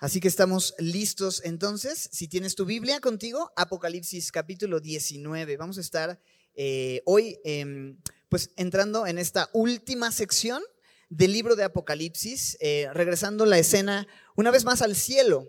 Así 0.00 0.18
que 0.18 0.28
estamos 0.28 0.74
listos 0.78 1.42
entonces. 1.44 2.08
Si 2.10 2.26
tienes 2.26 2.54
tu 2.54 2.64
Biblia 2.64 3.00
contigo, 3.00 3.52
Apocalipsis 3.54 4.32
capítulo 4.32 4.80
19. 4.80 5.58
Vamos 5.58 5.76
a 5.76 5.82
estar 5.82 6.18
eh, 6.54 7.02
hoy 7.04 7.38
em, 7.44 7.98
pues 8.30 8.50
entrando 8.56 9.06
en 9.06 9.18
esta 9.18 9.50
última 9.52 10.10
sección 10.10 10.62
del 11.10 11.34
libro 11.34 11.54
de 11.54 11.64
Apocalipsis, 11.64 12.56
eh, 12.60 12.88
regresando 12.94 13.44
la 13.44 13.58
escena 13.58 14.08
una 14.36 14.50
vez 14.50 14.64
más 14.64 14.80
al 14.80 14.96
cielo. 14.96 15.46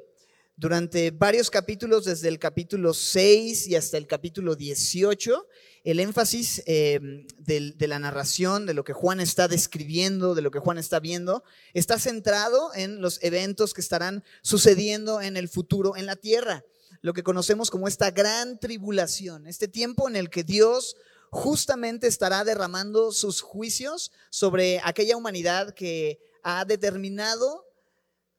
Durante 0.62 1.09
varios 1.09 1.49
capítulos, 1.49 2.05
desde 2.05 2.27
el 2.27 2.37
capítulo 2.37 2.94
6 2.94 3.65
y 3.65 3.75
hasta 3.75 3.97
el 3.97 4.05
capítulo 4.05 4.55
18, 4.55 5.47
el 5.83 5.99
énfasis 5.99 6.62
em, 6.67 7.26
de, 7.39 7.87
la 7.87 7.97
narración, 7.97 8.67
de 8.67 8.76
lo 8.76 8.83
que 8.83 8.94
Juan 8.94 9.19
está 9.21 9.47
describiendo, 9.47 10.35
de 10.35 10.44
lo 10.44 10.51
que 10.51 10.59
Juan 10.59 10.77
está 10.77 10.99
viendo, 10.99 11.44
está 11.73 11.97
centrado 11.97 12.76
en 12.76 13.01
los 13.01 13.17
eventos 13.23 13.73
que 13.73 13.81
estarán 13.81 14.23
sucediendo 14.44 15.19
en 15.19 15.35
el 15.35 15.49
futuro 15.49 15.97
en 15.97 16.05
la 16.05 16.16
tierra, 16.16 16.64
lo 17.02 17.14
que 17.14 17.23
conocemos 17.23 17.72
como 17.72 17.88
esta 17.88 18.12
gran 18.12 18.59
tribulación, 18.59 19.48
este 19.48 19.67
tiempo 19.67 20.08
en 20.08 20.16
el 20.16 20.30
que 20.30 20.44
Dios 20.44 20.95
justamente 21.31 22.05
estará 22.05 22.44
derramando 22.44 23.12
sus 23.12 23.41
juicios 23.41 24.12
sobre 24.30 24.80
aquella 24.84 25.17
humanidad 25.17 25.73
que 25.73 26.20
ha 26.44 26.66
determinado 26.66 27.66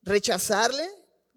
rechazarle, 0.04 0.88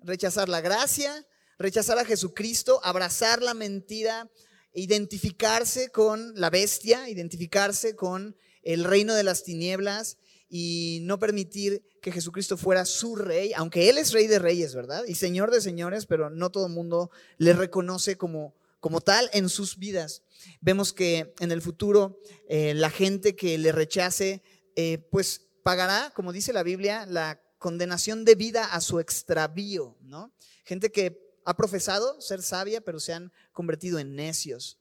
rechazar 0.06 0.48
la 0.48 0.62
gracia, 0.62 1.28
rechazar 1.58 1.98
a 2.00 2.06
Jesucristo, 2.06 2.80
abrazar 2.84 3.42
la 3.42 3.54
mentira 3.54 4.30
identificarse 4.76 5.90
con 5.90 6.34
la 6.36 6.50
bestia, 6.50 7.10
identificarse 7.10 7.96
con 7.96 8.36
el 8.62 8.84
reino 8.84 9.16
de 9.16 9.24
las 9.24 9.44
tinieblas 9.44 10.18
y 10.50 11.00
no 11.04 11.18
permitir 11.18 11.84
que 12.02 12.12
Jesucristo 12.12 12.58
fuera 12.58 12.86
su 12.86 13.16
rey, 13.16 13.54
aunque 13.56 13.90
Él 13.90 13.98
es 13.98 14.12
rey 14.12 14.28
de 14.28 14.38
reyes, 14.38 14.76
¿verdad? 14.76 15.04
Y 15.08 15.16
señor 15.16 15.50
de 15.50 15.62
señores, 15.62 16.06
pero 16.06 16.30
no 16.30 16.52
todo 16.52 16.68
el 16.68 16.74
mundo 16.74 17.10
le 17.38 17.54
reconoce 17.54 18.18
como, 18.18 18.54
como 18.80 19.02
tal 19.02 19.30
en 19.34 19.50
sus 19.50 19.78
vidas. 19.78 20.24
Vemos 20.62 20.94
que 20.94 21.34
en 21.40 21.52
el 21.52 21.62
futuro 21.62 22.20
eh, 22.50 22.74
la 22.74 22.90
gente 22.90 23.36
que 23.36 23.58
le 23.58 23.72
rechace, 23.72 24.44
eh, 24.76 25.00
pues 25.10 25.48
pagará, 25.64 26.12
como 26.14 26.34
dice 26.34 26.54
la 26.54 26.64
Biblia, 26.64 27.06
la 27.08 27.42
condenación 27.66 28.26
de 28.26 28.36
vida 28.36 28.64
a 28.64 28.80
su 28.80 29.00
extravío, 29.00 29.98
¿no? 30.04 30.32
Gente 30.66 30.92
que 30.92 31.20
ha 31.46 31.58
profesado 31.58 32.22
ser 32.22 32.44
sabia, 32.44 32.80
pero 32.80 33.00
se 33.00 33.12
han 33.12 33.32
convertido 33.54 33.98
en 33.98 34.16
necios. 34.16 34.78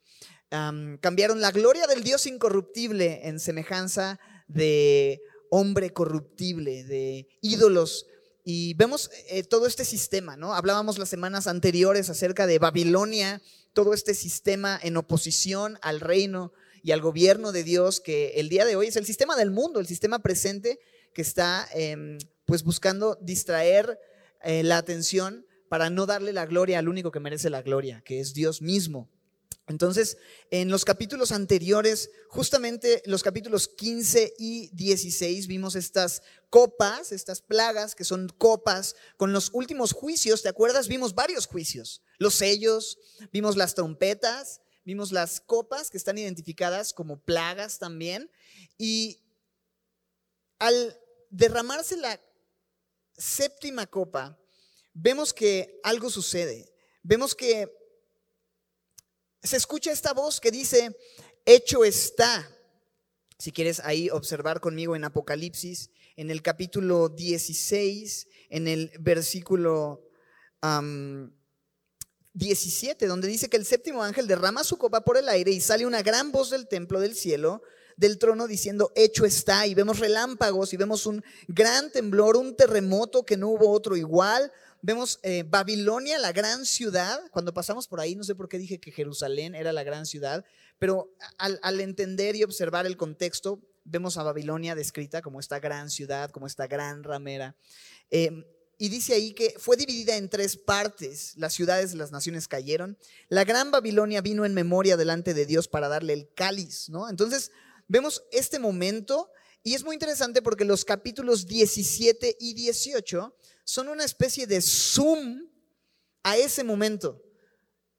cambiaron 1.00 1.40
la 1.40 1.50
gloria 1.50 1.86
del 1.86 2.04
Dios 2.04 2.26
incorruptible 2.26 3.26
en 3.26 3.40
semejanza 3.40 4.20
de 4.48 5.22
hombre 5.48 5.94
corruptible, 5.94 6.84
de 6.84 7.26
ídolos. 7.40 8.06
Y 8.44 8.74
vemos 8.74 9.10
eh, 9.28 9.44
todo 9.44 9.66
este 9.66 9.86
sistema, 9.86 10.36
¿no? 10.36 10.52
Hablábamos 10.52 10.98
las 10.98 11.08
semanas 11.08 11.46
anteriores 11.46 12.10
acerca 12.10 12.46
de 12.46 12.58
Babilonia, 12.58 13.40
todo 13.72 13.94
este 13.94 14.12
sistema 14.12 14.78
en 14.82 14.98
oposición 14.98 15.78
al 15.80 16.00
reino 16.00 16.52
y 16.82 16.92
al 16.92 17.00
gobierno 17.00 17.50
de 17.50 17.64
Dios, 17.64 18.00
que 18.00 18.34
el 18.36 18.50
día 18.50 18.66
de 18.66 18.76
hoy 18.76 18.88
es 18.88 18.96
el 18.96 19.06
sistema 19.06 19.36
del 19.36 19.50
mundo, 19.50 19.80
el 19.80 19.86
sistema 19.86 20.18
presente 20.18 20.78
que 21.14 21.22
está 21.22 21.66
em, 21.72 22.18
pues 22.44 22.62
buscando 22.62 23.18
distraer 23.20 23.98
eh, 24.42 24.62
la 24.62 24.78
atención 24.78 25.46
para 25.68 25.90
no 25.90 26.06
darle 26.06 26.32
la 26.32 26.46
gloria 26.46 26.78
al 26.78 26.88
único 26.88 27.10
que 27.10 27.20
merece 27.20 27.50
la 27.50 27.62
gloria, 27.62 28.02
que 28.04 28.20
es 28.20 28.34
Dios 28.34 28.62
mismo. 28.62 29.10
Entonces, 29.66 30.18
en 30.50 30.68
los 30.68 30.84
capítulos 30.84 31.32
anteriores, 31.32 32.10
justamente 32.28 33.02
los 33.06 33.22
capítulos 33.22 33.66
15 33.66 34.34
y 34.38 34.68
16, 34.74 35.46
vimos 35.46 35.74
estas 35.74 36.22
copas, 36.50 37.12
estas 37.12 37.40
plagas 37.40 37.94
que 37.94 38.04
son 38.04 38.28
copas 38.28 38.94
con 39.16 39.32
los 39.32 39.50
últimos 39.54 39.92
juicios, 39.92 40.42
¿te 40.42 40.50
acuerdas? 40.50 40.86
Vimos 40.86 41.14
varios 41.14 41.46
juicios, 41.46 42.02
los 42.18 42.34
sellos, 42.34 42.98
vimos 43.32 43.56
las 43.56 43.74
trompetas, 43.74 44.60
vimos 44.84 45.12
las 45.12 45.40
copas 45.40 45.88
que 45.88 45.96
están 45.96 46.18
identificadas 46.18 46.92
como 46.92 47.18
plagas 47.18 47.78
también, 47.78 48.30
y 48.76 49.22
al 50.58 51.00
derramarse 51.30 51.96
la 51.96 52.20
séptima 53.16 53.86
copa, 53.86 54.38
vemos 54.92 55.32
que 55.32 55.80
algo 55.82 56.10
sucede. 56.10 56.72
Vemos 57.02 57.34
que 57.34 57.70
se 59.42 59.56
escucha 59.56 59.92
esta 59.92 60.12
voz 60.12 60.40
que 60.40 60.50
dice, 60.50 60.96
hecho 61.44 61.84
está. 61.84 62.50
Si 63.38 63.52
quieres 63.52 63.80
ahí 63.80 64.08
observar 64.10 64.60
conmigo 64.60 64.96
en 64.96 65.04
Apocalipsis, 65.04 65.90
en 66.16 66.30
el 66.30 66.42
capítulo 66.42 67.08
16, 67.08 68.28
en 68.50 68.68
el 68.68 68.92
versículo 69.00 70.02
17, 72.32 73.06
donde 73.06 73.28
dice 73.28 73.48
que 73.50 73.56
el 73.56 73.66
séptimo 73.66 74.02
ángel 74.02 74.26
derrama 74.26 74.64
su 74.64 74.78
copa 74.78 75.04
por 75.04 75.18
el 75.18 75.28
aire 75.28 75.50
y 75.50 75.60
sale 75.60 75.86
una 75.86 76.02
gran 76.02 76.32
voz 76.32 76.50
del 76.50 76.68
templo 76.68 77.00
del 77.00 77.14
cielo, 77.14 77.62
del 77.96 78.18
trono, 78.18 78.46
diciendo, 78.46 78.92
hecho 78.94 79.24
está. 79.24 79.66
Y 79.66 79.74
vemos 79.74 79.98
relámpagos 79.98 80.72
y 80.72 80.76
vemos 80.76 81.06
un 81.06 81.24
gran 81.48 81.90
temblor, 81.90 82.36
un 82.36 82.56
terremoto 82.56 83.24
que 83.24 83.36
no 83.36 83.48
hubo 83.48 83.70
otro 83.70 83.96
igual, 83.96 84.50
Vemos 84.86 85.18
eh, 85.22 85.44
Babilonia, 85.48 86.18
la 86.18 86.32
gran 86.32 86.66
ciudad. 86.66 87.18
Cuando 87.30 87.54
pasamos 87.54 87.88
por 87.88 88.00
ahí, 88.00 88.14
no 88.16 88.22
sé 88.22 88.34
por 88.34 88.50
qué 88.50 88.58
dije 88.58 88.78
que 88.78 88.92
Jerusalén 88.92 89.54
era 89.54 89.72
la 89.72 89.82
gran 89.82 90.04
ciudad, 90.04 90.44
pero 90.78 91.10
al, 91.38 91.80
entender 91.80 92.36
y 92.36 92.42
observar 92.42 92.84
el 92.84 92.98
contexto, 92.98 93.62
vemos 93.84 94.18
a 94.18 94.22
Babilonia 94.22 94.74
descrita 94.74 95.22
como 95.22 95.40
esta 95.40 95.58
gran 95.58 95.88
ciudad, 95.88 96.30
como 96.30 96.46
esta 96.46 96.66
gran 96.66 97.02
ramera. 97.02 97.56
Em, 98.10 98.44
y 98.76 98.90
dice 98.90 99.14
ahí 99.14 99.32
que 99.32 99.54
fue 99.58 99.78
dividida 99.78 100.16
en 100.16 100.28
tres 100.28 100.58
partes. 100.58 101.32
Las 101.38 101.54
ciudades 101.54 101.92
de 101.92 101.96
las 101.96 102.12
naciones 102.12 102.46
cayeron. 102.46 102.98
La 103.30 103.44
gran 103.44 103.70
Babilonia 103.70 104.20
vino 104.20 104.44
en 104.44 104.52
memoria 104.52 104.98
delante 104.98 105.32
de 105.32 105.46
Dios 105.46 105.66
para 105.66 105.88
darle 105.88 106.12
el 106.12 106.28
cáliz, 106.34 106.90
¿no? 106.90 107.08
Entonces, 107.08 107.52
vemos 107.88 108.24
este 108.32 108.58
momento 108.58 109.30
y 109.62 109.74
es 109.74 109.82
muy 109.82 109.94
interesante 109.94 110.42
porque 110.42 110.64
los 110.64 110.84
capítulos 110.84 111.46
17 111.46 112.36
y 112.38 112.54
18 112.54 113.34
son 113.64 113.88
una 113.88 114.04
especie 114.04 114.46
de 114.46 114.60
zoom 114.60 115.48
a 116.22 116.36
ese 116.36 116.64
momento. 116.64 117.22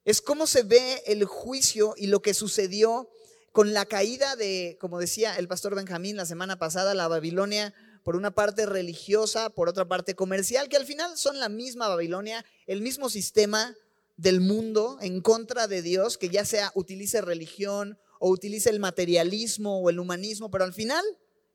Es 0.03 0.22
como 0.22 0.46
se 0.46 0.62
ve 0.62 1.01
el 1.07 1.25
juicio 1.25 1.96
y 1.97 2.07
lo 2.07 2.22
que 2.22 2.35
sucedió 2.35 3.09
con 3.51 3.73
la 3.73 3.85
caída 3.85 4.35
de, 4.35 4.78
como 4.79 5.00
decía 5.00 5.38
el 5.38 5.47
pastor 5.47 5.75
Benjamín 5.75 6.17
la 6.17 6.25
semana 6.25 6.59
pasada, 6.59 6.94
la 6.94 7.07
Babilonia, 7.07 7.73
por 8.03 8.16
una 8.16 8.29
parte 8.29 8.67
religiosa, 8.67 9.50
por 9.50 9.67
otra 9.67 9.88
parte 9.88 10.13
comercial, 10.13 10.69
que 10.69 10.78
al 10.78 10.85
final 10.85 11.17
son 11.17 11.40
la 11.40 11.50
misma 11.50 11.88
Babilonia, 11.88 12.46
el 12.67 12.81
mismo 12.81 13.09
sistema 13.09 13.75
del 14.17 14.41
mundo 14.41 15.00
en 15.02 15.22
contra 15.22 15.67
de 15.67 15.81
Dios, 15.81 16.19
que 16.19 16.29
ya 16.29 16.46
sea 16.46 16.72
utilice 16.75 17.22
religión 17.22 17.97
o 18.25 18.30
utilice 18.31 18.72
el 18.72 18.80
materialismo 18.80 19.81
o 19.81 19.90
el 19.91 20.00
humanismo, 20.00 20.50
pero 20.50 20.63
al 20.63 20.74
final 20.74 21.06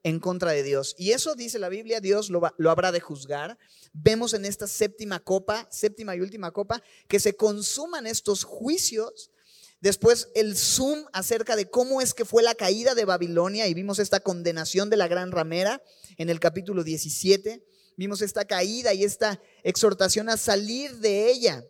en 0.05 0.21
contra 0.21 0.53
de 0.53 0.63
Dios. 0.63 0.95
Y 0.97 1.11
eso 1.11 1.35
dice 1.35 1.59
la 1.59 1.69
Biblia, 1.69 2.01
Dios 2.01 2.31
lo, 2.31 2.43
lo, 2.59 2.71
habrá 2.71 2.93
de 2.93 3.01
juzgar. 3.01 3.59
Vemos 3.93 4.35
en 4.35 4.45
esta 4.45 4.69
séptima 4.69 5.19
copa, 5.19 5.67
séptima 5.73 6.15
y 6.15 6.21
última 6.21 6.53
copa, 6.53 6.81
que 7.09 7.19
se 7.19 7.35
consuman 7.35 8.07
estos 8.07 8.45
juicios. 8.45 9.33
Después 9.81 10.29
el 10.37 10.57
zoom 10.57 11.07
acerca 11.13 11.57
de 11.57 11.69
cómo 11.69 12.01
es 12.01 12.15
que 12.15 12.25
fue 12.25 12.45
la 12.45 12.55
caída 12.55 12.95
de 12.95 13.05
Babilonia 13.05 13.67
y 13.67 13.75
vimos 13.75 13.99
esta 13.99 14.21
condenación 14.21 14.91
de 14.91 14.97
la 14.97 15.09
gran 15.09 15.33
ramera 15.33 15.83
en 16.19 16.31
el 16.31 16.39
capítulo 16.39 16.85
17. 16.85 17.67
Vimos 17.97 18.23
esta 18.23 18.45
caída 18.45 18.95
y 18.95 19.03
esta 19.03 19.43
exhortación 19.65 20.29
a 20.29 20.37
salir 20.37 20.99
de 20.99 21.33
ella 21.33 21.65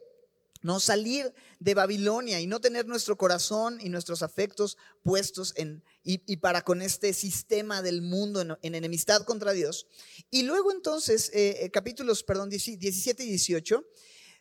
no 0.62 0.80
salir 0.80 1.32
de 1.58 1.74
Babilonia 1.74 2.40
y 2.40 2.46
no 2.46 2.60
tener 2.60 2.86
nuestro 2.86 3.16
corazón 3.16 3.78
y 3.80 3.88
nuestros 3.88 4.22
afectos 4.22 4.76
puestos 5.02 5.52
en 5.56 5.82
y, 6.02 6.36
para 6.38 6.62
con 6.62 6.82
este 6.82 7.12
sistema 7.12 7.82
del 7.82 8.02
mundo 8.02 8.58
en, 8.62 8.74
enemistad 8.74 9.22
contra 9.24 9.52
Dios. 9.52 9.86
Y 10.30 10.42
luego 10.42 10.72
entonces, 10.72 11.30
eh, 11.34 11.64
eh, 11.64 11.70
capítulos, 11.70 12.22
perdón, 12.22 12.50
17 12.50 13.22
y 13.22 13.26
18, 13.26 13.84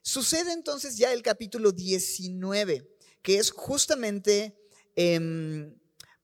sucede 0.02 0.54
entonces 0.54 0.98
ya 0.98 1.12
el 1.12 1.22
capítulo 1.22 1.72
19, 1.72 2.90
que 3.22 3.38
es 3.38 3.52
justamente, 3.52 4.58
em, 4.96 5.76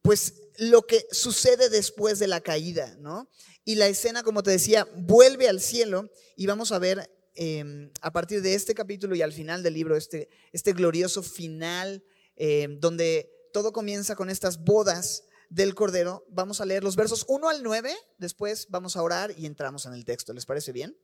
pues, 0.02 0.36
lo 0.58 0.84
que 0.84 1.06
sucede 1.12 1.70
después 1.70 2.20
de 2.20 2.28
la 2.28 2.40
caída, 2.40 2.96
¿no? 3.00 3.30
Y 3.66 3.76
la 3.76 3.88
escena, 3.88 4.24
como 4.24 4.44
te 4.44 4.52
decía, 4.52 4.88
vuelve 4.96 5.50
al 5.50 5.60
cielo 5.60 6.10
y 6.38 6.46
vamos 6.46 6.72
a 6.72 6.80
ver 6.80 7.12
Em, 7.36 7.92
a 8.02 8.12
partir 8.14 8.42
de 8.42 8.54
este 8.54 8.74
capítulo 8.74 9.14
y 9.14 9.22
al 9.22 9.34
final 9.34 9.62
del 9.62 9.74
libro, 9.74 9.98
este, 9.98 10.30
este 10.54 10.72
glorioso 10.72 11.22
final, 11.22 12.02
em, 12.38 12.80
donde 12.80 13.30
todo 13.52 13.74
comienza 13.74 14.16
con 14.16 14.30
estas 14.30 14.64
bodas 14.64 15.26
del 15.50 15.76
Cordero. 15.76 16.26
Vamos 16.30 16.62
a 16.62 16.66
leer 16.66 16.84
los 16.84 16.96
versos 16.96 17.26
1 17.28 17.50
al 17.50 17.62
9, 17.62 17.94
después 18.18 18.68
vamos 18.70 18.96
a 18.96 19.04
orar 19.04 19.34
y 19.38 19.46
entramos 19.46 19.86
en 19.86 19.94
el 19.94 20.06
texto. 20.06 20.34
¿Les 20.34 20.46
parece 20.46 20.72
bien? 20.72 20.98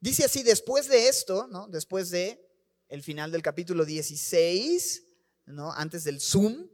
Dice 0.00 0.24
así, 0.24 0.42
después 0.42 0.88
de 0.88 1.08
esto, 1.08 1.46
¿no? 1.46 1.68
después 1.68 2.10
de 2.10 2.44
el 2.88 3.02
final 3.04 3.30
del 3.30 3.42
capítulo 3.42 3.84
16, 3.84 5.04
¿no? 5.46 5.72
antes 5.72 6.02
del 6.02 6.20
Zoom, 6.20 6.68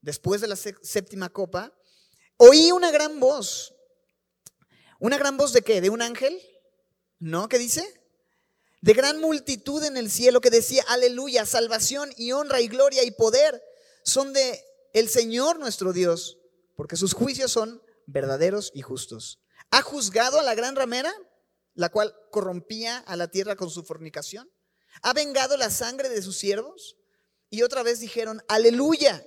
después 0.00 0.40
de 0.40 0.48
la 0.48 0.56
séptima 0.56 1.28
copa, 1.28 1.72
oí 2.38 2.72
una 2.72 2.90
gran 2.90 3.20
voz. 3.20 3.74
¿Una 4.98 5.18
gran 5.18 5.36
voz 5.36 5.52
de 5.52 5.60
qué? 5.60 5.82
¿De 5.82 5.90
un 5.90 6.00
ángel? 6.00 6.40
¿No? 7.18 7.48
¿Qué 7.48 7.58
dice? 7.58 8.01
De 8.82 8.94
gran 8.94 9.20
multitud 9.20 9.82
en 9.84 9.96
el 9.96 10.10
cielo 10.10 10.40
que 10.40 10.50
decía, 10.50 10.84
aleluya, 10.88 11.46
salvación 11.46 12.12
y 12.16 12.32
honra 12.32 12.60
y 12.60 12.66
gloria 12.66 13.04
y 13.04 13.12
poder 13.12 13.62
son 14.04 14.32
de 14.32 14.60
el 14.92 15.08
Señor 15.08 15.60
nuestro 15.60 15.92
Dios, 15.92 16.38
porque 16.76 16.96
sus 16.96 17.14
juicios 17.14 17.52
son 17.52 17.80
verdaderos 18.06 18.72
y 18.74 18.82
justos. 18.82 19.40
¿Ha 19.70 19.82
juzgado 19.82 20.40
a 20.40 20.42
la 20.42 20.56
gran 20.56 20.74
ramera, 20.74 21.14
la 21.74 21.90
cual 21.90 22.12
corrompía 22.32 22.98
a 22.98 23.16
la 23.16 23.28
tierra 23.28 23.54
con 23.54 23.70
su 23.70 23.84
fornicación? 23.84 24.50
¿Ha 25.02 25.12
vengado 25.12 25.56
la 25.56 25.70
sangre 25.70 26.08
de 26.08 26.20
sus 26.20 26.36
siervos? 26.36 26.96
Y 27.50 27.62
otra 27.62 27.84
vez 27.84 28.00
dijeron, 28.00 28.42
aleluya. 28.48 29.24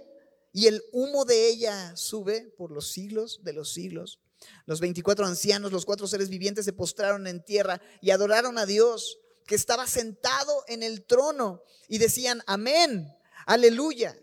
Y 0.52 0.68
el 0.68 0.84
humo 0.92 1.24
de 1.24 1.48
ella 1.48 1.96
sube 1.96 2.54
por 2.58 2.72
los 2.72 2.92
siglos 2.92 3.40
de 3.44 3.54
los 3.54 3.72
siglos. 3.72 4.20
Los 4.66 4.82
24 4.82 5.26
ancianos, 5.26 5.72
los 5.72 5.86
cuatro 5.86 6.08
seres 6.08 6.28
vivientes 6.28 6.66
se 6.66 6.74
postraron 6.74 7.26
en 7.26 7.44
tierra 7.44 7.82
y 8.02 8.12
adoraron 8.12 8.58
a 8.58 8.66
Dios 8.66 9.18
que 9.46 9.56
estaba 9.56 9.88
sentado 9.88 10.64
en 10.68 10.84
el 10.84 11.06
trono 11.06 11.64
y 11.88 11.98
decían, 11.98 12.42
amén, 12.48 13.14
aleluya. 13.46 14.20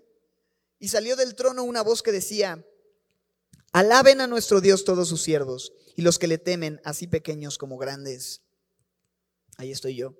Y 0.79 0.89
salió 0.89 1.17
del 1.17 1.35
trono 1.35 1.63
una 1.63 1.83
voz 1.83 2.03
que 2.03 2.13
decía, 2.13 2.65
alaben 3.73 4.21
a 4.21 4.27
nuestro 4.27 4.61
Dios 4.61 4.85
todos 4.85 5.09
sus 5.09 5.23
siervos 5.23 5.73
y 5.95 6.03
los 6.03 6.19
que 6.19 6.27
le 6.27 6.39
temen, 6.39 6.81
así 6.85 7.07
pequeños 7.07 7.59
como 7.59 7.79
grandes. 7.79 8.43
Ahí 9.57 9.71
estoy 9.71 9.95
yo 9.95 10.15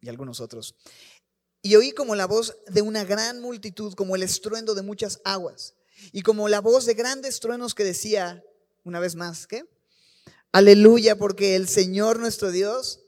y 0.00 0.08
algunos 0.08 0.40
otros. 0.40 0.74
Y 1.62 1.76
oí 1.76 1.92
como 1.92 2.14
la 2.14 2.26
voz 2.26 2.56
de 2.68 2.82
una 2.82 3.04
gran 3.04 3.40
multitud, 3.40 3.94
como 3.94 4.16
el 4.16 4.22
estruendo 4.22 4.74
de 4.74 4.82
muchas 4.82 5.20
aguas, 5.24 5.74
y 6.12 6.22
como 6.22 6.48
la 6.48 6.60
voz 6.60 6.86
de 6.86 6.94
grandes 6.94 7.40
truenos 7.40 7.74
que 7.74 7.84
decía, 7.84 8.42
una 8.84 9.00
vez 9.00 9.14
más, 9.14 9.46
¿qué? 9.46 9.64
Aleluya, 10.52 11.16
porque 11.16 11.54
el 11.56 11.68
Señor 11.68 12.18
nuestro 12.18 12.50
Dios, 12.50 13.00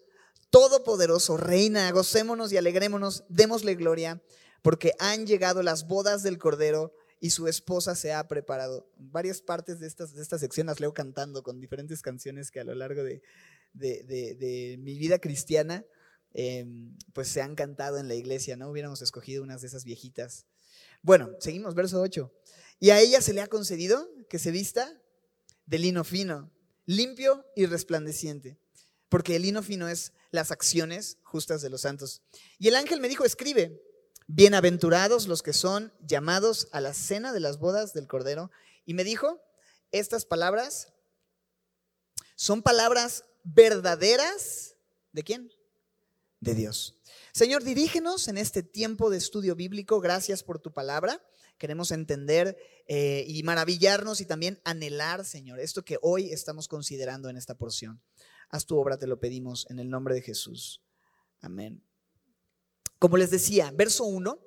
Todopoderoso, 0.52 1.36
reina, 1.36 1.90
gocémonos 1.90 2.52
y 2.52 2.56
alegrémonos, 2.56 3.24
démosle 3.28 3.74
gloria, 3.74 4.22
porque 4.62 4.92
han 5.00 5.26
llegado 5.26 5.64
las 5.64 5.88
bodas 5.88 6.22
del 6.22 6.38
Cordero 6.38 6.94
y 7.18 7.30
su 7.30 7.48
esposa 7.48 7.96
se 7.96 8.12
ha 8.12 8.28
preparado. 8.28 8.86
Varias 8.96 9.42
partes 9.42 9.80
de, 9.80 9.88
estas, 9.88 10.14
de 10.14 10.22
esta 10.22 10.38
sección 10.38 10.68
las 10.68 10.78
leo 10.78 10.94
cantando 10.94 11.42
con 11.42 11.58
diferentes 11.58 12.02
canciones 12.02 12.52
que 12.52 12.60
a 12.60 12.64
lo 12.64 12.76
largo 12.76 13.02
de, 13.02 13.22
de 13.72 14.76
mi 14.78 14.96
vida 14.96 15.18
cristiana 15.18 15.84
Em, 16.34 16.96
pues 17.12 17.28
se 17.28 17.42
han 17.42 17.54
cantado 17.54 17.98
en 17.98 18.08
la 18.08 18.14
iglesia, 18.14 18.56
¿no? 18.56 18.70
Hubiéramos 18.70 19.02
escogido 19.02 19.42
unas 19.42 19.60
de 19.60 19.66
esas 19.66 19.84
viejitas. 19.84 20.46
Bueno, 21.02 21.30
seguimos, 21.40 21.74
verso 21.74 22.00
8. 22.00 22.32
Y 22.80 22.90
a 22.90 23.00
ella 23.00 23.20
se 23.20 23.34
le 23.34 23.42
ha 23.42 23.48
concedido 23.48 24.08
que 24.30 24.38
se 24.38 24.50
vista 24.50 24.98
de 25.66 25.78
lino 25.78 26.04
fino, 26.04 26.50
limpio 26.86 27.44
y 27.54 27.66
resplandeciente, 27.66 28.58
porque 29.08 29.36
el 29.36 29.42
lino 29.42 29.62
fino 29.62 29.88
es 29.88 30.12
las 30.32 30.50
acciones 30.50 31.18
justas 31.22 31.62
de 31.62 31.70
los 31.70 31.82
santos. 31.82 32.22
Y 32.58 32.66
el 32.66 32.74
ángel 32.74 33.00
me 33.00 33.08
dijo, 33.08 33.24
escribe, 33.24 33.80
bienaventurados 34.26 35.28
los 35.28 35.42
que 35.42 35.52
son 35.52 35.92
llamados 36.04 36.66
a 36.72 36.80
la 36.80 36.92
cena 36.92 37.32
de 37.32 37.38
las 37.38 37.58
bodas 37.58 37.92
del 37.92 38.08
Cordero. 38.08 38.50
Y 38.84 38.94
me 38.94 39.04
dijo, 39.04 39.40
estas 39.92 40.26
palabras 40.26 40.92
son 42.34 42.62
palabras 42.62 43.24
verdaderas. 43.44 44.74
¿De 45.12 45.22
quién? 45.22 45.52
de 46.42 46.54
Dios. 46.54 46.98
Señor, 47.32 47.62
dirígenos 47.62 48.26
en 48.26 48.36
este 48.36 48.62
tiempo 48.64 49.10
de 49.10 49.16
estudio 49.16 49.54
bíblico. 49.54 50.00
Gracias 50.00 50.42
por 50.42 50.58
tu 50.58 50.72
palabra. 50.72 51.24
Queremos 51.56 51.92
entender 51.92 52.58
eh, 52.88 53.24
y 53.28 53.44
maravillarnos 53.44 54.20
y 54.20 54.26
también 54.26 54.60
anhelar, 54.64 55.24
Señor, 55.24 55.60
esto 55.60 55.84
que 55.84 55.98
hoy 56.02 56.32
estamos 56.32 56.66
considerando 56.66 57.28
en 57.28 57.36
esta 57.36 57.54
porción. 57.54 58.02
Haz 58.52 58.66
tu 58.66 58.78
obra, 58.78 58.96
te 58.96 59.08
lo 59.08 59.18
pedimos 59.18 59.66
en 59.70 59.80
el 59.80 59.90
nombre 59.90 60.14
de 60.14 60.22
Jesús. 60.22 60.80
Amén. 61.40 61.82
Como 63.00 63.16
les 63.16 63.32
decía, 63.32 63.72
verso 63.74 64.04
1 64.04 64.38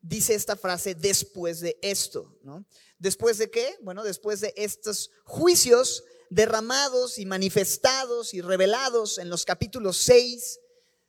dice 0.00 0.34
esta 0.34 0.56
frase 0.56 0.94
después 0.94 1.60
de 1.60 1.78
esto, 1.82 2.38
¿no? 2.42 2.64
¿Después 2.98 3.38
de 3.38 3.50
qué? 3.50 3.76
Bueno, 3.82 4.04
después 4.04 4.40
de 4.40 4.52
estos 4.56 5.10
juicios 5.24 6.04
derramados 6.30 7.18
y 7.18 7.26
manifestados 7.26 8.34
y 8.34 8.40
revelados 8.40 9.18
en 9.18 9.30
los 9.30 9.44
capítulos 9.44 9.96
6, 9.96 10.60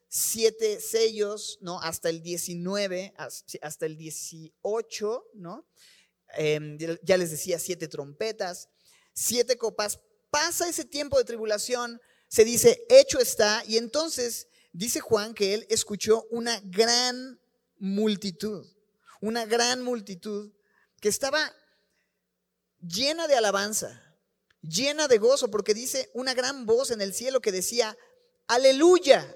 siete 0.08 0.80
sellos, 0.80 1.60
¿no? 1.62 1.82
Hasta 1.82 2.10
el 2.10 2.22
19, 2.22 3.14
hasta 3.62 3.86
el 3.86 3.98
18, 3.98 5.26
¿no? 5.34 5.68
Em, 6.38 6.78
ya 7.04 7.18
les 7.18 7.32
decía, 7.32 7.60
siete 7.60 7.88
trompetas, 7.88 8.70
siete 9.14 9.58
copas. 9.58 10.00
Pasa 10.30 10.70
ese 10.70 10.86
tiempo 10.86 11.18
de 11.18 11.24
tribulación, 11.24 12.02
se 12.28 12.44
dice, 12.44 12.86
hecho 12.90 13.20
está, 13.20 13.64
y 13.66 13.78
entonces 13.78 14.48
dice 14.74 15.00
Juan 15.00 15.34
que 15.34 15.54
él 15.54 15.66
escuchó 15.70 16.26
una 16.30 16.60
gran 16.64 17.40
multitud, 17.78 18.66
una 19.22 19.46
gran 19.46 19.82
multitud 19.82 20.52
que 21.00 21.10
estaba 21.10 21.54
llena 22.82 23.28
de 23.28 23.36
alabanza, 23.36 24.04
llena 24.62 25.08
de 25.08 25.18
gozo, 25.18 25.50
porque 25.50 25.74
dice 25.74 26.10
una 26.14 26.34
gran 26.34 26.66
voz 26.66 26.92
en 26.92 27.02
el 27.02 27.14
cielo 27.14 27.42
que 27.42 27.52
decía, 27.52 27.98
aleluya, 28.48 29.36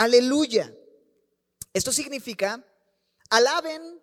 Aleluya. 0.00 0.74
Esto 1.74 1.92
significa, 1.92 2.64
alaben 3.28 4.00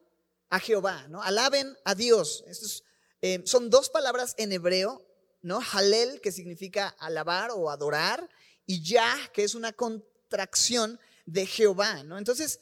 a 0.52 0.60
Jehová, 0.60 1.08
¿no? 1.10 1.24
Alaben 1.24 1.76
a 1.86 1.96
Dios. 1.96 2.44
Estos, 2.46 2.84
eh, 3.24 3.42
son 3.46 3.72
dos 3.72 3.90
palabras 3.90 4.36
en 4.38 4.52
hebreo, 4.52 5.04
¿no? 5.42 5.60
Halel, 5.74 6.22
que 6.22 6.32
significa 6.32 6.90
alabar 7.00 7.52
o 7.52 7.70
adorar, 7.70 8.30
y 8.66 8.84
Yah, 8.84 9.30
que 9.34 9.44
es 9.44 9.56
una 9.56 9.74
contracción 9.74 11.00
de 11.26 11.46
Jehová, 11.46 12.04
¿no? 12.04 12.18
Entonces, 12.18 12.60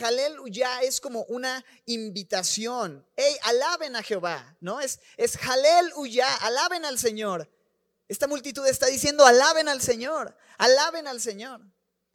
Halel 0.00 0.36
ya 0.50 0.82
es 0.82 1.00
como 1.00 1.24
una 1.24 1.64
invitación. 1.86 3.06
Hey, 3.16 3.36
alaben 3.42 3.96
a 3.96 4.02
Jehová, 4.02 4.56
¿no? 4.60 4.80
Es, 4.80 5.00
es 5.16 5.36
Halel 5.36 5.92
ya, 6.10 6.32
alaben 6.36 6.84
al 6.84 6.98
Señor. 6.98 7.50
Esta 8.06 8.26
multitud 8.26 8.66
está 8.66 8.86
diciendo, 8.86 9.24
alaben 9.26 9.68
al 9.68 9.80
Señor, 9.80 10.36
alaben 10.58 11.06
al 11.06 11.20
Señor. 11.20 11.60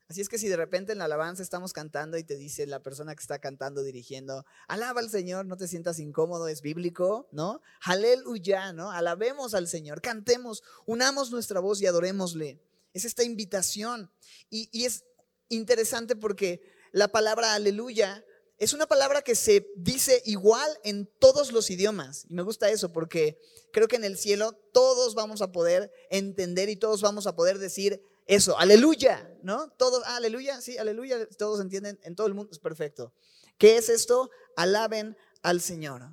Así 0.10 0.22
es 0.22 0.30
que 0.30 0.38
si 0.38 0.48
de 0.48 0.58
repente 0.58 0.92
en 0.92 0.98
la 0.98 1.06
alabanza 1.06 1.42
estamos 1.42 1.74
cantando 1.74 2.18
y 2.18 2.24
te 2.24 2.36
dice 2.36 2.68
la 2.68 2.82
persona 2.82 3.16
que 3.16 3.22
está 3.22 3.40
cantando, 3.40 3.84
dirigiendo, 3.84 4.46
alaba 4.68 5.00
al 5.00 5.10
Señor, 5.10 5.46
no 5.46 5.58
te 5.58 5.68
sientas 5.68 6.00
incómodo, 6.00 6.48
es 6.48 6.62
bíblico, 6.62 7.28
¿no? 7.32 7.62
Aleluya, 7.82 8.74
¿no? 8.74 8.92
Alabemos 8.92 9.54
al 9.54 9.68
Señor, 9.68 10.02
cantemos, 10.02 10.62
unamos 10.86 11.32
nuestra 11.32 11.60
voz 11.62 11.82
y 11.82 11.88
adorémosle. 11.88 12.60
Es 12.94 13.06
esta 13.06 13.24
invitación. 13.24 14.12
Y, 14.50 14.70
y 14.72 14.86
es 14.86 15.06
interesante 15.50 16.16
porque 16.16 16.62
la 16.92 17.07
palabra 17.07 17.54
aleluya 17.54 18.24
es 18.57 18.74
una 18.74 18.88
palabra 18.88 19.22
que 19.22 19.36
se 19.36 19.68
dice 19.76 20.22
igual 20.26 20.69
en 20.83 21.10
todos 21.19 21.52
los 21.52 21.69
idiomas. 21.69 22.26
Y 22.30 22.33
me 22.33 22.44
gusta 22.44 22.69
eso 22.69 22.94
porque 22.94 23.40
creo 23.72 23.88
que 23.88 23.95
en 23.95 24.04
el 24.04 24.18
cielo 24.18 24.54
todos 24.72 25.16
vamos 25.16 25.42
a 25.42 25.52
poder 25.52 25.92
entender 26.10 26.69
y 26.69 26.76
todos 26.76 27.02
vamos 27.02 27.26
a 27.28 27.36
poder 27.36 27.57
decir 27.57 28.02
eso, 28.25 28.57
aleluya, 28.57 29.30
¿no? 29.42 29.69
Todos, 29.71 30.03
ah, 30.06 30.18
aleluya, 30.18 30.61
sí, 30.61 30.77
aleluya, 30.77 31.27
todos 31.37 31.59
entienden, 31.59 31.99
en 32.03 32.15
todo 32.15 32.27
el 32.27 32.33
mundo 32.33 32.51
es 32.51 32.59
perfecto. 32.59 33.13
¿Qué 33.57 33.77
es 33.77 33.89
esto? 33.89 34.31
Alaben 34.56 35.18
al 35.42 35.61
Señor. 35.61 36.09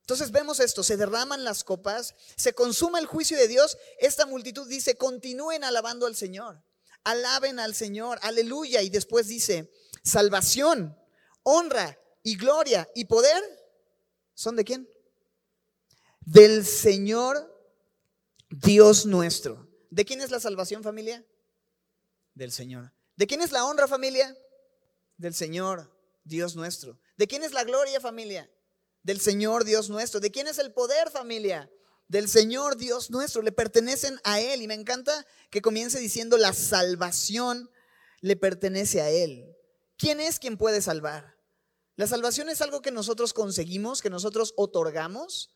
Entonces 0.00 0.32
vemos 0.32 0.60
esto, 0.60 0.82
se 0.82 0.96
derraman 0.96 1.44
las 1.44 1.64
copas, 1.64 2.14
se 2.36 2.52
consuma 2.52 2.98
el 2.98 3.06
juicio 3.06 3.38
de 3.38 3.48
Dios, 3.48 3.78
esta 3.98 4.26
multitud 4.26 4.68
dice, 4.68 4.98
continúen 4.98 5.64
alabando 5.64 6.06
al 6.06 6.14
Señor, 6.14 6.62
alaben 7.04 7.58
al 7.58 7.74
Señor, 7.74 8.18
aleluya, 8.20 8.82
y 8.82 8.90
después 8.90 9.28
dice, 9.28 9.72
salvación, 10.02 10.94
honra 11.42 11.98
y 12.22 12.36
gloria 12.36 12.86
y 12.94 13.06
poder, 13.06 13.42
¿son 14.34 14.56
de 14.56 14.64
quién? 14.64 14.88
Del 16.20 16.66
Señor 16.66 17.50
Dios 18.50 19.06
nuestro. 19.06 19.68
¿De 19.90 20.04
quién 20.04 20.20
es 20.20 20.30
la 20.30 20.40
salvación 20.40 20.82
familia? 20.82 21.24
Del 22.34 22.52
Señor. 22.52 22.92
¿De 23.16 23.26
quién 23.26 23.40
es 23.40 23.52
la 23.52 23.64
honra, 23.64 23.86
familia? 23.86 24.36
Del 25.16 25.34
Señor, 25.34 25.90
Dios 26.24 26.56
nuestro. 26.56 26.98
¿De 27.16 27.26
quién 27.26 27.44
es 27.44 27.52
la 27.52 27.64
gloria, 27.64 28.00
familia? 28.00 28.50
Del 29.02 29.20
Señor, 29.20 29.64
Dios 29.64 29.88
nuestro. 29.90 30.20
¿De 30.20 30.30
quién 30.30 30.48
es 30.48 30.58
el 30.58 30.72
poder, 30.72 31.10
familia? 31.10 31.70
Del 32.08 32.28
Señor, 32.28 32.76
Dios 32.76 33.10
nuestro. 33.10 33.42
Le 33.42 33.52
pertenecen 33.52 34.18
a 34.24 34.40
Él. 34.40 34.62
Y 34.62 34.66
me 34.66 34.74
encanta 34.74 35.26
que 35.50 35.62
comience 35.62 36.00
diciendo, 36.00 36.36
la 36.36 36.52
salvación 36.52 37.70
le 38.20 38.36
pertenece 38.36 39.00
a 39.00 39.10
Él. 39.10 39.54
¿Quién 39.96 40.20
es 40.20 40.38
quien 40.38 40.56
puede 40.56 40.82
salvar? 40.82 41.36
La 41.96 42.06
salvación 42.08 42.48
es 42.48 42.60
algo 42.60 42.82
que 42.82 42.90
nosotros 42.90 43.32
conseguimos, 43.32 44.02
que 44.02 44.10
nosotros 44.10 44.52
otorgamos. 44.56 45.54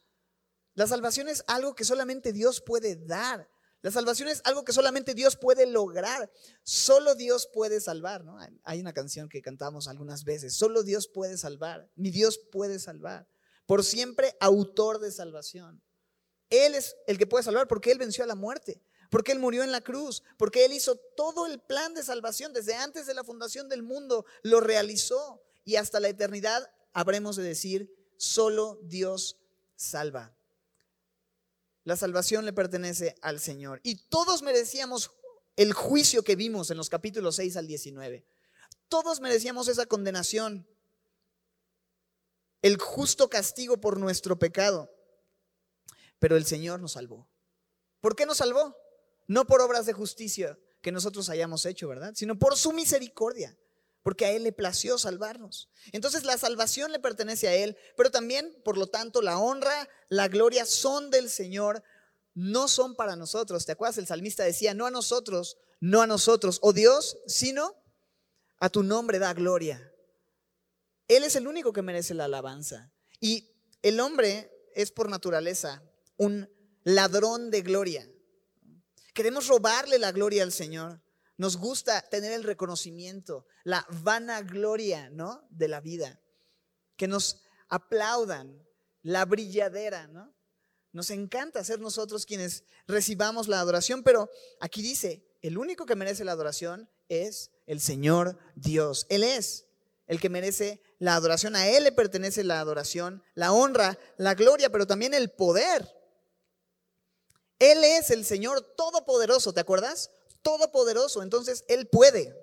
La 0.75 0.87
salvación 0.87 1.29
es 1.29 1.43
algo 1.49 1.75
que 1.75 1.85
solamente 1.85 2.33
Dios 2.33 2.61
puede 2.61 2.95
dar. 2.95 3.49
La 3.81 3.91
salvación 3.93 4.29
es 4.29 4.41
algo 4.45 4.65
que 4.65 4.73
solamente 4.73 5.15
Dios 5.15 5.37
puede 5.37 5.67
lograr. 5.67 6.31
Solo 6.65 7.15
Dios 7.15 7.49
puede 7.53 7.81
salvar, 7.81 8.25
¿no? 8.25 8.37
Hay 8.65 8.81
una 8.81 8.93
canción 8.93 9.29
que 9.29 9.41
cantamos 9.41 9.87
algunas 9.87 10.25
veces. 10.25 10.55
Solo 10.55 10.83
Dios 10.83 11.07
puede 11.09 11.39
salvar. 11.39 11.89
Ni 11.95 12.11
Dios 12.11 12.41
puede 12.51 12.79
salvar. 12.81 13.29
Por 13.67 13.85
siempre 13.85 14.37
autor 14.41 14.99
de 14.99 15.13
salvación. 15.13 15.83
Él 16.51 16.75
es 16.75 16.97
el 17.07 17.19
que 17.19 17.27
puede 17.27 17.45
salvar 17.45 17.69
porque 17.69 17.93
Él 17.93 17.99
venció 17.99 18.25
a 18.25 18.27
la 18.27 18.35
muerte. 18.35 18.83
porque 19.11 19.33
Él 19.33 19.39
murió 19.39 19.63
en 19.63 19.73
la 19.73 19.81
cruz, 19.81 20.23
porque 20.37 20.65
Él 20.65 20.73
hizo 20.73 20.97
todo 21.17 21.47
el 21.47 21.61
plan 21.61 21.95
de 21.95 22.03
salvación 22.03 22.53
desde 22.53 22.75
antes 22.75 23.07
de 23.07 23.15
la 23.15 23.25
fundación 23.25 23.69
del 23.69 23.83
mundo, 23.83 24.27
lo 24.43 24.61
realizó 24.61 25.43
y 25.65 25.77
hasta 25.77 26.01
la 26.01 26.09
eternidad 26.09 26.71
habremos 26.93 27.37
de 27.37 27.43
decir, 27.43 27.91
solo 28.17 28.79
Dios 28.83 29.39
salva. 29.77 30.38
La 31.89 31.97
salvación 31.97 32.45
le 32.45 32.53
pertenece 32.53 33.17
al 33.23 33.41
Señor 33.41 33.81
y 33.83 33.97
todos 34.11 34.43
merecíamos 34.43 35.11
el 35.57 35.73
juicio 35.73 36.23
que 36.23 36.37
vimos 36.37 36.71
en 36.71 36.77
los 36.77 36.91
capítulos 36.91 37.37
6 37.37 37.57
al 37.57 37.67
19. 37.67 38.27
Todos 38.91 39.23
merecíamos 39.23 39.69
esa 39.69 39.87
condenación, 39.87 40.69
el 42.61 42.77
justo 42.77 43.31
castigo 43.31 43.81
por 43.81 43.99
nuestro 43.99 44.39
pecado, 44.39 44.95
pero 46.19 46.37
el 46.37 46.45
Señor 46.45 46.79
nos 46.79 46.93
salvó. 46.93 47.27
¿Por 48.03 48.15
qué 48.15 48.27
nos 48.27 48.37
salvó? 48.37 48.77
No 49.27 49.47
por 49.47 49.63
obras 49.63 49.87
de 49.87 49.95
justicia 49.95 50.59
que 50.83 50.93
nosotros 50.93 51.31
hayamos 51.31 51.65
hecho, 51.65 51.89
¿verdad? 51.89 52.13
Sino 52.15 52.39
por 52.39 52.59
su 52.59 52.75
misericordia, 52.75 53.57
porque 54.09 54.25
a 54.25 54.33
Él 54.33 54.43
le 54.45 54.53
plació 54.53 54.97
salvarnos. 54.97 55.69
Entonces 55.93 56.25
la 56.25 56.39
salvación 56.39 56.93
le 56.93 56.99
pertenece 56.99 57.47
a 57.47 57.55
Él, 57.55 57.77
pero 57.95 58.11
también, 58.11 58.57
por 58.65 58.79
lo 58.79 58.87
tanto, 58.87 59.21
la 59.21 59.39
honra, 59.39 59.87
la 60.09 60.29
gloria 60.29 60.65
son 60.65 61.11
del 61.11 61.29
Señor, 61.29 61.85
no 62.33 62.69
son 62.69 62.97
para 62.97 63.17
nosotros. 63.17 63.67
¿Te 63.67 63.73
acuerdas? 63.73 63.99
El 63.99 64.07
salmista 64.07 64.45
decía, 64.45 64.73
no 64.73 64.87
a 64.87 64.91
nosotros, 64.91 65.59
no 65.81 66.01
a 66.01 66.07
nosotros, 66.07 66.59
oh 66.63 66.73
Dios, 66.73 67.19
sino 67.27 67.77
a 68.61 68.71
tu 68.71 68.83
nombre 68.83 69.19
da 69.19 69.35
gloria. 69.35 69.93
Él 71.07 71.23
es 71.23 71.37
el 71.37 71.47
único 71.47 71.75
que 71.75 71.83
merece 71.83 72.15
la 72.15 72.25
alabanza. 72.25 72.91
Y 73.21 73.51
el 73.83 74.01
hombre 74.01 74.51
es 74.75 74.91
por 74.91 75.11
naturaleza 75.11 75.83
un 76.17 76.49
ladrón 76.83 77.51
de 77.51 77.61
gloria. 77.61 78.09
Queremos 79.13 79.49
robarle 79.49 79.99
la 79.99 80.13
gloria 80.13 80.45
al 80.45 80.53
Señor. 80.53 80.99
Nos 81.39 81.57
gusta 81.57 82.03
tener 82.03 82.33
el 82.33 82.43
reconocimiento, 82.43 83.47
la 83.65 83.87
vanagloria, 84.03 85.09
¿no? 85.11 85.47
De 85.51 85.69
la 85.69 85.81
vida. 85.81 86.21
Que 86.97 87.09
nos 87.09 87.43
aplaudan, 87.69 88.67
la 89.03 89.25
brilladera, 89.25 90.09
¿no? 90.09 90.35
Nos 90.93 91.11
encanta 91.11 91.63
ser 91.63 91.79
nosotros 91.79 92.27
quienes 92.27 92.65
recibamos 92.89 93.47
la 93.47 93.61
adoración, 93.61 94.03
pero 94.03 94.29
aquí 94.59 94.83
dice, 94.83 95.25
el 95.41 95.59
único 95.59 95.87
que 95.87 95.95
merece 95.95 96.25
la 96.25 96.33
adoración 96.33 96.91
es 97.09 97.53
el 97.67 97.81
Señor 97.81 98.37
Dios. 98.57 99.07
Él 99.09 99.23
es 99.23 99.67
el 100.09 100.21
que 100.21 100.31
merece 100.31 100.83
la 100.99 101.15
adoración. 101.15 101.55
A 101.55 101.69
Él 101.69 101.85
le 101.85 101.93
pertenece 101.93 102.43
la 102.43 102.59
adoración, 102.59 103.23
la 103.35 103.53
honra, 103.53 103.97
la 104.17 104.35
gloria, 104.35 104.71
pero 104.71 104.89
también 104.89 105.15
el 105.15 105.31
poder. 105.31 105.95
Él 107.61 107.85
es 107.85 108.11
el 108.11 108.25
Señor 108.25 108.61
todopoderoso, 108.77 109.53
¿te 109.53 109.61
acuerdas? 109.61 110.11
Todopoderoso, 110.43 111.23
entonces 111.23 111.65
Él 111.69 111.89
puede. 111.89 112.35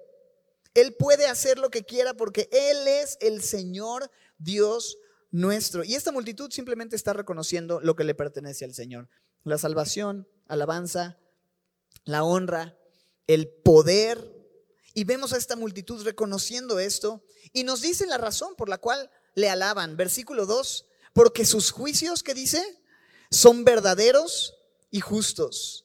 Él 0.74 0.94
puede 0.94 1.26
hacer 1.28 1.58
lo 1.58 1.70
que 1.70 1.86
quiera 1.86 2.14
porque 2.14 2.50
Él 2.52 2.88
es 2.88 3.18
el 3.22 3.42
Señor 3.42 4.12
Dios 4.38 4.98
nuestro. 5.32 5.84
Y 5.84 5.96
esta 5.96 6.12
multitud 6.12 6.52
simplemente 6.52 6.96
está 6.96 7.14
reconociendo 7.14 7.80
lo 7.82 7.96
que 7.96 8.04
le 8.04 8.16
pertenece 8.16 8.66
al 8.66 8.74
Señor. 8.74 9.10
La 9.44 9.58
salvación, 9.58 10.28
alabanza, 10.48 11.18
la 12.04 12.24
honra, 12.24 12.78
el 13.28 13.48
poder. 13.48 14.34
Y 14.94 15.04
vemos 15.04 15.34
a 15.34 15.38
esta 15.38 15.56
multitud 15.56 16.04
reconociendo 16.04 16.80
esto 16.80 17.24
y 17.54 17.64
nos 17.64 17.82
dice 17.82 18.06
la 18.06 18.18
razón 18.18 18.56
por 18.56 18.70
la 18.70 18.78
cual 18.78 19.10
le 19.34 19.50
alaban. 19.50 19.98
Versículo 19.98 20.46
2, 20.46 20.86
porque 21.14 21.46
sus 21.46 21.72
juicios, 21.72 22.24
¿qué 22.24 22.34
dice? 22.34 22.64
Son 23.30 23.66
verdaderos 23.66 24.56
y 24.90 25.02
justos. 25.02 25.85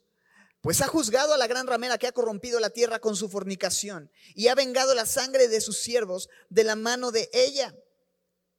Pues 0.61 0.83
ha 0.83 0.89
juzgado 0.89 1.33
a 1.33 1.39
la 1.39 1.47
gran 1.47 1.67
ramera 1.67 1.97
que 1.97 2.07
ha 2.07 2.13
corrompido 2.13 2.61
la 2.61 2.71
tierra 2.71 2.99
con 2.99 3.17
su 3.17 3.29
fornicación 3.29 4.11
y 4.35 4.49
ha 4.49 4.55
vengado 4.55 4.95
la 4.95 5.07
sangre 5.07 5.49
de 5.49 5.61
sus 5.61 5.79
siervos 5.79 6.29
de 6.51 6.65
la 6.65 6.77
mano 6.77 7.13
de 7.13 7.31
ella. 7.33 7.75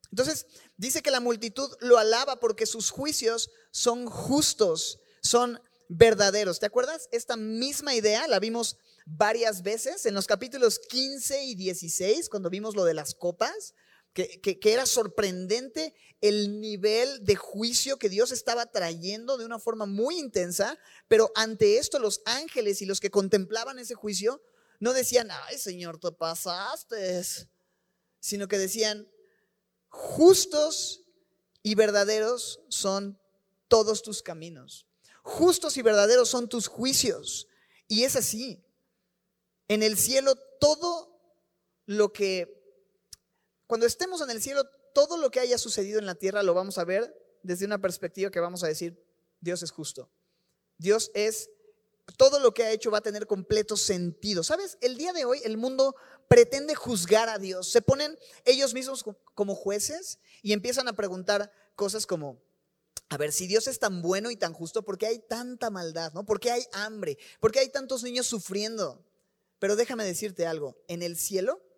Entonces, 0.10 0.48
dice 0.78 1.02
que 1.02 1.12
la 1.12 1.20
multitud 1.20 1.72
lo 1.80 1.98
alaba 1.98 2.40
porque 2.40 2.66
sus 2.66 2.90
juicios 2.90 3.52
son 3.72 4.08
justos, 4.08 5.00
son 5.22 5.62
verdaderos. 5.90 6.60
¿Te 6.60 6.66
acuerdas? 6.66 7.08
Esta 7.12 7.38
misma 7.38 7.94
idea 7.94 8.28
la 8.28 8.40
vimos 8.40 8.78
varias 9.06 9.62
veces 9.62 10.06
en 10.06 10.14
los 10.14 10.26
capítulos 10.26 10.80
15 10.80 11.44
y 11.44 11.56
16, 11.56 12.30
cuando 12.30 12.50
vimos 12.50 12.76
lo 12.76 12.84
de 12.84 12.94
las 12.94 13.14
copas 13.14 13.74
que, 14.14 14.60
era 14.64 14.86
sorprendente 14.86 15.94
el 16.20 16.60
nivel 16.60 17.24
de 17.24 17.36
juicio 17.36 17.98
que 17.98 18.10
Dios 18.10 18.32
estaba 18.32 18.66
trayendo 18.66 19.38
de 19.38 19.46
una 19.46 19.60
forma 19.60 19.86
muy 19.86 20.20
intensa, 20.20 20.78
pero 21.08 21.32
ante 21.36 21.78
esto 21.78 22.00
los 22.00 22.22
ángeles 22.26 22.82
y 22.82 22.86
los 22.86 23.00
que 23.00 23.10
contemplaban 23.10 23.80
ese 23.80 23.96
juicio 23.96 24.42
no 24.80 24.94
decían, 24.94 25.30
ay 25.32 25.58
Señor, 25.58 26.00
te 26.00 26.12
pasaste, 26.12 27.24
sino 28.20 28.48
que 28.48 28.58
decían, 28.58 29.08
justos 29.90 31.04
y 31.64 31.76
verdaderos 31.76 32.62
son 32.70 33.20
todos 33.68 34.02
tus 34.02 34.22
caminos, 34.22 34.88
justos 35.24 35.78
y 35.78 35.82
verdaderos 35.82 36.30
son 36.30 36.50
tus 36.50 36.68
juicios. 36.68 37.48
Y 37.88 38.04
es 38.04 38.16
así, 38.16 38.64
en 39.68 39.84
el 39.84 39.98
cielo 39.98 40.36
todo 40.60 41.20
lo 41.86 42.14
que 42.14 42.61
cuando 43.72 43.88
estemos 43.88 44.20
en 44.20 44.30
el 44.30 44.42
cielo, 44.42 44.66
todo 44.94 45.16
lo 45.16 45.32
que 45.32 45.40
haya 45.40 45.58
sucedido 45.58 45.98
en 45.98 46.06
la 46.06 46.16
tierra 46.16 46.44
lo 46.44 46.54
vamos 46.54 46.78
a 46.78 46.84
ver 46.84 47.16
desde 47.42 47.66
una 47.66 47.80
perspectiva 47.80 48.30
que 48.30 48.42
vamos 48.42 48.66
a 48.66 48.68
decir, 48.68 49.02
Dios 49.40 49.64
es 49.64 49.72
justo. 49.72 50.10
Dios 50.78 51.10
es, 51.14 51.50
todo 52.18 52.42
lo 52.42 52.54
que 52.54 52.64
ha 52.64 52.72
hecho 52.72 52.92
va 52.92 52.98
a 52.98 53.02
tener 53.02 53.28
completo 53.28 53.78
sentido. 53.78 54.44
¿Sabes? 54.44 54.78
El 54.82 54.98
día 54.98 55.14
de 55.14 55.24
hoy 55.24 55.40
el 55.46 55.56
mundo 55.56 55.96
pretende 56.28 56.76
juzgar 56.76 57.30
a 57.30 57.38
Dios. 57.38 57.72
Se 57.72 57.82
ponen 57.82 58.20
ellos 58.44 58.74
mismos 58.74 59.06
como 59.36 59.56
jueces 59.56 60.20
y 60.42 60.52
empiezan 60.52 60.90
a 60.90 60.94
preguntar 60.94 61.50
cosas 61.78 62.06
como, 62.06 62.44
a 63.08 63.16
ver, 63.16 63.32
si 63.32 63.48
Dios 63.48 63.68
es 63.68 63.80
tan 63.80 64.02
bueno 64.02 64.32
y 64.32 64.36
tan 64.36 64.52
justo, 64.52 64.84
¿por 64.84 64.98
qué 64.98 65.06
hay 65.06 65.20
tanta 65.20 65.70
maldad? 65.70 66.12
¿no? 66.12 66.26
¿Por 66.26 66.42
qué 66.42 66.52
hay 66.52 66.66
hambre? 66.74 67.18
¿Por 67.40 67.54
qué 67.54 67.60
hay 67.60 67.70
tantos 67.70 68.04
niños 68.04 68.28
sufriendo? 68.28 69.02
Pero 69.60 69.78
déjame 69.78 70.04
decirte 70.04 70.46
algo, 70.46 70.76
en 70.90 71.04
el 71.04 71.16
cielo 71.16 71.71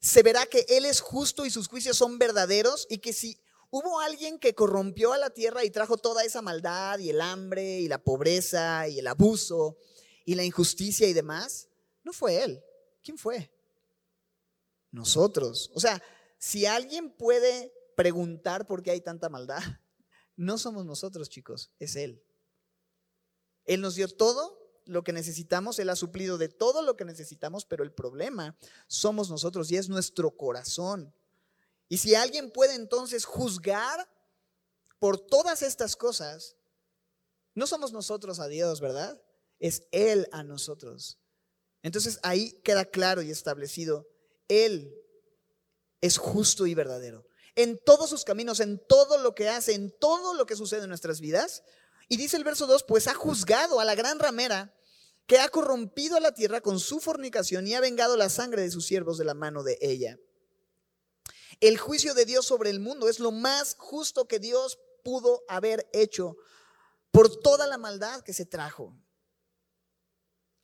se 0.00 0.22
verá 0.22 0.46
que 0.46 0.64
Él 0.68 0.86
es 0.86 1.00
justo 1.00 1.44
y 1.44 1.50
sus 1.50 1.68
juicios 1.68 1.96
son 1.96 2.18
verdaderos 2.18 2.86
y 2.88 2.98
que 2.98 3.12
si 3.12 3.38
hubo 3.70 4.00
alguien 4.00 4.38
que 4.38 4.54
corrompió 4.54 5.12
a 5.12 5.18
la 5.18 5.30
tierra 5.30 5.64
y 5.64 5.70
trajo 5.70 5.98
toda 5.98 6.24
esa 6.24 6.42
maldad 6.42 6.98
y 6.98 7.10
el 7.10 7.20
hambre 7.20 7.80
y 7.80 7.88
la 7.88 8.02
pobreza 8.02 8.88
y 8.88 8.98
el 8.98 9.06
abuso 9.06 9.76
y 10.24 10.34
la 10.34 10.44
injusticia 10.44 11.06
y 11.06 11.12
demás, 11.12 11.68
no 12.02 12.12
fue 12.12 12.42
Él. 12.42 12.64
¿Quién 13.02 13.18
fue? 13.18 13.50
Nosotros. 14.90 15.70
O 15.74 15.80
sea, 15.80 16.02
si 16.38 16.64
alguien 16.64 17.10
puede 17.10 17.72
preguntar 17.94 18.66
por 18.66 18.82
qué 18.82 18.92
hay 18.92 19.00
tanta 19.02 19.28
maldad, 19.28 19.62
no 20.36 20.56
somos 20.56 20.86
nosotros, 20.86 21.28
chicos, 21.28 21.70
es 21.78 21.94
Él. 21.96 22.24
Él 23.66 23.82
nos 23.82 23.94
dio 23.94 24.08
todo 24.08 24.59
lo 24.86 25.04
que 25.04 25.12
necesitamos, 25.12 25.78
Él 25.78 25.88
ha 25.90 25.96
suplido 25.96 26.38
de 26.38 26.48
todo 26.48 26.82
lo 26.82 26.96
que 26.96 27.04
necesitamos, 27.04 27.64
pero 27.64 27.84
el 27.84 27.92
problema 27.92 28.56
somos 28.86 29.30
nosotros 29.30 29.70
y 29.70 29.76
es 29.76 29.88
nuestro 29.88 30.36
corazón. 30.36 31.14
Y 31.88 31.98
si 31.98 32.14
alguien 32.14 32.50
puede 32.50 32.74
entonces 32.74 33.24
juzgar 33.24 34.08
por 34.98 35.18
todas 35.18 35.62
estas 35.62 35.96
cosas, 35.96 36.56
no 37.54 37.66
somos 37.66 37.92
nosotros 37.92 38.38
a 38.38 38.48
Dios, 38.48 38.80
¿verdad? 38.80 39.20
Es 39.58 39.86
Él 39.90 40.28
a 40.32 40.42
nosotros. 40.42 41.18
Entonces 41.82 42.20
ahí 42.22 42.52
queda 42.62 42.84
claro 42.84 43.22
y 43.22 43.30
establecido, 43.30 44.08
Él 44.48 44.94
es 46.00 46.18
justo 46.18 46.66
y 46.66 46.74
verdadero. 46.74 47.26
En 47.56 47.78
todos 47.84 48.08
sus 48.08 48.24
caminos, 48.24 48.60
en 48.60 48.80
todo 48.86 49.18
lo 49.18 49.34
que 49.34 49.48
hace, 49.48 49.74
en 49.74 49.90
todo 49.98 50.34
lo 50.34 50.46
que 50.46 50.56
sucede 50.56 50.82
en 50.82 50.88
nuestras 50.88 51.20
vidas. 51.20 51.62
Y 52.10 52.16
dice 52.16 52.36
el 52.36 52.42
verso 52.42 52.66
2, 52.66 52.82
pues 52.82 53.06
ha 53.06 53.14
juzgado 53.14 53.78
a 53.78 53.84
la 53.84 53.94
gran 53.94 54.18
ramera 54.18 54.74
que 55.28 55.38
ha 55.38 55.48
corrompido 55.48 56.16
a 56.16 56.20
la 56.20 56.34
tierra 56.34 56.60
con 56.60 56.80
su 56.80 56.98
fornicación 56.98 57.68
y 57.68 57.74
ha 57.74 57.80
vengado 57.80 58.16
la 58.16 58.28
sangre 58.28 58.62
de 58.62 58.70
sus 58.72 58.84
siervos 58.84 59.16
de 59.16 59.24
la 59.24 59.34
mano 59.34 59.62
de 59.62 59.78
ella. 59.80 60.18
El 61.60 61.78
juicio 61.78 62.12
de 62.12 62.24
Dios 62.24 62.46
sobre 62.46 62.70
el 62.70 62.80
mundo 62.80 63.08
es 63.08 63.20
lo 63.20 63.30
más 63.30 63.76
justo 63.78 64.26
que 64.26 64.40
Dios 64.40 64.80
pudo 65.04 65.44
haber 65.48 65.88
hecho 65.92 66.36
por 67.12 67.40
toda 67.40 67.68
la 67.68 67.78
maldad 67.78 68.22
que 68.22 68.32
se 68.32 68.44
trajo. 68.44 68.92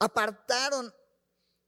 Apartaron 0.00 0.92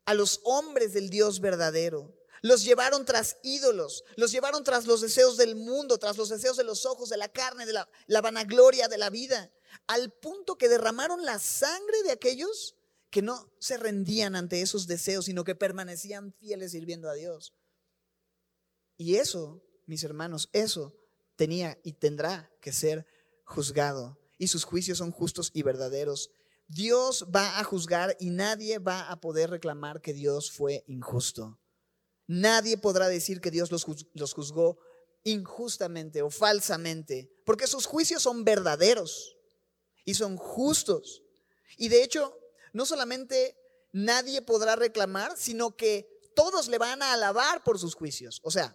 a 0.06 0.14
los 0.14 0.40
hombres 0.42 0.92
del 0.92 1.08
Dios 1.08 1.38
verdadero. 1.38 2.18
Los 2.42 2.64
llevaron 2.64 3.04
tras 3.04 3.36
ídolos, 3.44 4.02
los 4.16 4.32
llevaron 4.32 4.64
tras 4.64 4.86
los 4.86 5.02
deseos 5.02 5.36
del 5.36 5.54
mundo, 5.54 5.98
tras 5.98 6.16
los 6.16 6.30
deseos 6.30 6.56
de 6.56 6.64
los 6.64 6.84
ojos, 6.84 7.10
de 7.10 7.16
la 7.16 7.28
carne, 7.28 7.64
de 7.64 7.74
la, 7.74 7.88
la 8.08 8.20
vanagloria 8.20 8.88
de 8.88 8.98
la 8.98 9.10
vida, 9.10 9.52
al 9.86 10.12
punto 10.12 10.58
que 10.58 10.68
derramaron 10.68 11.24
la 11.24 11.38
sangre 11.38 12.02
de 12.04 12.12
aquellos 12.12 12.76
que 13.10 13.22
no 13.22 13.50
se 13.58 13.76
rendían 13.76 14.36
ante 14.36 14.60
esos 14.60 14.86
deseos, 14.86 15.26
sino 15.26 15.44
que 15.44 15.54
permanecían 15.54 16.32
fieles 16.34 16.72
sirviendo 16.72 17.08
a 17.08 17.14
Dios. 17.14 17.54
Y 18.96 19.16
eso, 19.16 19.62
mis 19.86 20.04
hermanos, 20.04 20.50
eso 20.52 20.94
tenía 21.36 21.78
y 21.82 21.92
tendrá 21.92 22.50
que 22.60 22.72
ser 22.72 23.06
juzgado. 23.44 24.18
Y 24.36 24.48
sus 24.48 24.64
juicios 24.64 24.98
son 24.98 25.10
justos 25.10 25.50
y 25.54 25.62
verdaderos. 25.62 26.30
Dios 26.66 27.26
va 27.34 27.58
a 27.58 27.64
juzgar 27.64 28.16
y 28.20 28.30
nadie 28.30 28.78
va 28.78 29.10
a 29.10 29.20
poder 29.20 29.50
reclamar 29.50 30.02
que 30.02 30.12
Dios 30.12 30.52
fue 30.52 30.84
injusto. 30.86 31.58
Nadie 32.26 32.76
podrá 32.76 33.08
decir 33.08 33.40
que 33.40 33.50
Dios 33.50 33.72
los, 33.72 33.84
juzgó 34.34 34.78
injustamente 35.24 36.20
o 36.20 36.30
falsamente, 36.30 37.32
porque 37.46 37.66
sus 37.66 37.86
juicios 37.86 38.22
son 38.22 38.44
verdaderos 38.44 39.37
y 40.08 40.14
son 40.14 40.38
justos. 40.38 41.22
Y 41.76 41.90
de 41.90 42.02
hecho, 42.02 42.40
no 42.72 42.86
solamente 42.86 43.58
nadie 43.92 44.40
podrá 44.40 44.74
reclamar, 44.74 45.36
sino 45.36 45.76
que 45.76 46.08
todos 46.34 46.68
le 46.68 46.78
van 46.78 47.02
a 47.02 47.12
alabar 47.12 47.62
por 47.62 47.78
sus 47.78 47.94
juicios. 47.94 48.40
O 48.42 48.50
sea, 48.50 48.74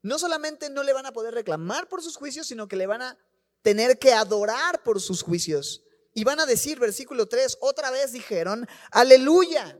no 0.00 0.18
solamente 0.18 0.70
no 0.70 0.82
le 0.82 0.94
van 0.94 1.04
a 1.04 1.12
poder 1.12 1.34
reclamar 1.34 1.86
por 1.86 2.02
sus 2.02 2.16
juicios, 2.16 2.46
sino 2.46 2.66
que 2.66 2.76
le 2.76 2.86
van 2.86 3.02
a 3.02 3.18
tener 3.60 3.98
que 3.98 4.14
adorar 4.14 4.82
por 4.82 5.02
sus 5.02 5.22
juicios. 5.22 5.84
Y 6.14 6.24
van 6.24 6.40
a 6.40 6.46
decir, 6.46 6.78
versículo 6.78 7.26
3, 7.26 7.58
otra 7.60 7.90
vez 7.90 8.12
dijeron, 8.12 8.66
aleluya. 8.90 9.78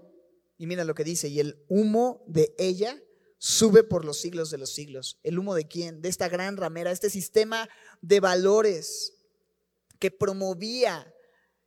Y 0.59 0.67
mira 0.67 0.85
lo 0.85 0.95
que 0.95 1.05
dice, 1.05 1.29
y 1.29 1.41
el 1.41 1.65
humo 1.71 2.23
de 2.27 2.55
ella 2.59 3.03
sube 3.39 3.85
por 3.85 4.05
los 4.05 4.21
siglos 4.21 4.51
de 4.51 4.59
los 4.59 4.75
siglos. 4.75 5.19
¿El 5.23 5.39
humo 5.39 5.55
de 5.55 5.67
quién? 5.67 6.03
De 6.03 6.11
esta 6.11 6.29
gran 6.29 6.59
ramera, 6.59 6.91
este 6.91 7.09
sistema 7.09 7.71
de 8.03 8.21
valores 8.21 9.14
que 9.99 10.11
promovía 10.11 11.13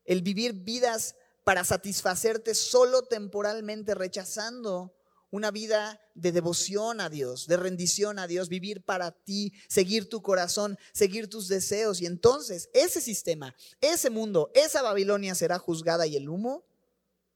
el 0.05 0.22
vivir 0.22 0.53
vidas 0.53 1.15
para 1.43 1.63
satisfacerte 1.63 2.53
solo 2.55 3.03
temporalmente, 3.03 3.96
rechazando 3.96 4.93
una 5.29 5.51
vida 5.51 6.01
de 6.15 6.31
devoción 6.31 7.01
a 7.01 7.10
Dios, 7.10 7.48
de 7.48 7.57
rendición 7.57 8.17
a 8.19 8.27
Dios, 8.27 8.50
vivir 8.50 8.84
para 8.84 9.12
ti, 9.12 9.53
seguir 9.67 10.10
tu 10.10 10.22
corazón, 10.22 10.77
seguir 10.93 11.29
tus 11.29 11.48
deseos. 11.48 12.01
Y 12.01 12.05
entonces 12.05 12.69
ese 12.74 13.01
sistema, 13.01 13.55
ese 13.81 14.10
mundo, 14.10 14.51
esa 14.55 14.81
Babilonia 14.81 15.36
será 15.36 15.60
juzgada 15.60 16.07
y 16.07 16.15
el 16.15 16.29
humo 16.29 16.65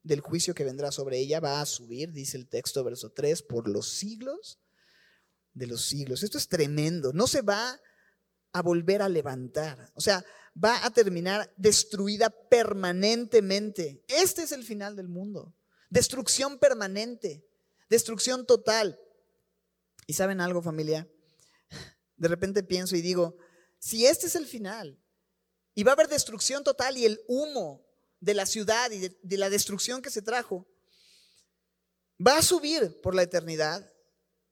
del 0.03 0.21
juicio 0.21 0.55
que 0.55 0.63
vendrá 0.63 0.91
sobre 0.91 1.19
ella 1.19 1.39
va 1.39 1.61
a 1.61 1.65
subir, 1.65 2.11
dice 2.11 2.37
el 2.37 2.47
texto 2.47 2.83
verso 2.83 3.11
3, 3.11 3.43
por 3.43 3.67
los 3.67 3.89
siglos 3.89 4.59
de 5.53 5.67
los 5.67 5.85
siglos. 5.85 6.23
Esto 6.23 6.37
es 6.37 6.47
tremendo. 6.47 7.11
No 7.13 7.27
se 7.27 7.41
va 7.41 7.79
a 8.53 8.61
volver 8.61 9.01
a 9.01 9.09
levantar. 9.09 9.91
O 9.95 10.01
sea, 10.01 10.23
va 10.61 10.85
a 10.85 10.91
terminar 10.91 11.51
destruida 11.57 12.29
permanentemente. 12.29 14.03
Este 14.07 14.43
es 14.43 14.51
el 14.51 14.63
final 14.63 14.95
del 14.95 15.07
mundo. 15.07 15.53
Destrucción 15.89 16.59
permanente. 16.59 17.45
Destrucción 17.89 18.45
total. 18.45 18.99
¿Y 20.07 20.13
saben 20.13 20.41
algo, 20.41 20.61
familia? 20.61 21.07
De 22.17 22.27
repente 22.27 22.63
pienso 22.63 22.95
y 22.95 23.01
digo, 23.01 23.37
si 23.79 24.05
este 24.05 24.27
es 24.27 24.35
el 24.35 24.45
final, 24.45 25.01
y 25.73 25.83
va 25.83 25.91
a 25.91 25.93
haber 25.93 26.07
destrucción 26.07 26.63
total 26.63 26.97
y 26.97 27.05
el 27.05 27.21
humo 27.27 27.85
de 28.19 28.33
la 28.33 28.45
ciudad 28.45 28.91
y 28.91 28.99
de, 28.99 29.37
la 29.37 29.49
destrucción 29.49 30.01
que 30.01 30.11
se 30.11 30.21
trajo, 30.21 30.67
va 32.25 32.37
a 32.37 32.41
subir 32.41 32.99
por 33.01 33.15
la 33.15 33.23
eternidad, 33.23 33.91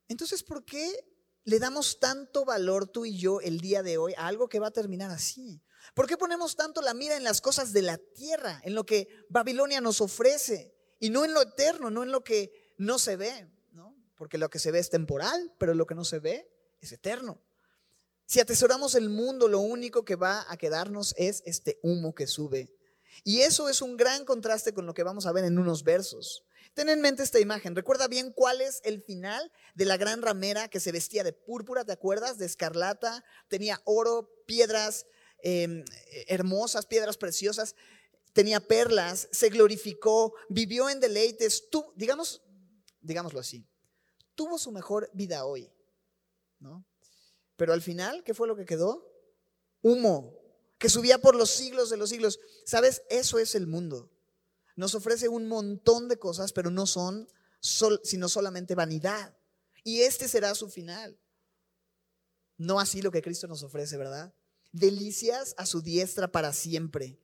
entonces, 0.08 0.42
¿por 0.42 0.66
qué 0.66 1.09
le 1.50 1.60
damos 1.60 2.00
tanto 2.00 2.46
valor 2.46 2.88
tú 2.88 3.06
y 3.06 3.18
yo 3.18 3.42
el 3.42 3.60
día 3.60 3.82
de 3.82 3.98
hoy 3.98 4.14
a 4.18 4.28
algo 4.28 4.48
que 4.48 4.60
va 4.60 4.68
a 4.68 4.72
terminar 4.72 5.10
así? 5.10 5.62
¿Por 5.96 6.08
qué 6.08 6.16
ponemos 6.16 6.56
tanto 6.56 6.82
la 6.82 6.94
mira 6.94 7.18
en 7.18 7.24
las 7.24 7.42
cosas 7.42 7.74
de 7.74 7.82
la 7.82 7.98
tierra, 7.98 8.62
en 8.64 8.76
lo 8.76 8.86
que 8.86 9.08
Babilonia 9.30 9.82
nos 9.82 10.00
ofrece 10.00 10.76
y 11.00 11.10
no 11.10 11.26
en 11.26 11.34
lo 11.34 11.42
eterno, 11.42 11.90
no 11.90 12.04
en 12.04 12.12
lo 12.12 12.24
que 12.24 12.74
no 12.78 13.00
se 13.00 13.16
ve, 13.16 13.50
¿no? 13.72 13.96
Porque 14.16 14.38
lo 14.38 14.50
que 14.50 14.60
se 14.60 14.72
ve 14.72 14.78
es 14.78 14.92
temporal, 14.92 15.52
pero 15.58 15.74
lo 15.74 15.88
que 15.88 15.96
no 15.96 16.06
se 16.06 16.20
ve 16.20 16.48
es 16.82 16.92
eterno. 16.92 17.42
Si 18.28 18.40
atesoramos 18.40 18.94
el 18.94 19.10
mundo, 19.10 19.48
lo 19.48 19.60
único 19.60 20.06
que 20.06 20.16
va 20.16 20.46
a 20.50 20.58
quedarnos 20.58 21.16
es 21.18 21.42
este 21.48 21.80
humo 21.82 22.14
que 22.14 22.28
sube. 22.28 22.72
Y 23.24 23.42
eso 23.42 23.70
es 23.70 23.82
un 23.82 23.98
gran 23.98 24.24
contraste 24.24 24.72
con 24.72 24.86
lo 24.86 24.94
que 24.94 25.02
vamos 25.02 25.26
a 25.26 25.32
ver 25.32 25.46
en 25.46 25.58
unos 25.58 25.84
versos. 25.84 26.46
Ten 26.74 26.90
en 26.90 27.02
mente 27.02 27.24
esta 27.24 27.40
imagen. 27.40 27.76
Recuerda 27.76 28.08
bien 28.08 28.32
cuál 28.32 28.62
es 28.62 28.82
el 28.84 29.02
final 29.02 29.52
de 29.76 29.86
la 29.86 29.98
gran 29.98 30.22
ramera 30.22 30.70
que 30.70 30.80
se 30.80 30.92
vestía 30.92 31.24
de 31.24 31.34
púrpura, 31.34 31.84
¿te 31.84 31.92
acuerdas? 31.92 32.38
De 32.38 32.46
escarlata. 32.46 33.24
Tenía 33.48 33.82
oro, 33.86 34.30
piedras 34.46 35.06
em, 35.42 35.84
hermosas, 36.28 36.86
piedras 36.86 37.18
preciosas. 37.18 37.76
Tenía 38.34 38.60
perlas, 38.60 39.28
se 39.32 39.50
glorificó, 39.50 40.34
vivió 40.50 40.90
en 40.90 41.00
deleites. 41.00 41.70
Tú, 41.70 41.92
digamos, 41.96 42.42
digámoslo 43.02 43.40
así, 43.40 43.68
tuvo 44.36 44.58
su 44.58 44.72
mejor 44.72 45.10
vida 45.14 45.46
hoy, 45.46 45.72
¿no? 46.60 46.86
Pero 47.58 47.74
al 47.74 47.82
final, 47.82 48.24
¿qué 48.24 48.34
fue 48.34 48.48
lo 48.48 48.56
que 48.56 48.66
quedó? 48.66 49.06
Humo, 49.82 50.40
que 50.78 50.88
subía 50.88 51.18
por 51.18 51.36
los 51.36 51.50
siglos 51.50 51.90
de 51.90 51.98
los 51.98 52.10
siglos. 52.10 52.40
¿Sabes? 52.66 53.02
Eso 53.10 53.38
es 53.38 53.54
el 53.54 53.68
mundo. 53.68 54.10
Nos 54.80 54.96
ofrece 54.96 55.28
un 55.28 55.50
montón 55.50 56.08
de 56.08 56.18
cosas, 56.18 56.54
pero 56.54 56.72
no 56.72 56.88
son 56.88 57.28
sino 57.60 58.30
solamente 58.30 58.76
vanidad. 58.76 59.38
Y 59.84 60.04
este 60.04 60.30
será 60.30 60.56
su 60.56 60.70
final. 60.70 61.20
No 62.56 62.80
así 62.80 63.02
lo 63.02 63.12
que 63.12 63.22
Cristo 63.22 63.46
nos 63.46 63.62
ofrece, 63.62 63.98
¿verdad? 63.98 64.34
Delicias 64.72 65.54
a 65.58 65.66
su 65.66 65.82
diestra 65.82 66.32
para 66.32 66.54
siempre. 66.54 67.20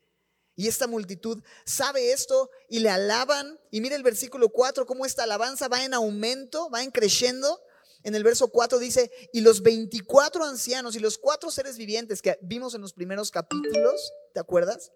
Y 0.58 0.68
esta 0.68 0.86
multitud 0.86 1.42
sabe 1.64 2.12
esto 2.12 2.50
y 2.68 2.80
le 2.80 2.90
alaban. 2.90 3.58
Y 3.72 3.80
mire 3.80 3.96
el 3.96 4.04
versículo 4.04 4.50
4, 4.50 4.86
cómo 4.86 5.06
esta 5.06 5.24
alabanza 5.24 5.70
va 5.70 5.86
en 5.86 5.94
aumento, 5.94 6.70
va 6.70 6.84
en 6.84 6.92
creciendo. 6.92 7.62
En 8.04 8.16
el 8.16 8.24
verso 8.26 8.50
4 8.50 8.80
dice, 8.80 9.10
y 9.32 9.40
los 9.40 9.62
24 9.62 10.44
ancianos 10.44 10.98
y 10.98 11.00
los 11.00 11.18
cuatro 11.18 11.50
seres 11.52 11.78
vivientes 11.78 12.22
que 12.22 12.38
vimos 12.42 12.76
en 12.76 12.82
los 12.82 12.92
primeros 12.92 13.32
capítulos, 13.32 14.12
¿te 14.34 14.42
acuerdas? 14.42 14.92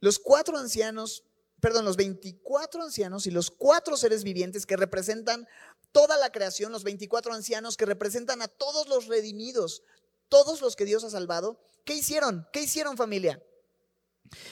Los 0.00 0.18
cuatro 0.18 0.58
ancianos, 0.58 1.24
perdón, 1.60 1.84
los 1.84 1.96
24 1.96 2.82
ancianos 2.82 3.26
y 3.26 3.30
los 3.30 3.50
cuatro 3.50 3.96
seres 3.96 4.24
vivientes 4.24 4.66
que 4.66 4.76
representan 4.76 5.46
toda 5.92 6.16
la 6.16 6.30
creación, 6.30 6.72
los 6.72 6.84
24 6.84 7.32
ancianos 7.32 7.76
que 7.76 7.86
representan 7.86 8.42
a 8.42 8.48
todos 8.48 8.88
los 8.88 9.06
redimidos, 9.06 9.82
todos 10.28 10.60
los 10.60 10.76
que 10.76 10.84
Dios 10.84 11.04
ha 11.04 11.10
salvado, 11.10 11.60
¿qué 11.84 11.94
hicieron? 11.94 12.46
¿Qué 12.52 12.62
hicieron 12.62 12.96
familia? 12.96 13.42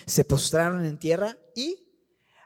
Se 0.07 0.25
postraron 0.25 0.85
en 0.85 0.99
tierra 0.99 1.39
y 1.55 1.89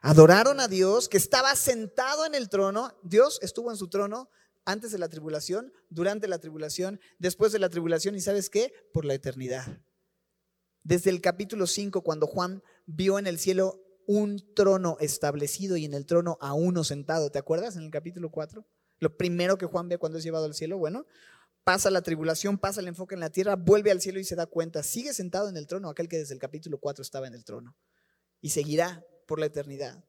adoraron 0.03 0.61
a 0.61 0.69
Dios 0.69 1.09
que 1.09 1.17
estaba 1.17 1.55
sentado 1.57 2.27
en 2.27 2.35
el 2.35 2.49
trono. 2.49 2.99
Dios 3.03 3.39
estuvo 3.43 3.71
en 3.71 3.77
su 3.77 3.89
trono 3.89 4.29
antes 4.65 4.93
de 4.93 4.99
la 4.99 5.09
tribulación, 5.09 5.73
durante 5.89 6.29
la 6.29 6.39
tribulación, 6.39 7.01
después 7.19 7.53
de 7.53 7.59
la 7.59 7.69
tribulación 7.69 8.15
y 8.15 8.21
sabes 8.21 8.51
qué? 8.51 8.73
Por 8.93 9.05
la 9.05 9.15
eternidad. 9.15 9.81
Desde 10.85 11.11
el 11.11 11.21
capítulo 11.21 11.67
5, 11.67 12.03
cuando 12.03 12.27
Juan 12.27 12.63
vio 12.87 13.19
en 13.19 13.27
el 13.27 13.39
cielo 13.39 13.81
un 14.07 14.55
trono 14.55 14.97
establecido 15.01 15.77
y 15.77 15.85
en 15.85 15.95
el 15.95 16.07
trono 16.07 16.39
a 16.41 16.55
uno 16.55 16.85
sentado, 16.85 17.31
¿te 17.31 17.39
acuerdas? 17.39 17.77
En 17.77 17.85
el 17.85 17.91
capítulo 17.91 18.31
4. 18.31 18.65
Lo 18.99 19.17
primero 19.17 19.59
que 19.59 19.67
Juan 19.67 19.89
ve 19.89 19.99
cuando 19.99 20.19
es 20.19 20.25
llevado 20.25 20.45
al 20.45 20.55
cielo, 20.55 20.79
bueno, 20.79 21.07
pasa 21.65 21.91
la 21.91 22.03
tribulación, 22.03 22.59
pasa 22.59 22.81
el 22.81 22.89
enfoque 22.89 23.15
en 23.15 23.21
la 23.21 23.31
tierra, 23.31 23.57
vuelve 23.57 23.91
al 23.91 24.01
cielo 24.01 24.21
y 24.21 24.25
se 24.25 24.37
da 24.37 24.47
cuenta, 24.47 24.83
sigue 24.83 25.13
sentado 25.13 25.49
en 25.49 25.57
el 25.57 25.67
trono 25.67 25.89
aquel 25.89 26.09
que 26.09 26.19
desde 26.19 26.35
el 26.35 26.41
capítulo 26.41 26.79
4 26.79 27.03
estaba 27.03 27.27
en 27.27 27.35
el 27.35 27.45
trono 27.45 27.77
y 28.41 28.51
seguirá 28.51 29.05
por 29.27 29.39
la 29.39 29.47
eternidad. 29.47 30.05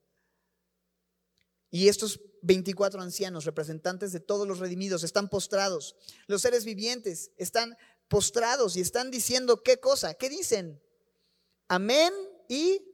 Y 1.70 1.88
estos 1.88 2.20
24 2.44 3.02
ancianos, 3.02 3.46
representantes 3.46 4.12
de 4.12 4.20
todos 4.20 4.48
los 4.48 4.60
redimidos, 4.60 5.04
están 5.04 5.28
postrados. 5.28 5.96
Los 6.28 6.44
seres 6.44 6.66
vivientes 6.66 7.32
están 7.38 7.76
postrados 8.08 8.78
y 8.78 8.82
están 8.82 9.10
diciendo 9.10 9.64
qué 9.64 9.80
cosa, 9.80 10.14
¿qué 10.14 10.30
dicen? 10.30 10.80
Amén 11.68 12.14
y 12.48 12.93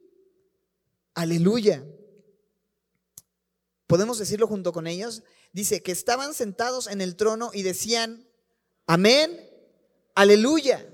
aleluya. 1.20 1.86
¿Podemos 3.86 4.18
decirlo 4.18 4.46
junto 4.46 4.72
con 4.72 4.86
ellos? 4.86 5.22
Dice 5.52 5.82
que 5.82 5.92
estaban 5.92 6.32
sentados 6.32 6.86
en 6.86 7.00
el 7.00 7.16
trono 7.16 7.50
y 7.52 7.62
decían, 7.62 8.26
Amén, 8.86 9.38
aleluya, 10.14 10.88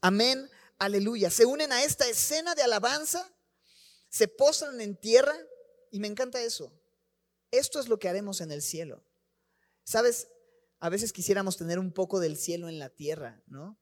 amén, 0.00 0.50
aleluya. 0.78 1.30
Se 1.30 1.46
unen 1.46 1.72
a 1.72 1.84
esta 1.84 2.08
escena 2.08 2.54
de 2.54 2.62
alabanza, 2.62 3.32
se 4.08 4.26
postran 4.28 4.80
en 4.80 4.96
tierra 4.96 5.34
y 5.90 6.00
me 6.00 6.08
encanta 6.08 6.42
eso. 6.42 6.72
Esto 7.52 7.78
es 7.78 7.88
lo 7.88 7.98
que 7.98 8.08
haremos 8.08 8.40
en 8.40 8.50
el 8.50 8.62
cielo. 8.62 9.04
Sabes, 9.84 10.28
a 10.80 10.88
veces 10.88 11.12
quisiéramos 11.12 11.56
tener 11.56 11.78
un 11.78 11.92
poco 11.92 12.18
del 12.18 12.36
cielo 12.36 12.68
en 12.68 12.78
la 12.78 12.88
tierra, 12.88 13.42
¿no? 13.46 13.78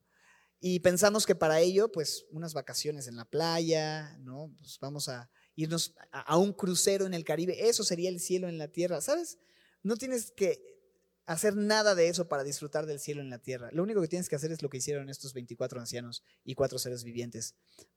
Y 0.60 0.80
pensamos 0.80 1.24
que 1.24 1.34
para 1.34 1.60
ello, 1.60 1.90
pues, 1.90 2.26
unas 2.32 2.52
vacaciones 2.52 3.06
en 3.06 3.16
la 3.16 3.24
playa, 3.24 4.18
¿no? 4.18 4.54
Pues 4.58 4.78
vamos 4.78 5.08
a 5.08 5.30
irnos 5.56 5.94
a, 6.12 6.36
un 6.36 6.52
crucero 6.52 7.06
en 7.06 7.14
el 7.14 7.24
Caribe, 7.24 7.68
eso 7.68 7.84
sería 7.84 8.08
el 8.08 8.20
cielo 8.20 8.48
en 8.48 8.58
la 8.58 8.68
tierra, 8.68 9.00
¿sabes? 9.00 9.38
No 9.82 9.96
tienes 9.96 10.30
que 10.30 10.70
hacer 11.26 11.56
nada 11.56 11.94
de 11.94 12.08
eso 12.08 12.28
para 12.28 12.44
disfrutar 12.44 12.86
del 12.86 13.00
cielo 13.00 13.20
en 13.20 13.30
la 13.30 13.38
tierra. 13.38 13.70
Lo 13.72 13.82
único 13.82 14.00
que 14.00 14.08
tienes 14.08 14.28
que 14.28 14.36
hacer 14.36 14.52
es 14.52 14.62
lo 14.62 14.68
que 14.68 14.78
hicieron 14.78 15.08
estos 15.08 15.32
24 15.32 15.80
ancianos 15.80 16.22
y 16.44 16.54
cuatro 16.54 16.78
seres 16.78 17.04
vivientes. 17.04 17.54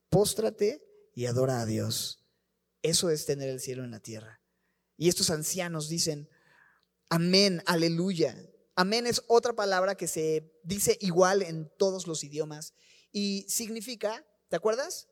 Póstrate 0.09 0.83
y 1.15 1.25
adora 1.25 1.61
a 1.61 1.65
Dios. 1.65 2.23
Eso 2.81 3.09
es 3.09 3.25
tener 3.25 3.49
el 3.49 3.59
cielo 3.59 3.83
en 3.83 3.91
la 3.91 3.99
tierra. 3.99 4.41
Y 4.97 5.09
estos 5.09 5.29
ancianos 5.29 5.89
dicen, 5.89 6.29
amén, 7.09 7.63
aleluya. 7.65 8.37
Amén 8.75 9.05
es 9.05 9.23
otra 9.27 9.53
palabra 9.53 9.95
que 9.95 10.07
se 10.07 10.51
dice 10.63 10.97
igual 10.99 11.43
en 11.43 11.71
todos 11.77 12.07
los 12.07 12.23
idiomas 12.23 12.73
y 13.11 13.45
significa, 13.47 14.25
¿te 14.49 14.55
acuerdas? 14.55 15.07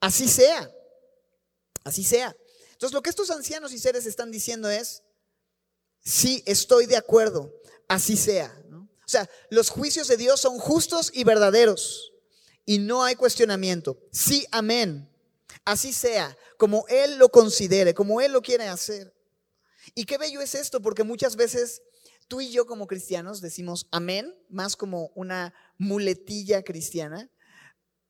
Así 0.00 0.28
sea. 0.28 0.70
Así 1.84 2.04
sea. 2.04 2.36
Entonces 2.72 2.92
lo 2.92 3.02
que 3.02 3.10
estos 3.10 3.30
ancianos 3.30 3.72
y 3.72 3.78
seres 3.78 4.06
están 4.06 4.30
diciendo 4.30 4.70
es, 4.70 5.02
sí, 6.00 6.42
estoy 6.46 6.86
de 6.86 6.96
acuerdo, 6.96 7.52
así 7.88 8.16
sea. 8.16 8.54
O 8.72 9.10
sea, 9.10 9.28
los 9.48 9.70
juicios 9.70 10.06
de 10.08 10.18
Dios 10.18 10.40
son 10.40 10.58
justos 10.58 11.10
y 11.14 11.24
verdaderos 11.24 12.12
y 12.66 12.78
no 12.78 13.02
hay 13.02 13.14
cuestionamiento. 13.14 13.98
Sí, 14.12 14.46
amén. 14.52 15.10
Así 15.64 15.94
sea, 15.94 16.36
como 16.58 16.84
Él 16.88 17.16
lo 17.16 17.30
considere, 17.30 17.94
como 17.94 18.20
Él 18.20 18.32
lo 18.32 18.42
quiere 18.42 18.68
hacer. 18.68 19.14
Y 19.94 20.04
qué 20.04 20.18
bello 20.18 20.42
es 20.42 20.54
esto, 20.54 20.82
porque 20.82 21.02
muchas 21.04 21.36
veces 21.36 21.80
tú 22.28 22.42
y 22.42 22.50
yo 22.50 22.66
como 22.66 22.86
cristianos 22.86 23.40
decimos 23.40 23.88
amén, 23.90 24.36
más 24.50 24.76
como 24.76 25.10
una 25.14 25.54
muletilla 25.78 26.62
cristiana, 26.62 27.30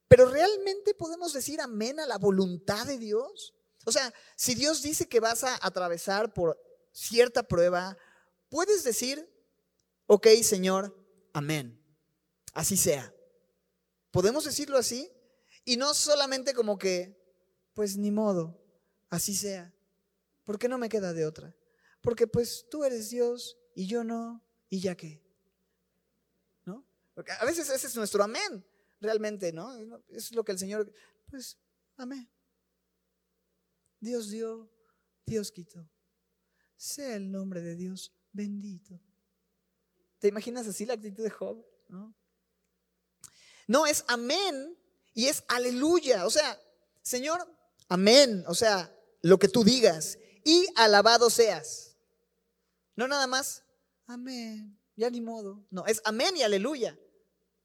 pero 0.09 0.29
realmente 0.29 0.95
podemos 0.95 1.33
decir 1.33 1.61
amén 1.61 2.01
a 2.01 2.07
la 2.07 2.19
voluntad 2.19 2.87
de 2.87 2.99
Dios. 2.99 3.55
O 3.85 3.93
sea, 3.93 4.13
si 4.37 4.55
Dios 4.55 4.83
dice 4.83 5.09
que 5.09 5.21
vas 5.21 5.45
a 5.45 5.59
atravesar 5.67 6.33
por 6.33 6.61
cierta 6.93 7.43
prueba, 7.43 7.97
puedes 8.49 8.85
decir, 8.85 9.29
ok, 10.07 10.27
Señor, 10.43 10.95
amén. 11.33 11.81
Así 12.53 12.77
sea. 12.77 13.15
¿Podemos 14.11 14.45
decirlo 14.45 14.79
así? 14.79 15.11
Y 15.65 15.77
no 15.77 15.95
solamente 15.95 16.55
como 16.55 16.79
que, 16.79 17.17
pues 17.75 17.97
ni 17.97 18.11
modo, 18.11 18.61
así 19.11 19.35
sea. 19.35 19.73
¿Por 20.45 20.59
qué 20.59 20.69
no 20.69 20.79
me 20.79 20.89
queda 20.89 21.13
de 21.13 21.27
otra? 21.27 21.55
Porque 22.01 22.27
pues 22.27 22.67
tú 22.71 22.85
eres 22.85 23.11
Dios 23.11 23.59
y 23.75 23.87
yo 23.87 24.03
no, 24.03 24.43
y 24.69 24.81
ya 24.81 24.97
qué. 24.97 25.23
¿No? 26.65 26.87
Porque 27.15 27.33
a 27.33 27.45
veces 27.45 27.69
ese 27.69 27.87
es 27.87 27.97
nuestro 27.97 28.25
amén, 28.25 28.67
realmente, 29.01 29.53
¿no? 29.53 29.73
Es 30.09 30.33
lo 30.33 30.45
que 30.45 30.53
el 30.53 30.59
Señor, 30.59 30.93
pues, 31.31 31.59
amén. 31.97 32.29
Dios 34.01 34.31
dio, 34.31 34.71
Dios 35.27 35.53
quitó. 35.53 35.89
Sea 36.77 37.17
el 37.17 37.31
nombre 37.31 37.61
de 37.63 37.77
Dios 37.77 38.13
bendito. 38.33 39.01
¿Te 40.19 40.29
imaginas 40.29 40.67
así 40.67 40.87
la 40.87 40.95
actitud 40.95 41.25
de 41.25 41.31
Job? 41.31 41.65
No, 41.89 42.15
no 43.69 43.87
es 43.87 44.05
amén 44.09 44.77
y 45.15 45.27
es 45.27 45.45
aleluya. 45.47 46.27
O 46.27 46.31
sea, 46.31 46.61
Señor, 47.03 47.47
amén. 47.89 48.43
O 48.49 48.55
sea, 48.55 48.93
lo 49.23 49.39
que 49.39 49.49
tú 49.49 49.63
digas. 49.63 50.19
Y 50.45 50.67
alabado 50.77 51.29
seas. 51.29 51.97
No 52.97 53.07
nada 53.07 53.27
más, 53.27 53.65
amén. 54.07 54.81
Ya 54.97 55.11
ni 55.11 55.21
modo. 55.21 55.67
No, 55.71 55.87
es 55.87 56.01
amén 56.05 56.37
y 56.37 56.43
aleluya. 56.43 56.99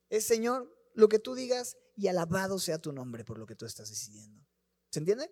Es 0.10 0.26
Señor, 0.26 0.69
lo 0.93 1.08
que 1.08 1.19
tú 1.19 1.34
digas 1.34 1.78
y 1.96 2.08
alabado 2.08 2.60
sea 2.60 2.78
tu 2.78 2.91
nombre 2.91 3.24
por 3.24 3.39
lo 3.39 3.46
que 3.46 3.56
tú 3.56 3.65
estás 3.65 3.89
decidiendo. 3.89 4.46
¿Se 4.91 5.00
entiende? 5.00 5.32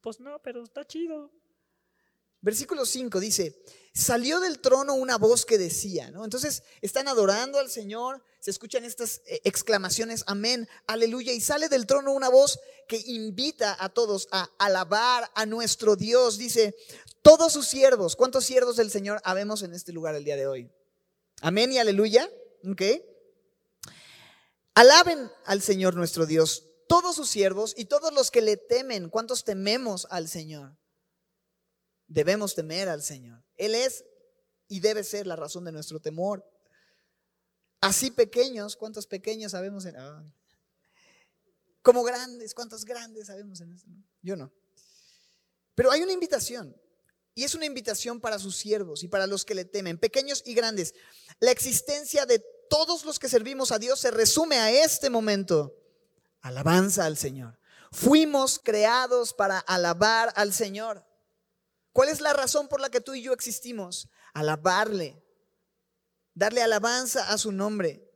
Pues 0.00 0.20
no, 0.20 0.40
pero 0.42 0.62
está 0.62 0.86
chido. 0.86 1.30
Versículo 2.42 2.86
5 2.86 3.20
dice, 3.20 3.62
salió 3.92 4.40
del 4.40 4.60
trono 4.60 4.94
una 4.94 5.18
voz 5.18 5.44
que 5.44 5.58
decía, 5.58 6.10
¿no? 6.10 6.24
Entonces 6.24 6.62
están 6.80 7.06
adorando 7.06 7.58
al 7.58 7.68
Señor, 7.68 8.24
se 8.40 8.50
escuchan 8.50 8.84
estas 8.84 9.20
eh, 9.26 9.42
exclamaciones, 9.44 10.24
amén, 10.26 10.66
aleluya, 10.86 11.34
y 11.34 11.40
sale 11.42 11.68
del 11.68 11.86
trono 11.86 12.12
una 12.12 12.30
voz 12.30 12.58
que 12.88 13.02
invita 13.04 13.76
a 13.78 13.90
todos 13.90 14.26
a 14.32 14.48
alabar 14.58 15.30
a 15.34 15.44
nuestro 15.44 15.96
Dios. 15.96 16.38
Dice, 16.38 16.74
todos 17.20 17.52
sus 17.52 17.66
siervos, 17.66 18.16
¿cuántos 18.16 18.46
siervos 18.46 18.76
del 18.76 18.90
Señor 18.90 19.20
habemos 19.22 19.62
en 19.62 19.74
este 19.74 19.92
lugar 19.92 20.14
el 20.14 20.24
día 20.24 20.36
de 20.36 20.46
hoy? 20.46 20.70
Amén 21.42 21.72
y 21.72 21.78
aleluya, 21.78 22.30
¿ok? 22.70 22.82
Alaben 24.74 25.30
al 25.44 25.60
Señor 25.60 25.94
nuestro 25.94 26.24
Dios, 26.24 26.69
todos 26.90 27.14
sus 27.14 27.30
siervos 27.30 27.72
y 27.76 27.84
todos 27.84 28.12
los 28.12 28.32
que 28.32 28.42
le 28.42 28.56
temen. 28.56 29.10
¿Cuántos 29.10 29.44
tememos 29.44 30.08
al 30.10 30.28
Señor? 30.28 30.76
Debemos 32.08 32.56
temer 32.56 32.88
al 32.88 33.04
Señor. 33.04 33.44
Él 33.56 33.76
es 33.76 34.04
y 34.66 34.80
debe 34.80 35.04
ser 35.04 35.24
la 35.28 35.36
razón 35.36 35.64
de 35.64 35.70
nuestro 35.70 36.00
temor. 36.00 36.44
Así 37.80 38.10
pequeños, 38.10 38.74
¿cuántos 38.74 39.06
pequeños 39.06 39.52
sabemos 39.52 39.84
en... 39.84 39.94
como 41.80 42.02
grandes, 42.02 42.54
¿cuántos 42.54 42.84
grandes 42.84 43.28
sabemos 43.28 43.60
en 43.60 43.70
esto? 43.70 43.88
Yo 44.20 44.34
no. 44.34 44.52
Pero 45.76 45.92
hay 45.92 46.02
una 46.02 46.12
invitación. 46.12 46.76
Y 47.36 47.44
es 47.44 47.54
una 47.54 47.66
invitación 47.66 48.20
para 48.20 48.40
sus 48.40 48.56
siervos 48.56 49.04
y 49.04 49.08
para 49.08 49.28
los 49.28 49.44
que 49.44 49.54
le 49.54 49.64
temen, 49.64 49.96
pequeños 49.96 50.42
y 50.44 50.54
grandes. 50.54 50.92
La 51.38 51.52
existencia 51.52 52.26
de 52.26 52.44
todos 52.68 53.04
los 53.04 53.20
que 53.20 53.28
servimos 53.28 53.70
a 53.70 53.78
Dios 53.78 54.00
se 54.00 54.10
resume 54.10 54.58
a 54.58 54.72
este 54.72 55.08
momento. 55.08 55.76
Alabanza 56.40 57.04
al 57.04 57.16
Señor. 57.16 57.58
Fuimos 57.92 58.60
creados 58.62 59.34
para 59.34 59.58
alabar 59.58 60.32
al 60.36 60.52
Señor. 60.52 61.04
¿Cuál 61.92 62.08
es 62.08 62.20
la 62.20 62.32
razón 62.32 62.68
por 62.68 62.80
la 62.80 62.90
que 62.90 63.00
tú 63.00 63.14
y 63.14 63.22
yo 63.22 63.32
existimos? 63.32 64.08
Alabarle, 64.32 65.22
darle 66.34 66.62
alabanza 66.62 67.30
a 67.30 67.38
su 67.38 67.50
nombre. 67.50 68.06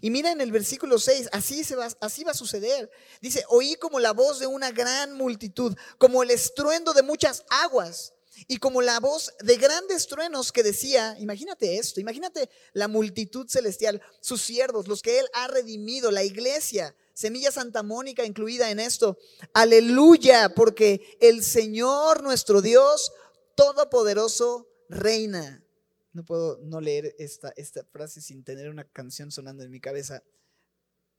Y 0.00 0.10
mira 0.10 0.30
en 0.30 0.40
el 0.40 0.52
versículo 0.52 0.98
6, 0.98 1.28
así, 1.32 1.64
se 1.64 1.76
va, 1.76 1.88
así 2.00 2.24
va 2.24 2.32
a 2.32 2.34
suceder. 2.34 2.90
Dice, 3.20 3.44
oí 3.48 3.74
como 3.76 4.00
la 4.00 4.12
voz 4.12 4.38
de 4.38 4.46
una 4.46 4.70
gran 4.70 5.14
multitud, 5.14 5.76
como 5.98 6.22
el 6.22 6.30
estruendo 6.30 6.92
de 6.92 7.02
muchas 7.02 7.44
aguas 7.50 8.14
y 8.48 8.56
como 8.58 8.80
la 8.80 9.00
voz 9.00 9.32
de 9.40 9.56
grandes 9.56 10.06
truenos 10.06 10.52
que 10.52 10.62
decía, 10.62 11.16
imagínate 11.18 11.76
esto, 11.76 12.00
imagínate 12.00 12.48
la 12.72 12.88
multitud 12.88 13.46
celestial, 13.48 14.00
sus 14.20 14.40
siervos, 14.40 14.88
los 14.88 15.02
que 15.02 15.18
Él 15.18 15.26
ha 15.34 15.48
redimido, 15.48 16.10
la 16.10 16.24
iglesia, 16.24 16.94
Semilla 17.14 17.50
Santa 17.50 17.82
Mónica 17.82 18.24
incluida 18.24 18.70
en 18.70 18.80
esto. 18.80 19.18
Aleluya, 19.52 20.54
porque 20.54 21.16
el 21.20 21.42
Señor 21.42 22.22
nuestro 22.22 22.62
Dios 22.62 23.12
Todopoderoso 23.54 24.68
reina. 24.88 25.64
No 26.12 26.24
puedo 26.24 26.58
no 26.62 26.80
leer 26.80 27.14
esta, 27.18 27.52
esta 27.56 27.84
frase 27.84 28.20
sin 28.20 28.44
tener 28.44 28.68
una 28.68 28.84
canción 28.84 29.30
sonando 29.30 29.62
en 29.62 29.70
mi 29.70 29.80
cabeza, 29.80 30.22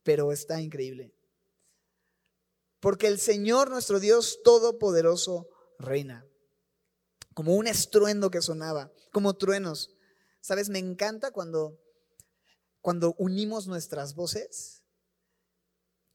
pero 0.04 0.32
está 0.32 0.62
increíble. 0.62 1.14
Porque 2.80 3.08
el 3.08 3.20
Señor 3.20 3.70
nuestro 3.70 4.00
Dios 4.00 4.42
Todopoderoso 4.44 5.48
reina. 5.80 6.28
Como 7.34 7.56
un 7.56 7.68
estruendo 7.68 8.30
que 8.30 8.42
sonaba, 8.42 8.92
como 9.12 9.36
truenos. 9.36 9.96
¿Sabes? 10.42 10.70
Me 10.70 10.80
encanta 10.80 11.32
cuando, 11.32 11.80
cuando 12.82 13.16
unimos 13.18 13.68
nuestras 13.68 14.14
voces 14.16 14.83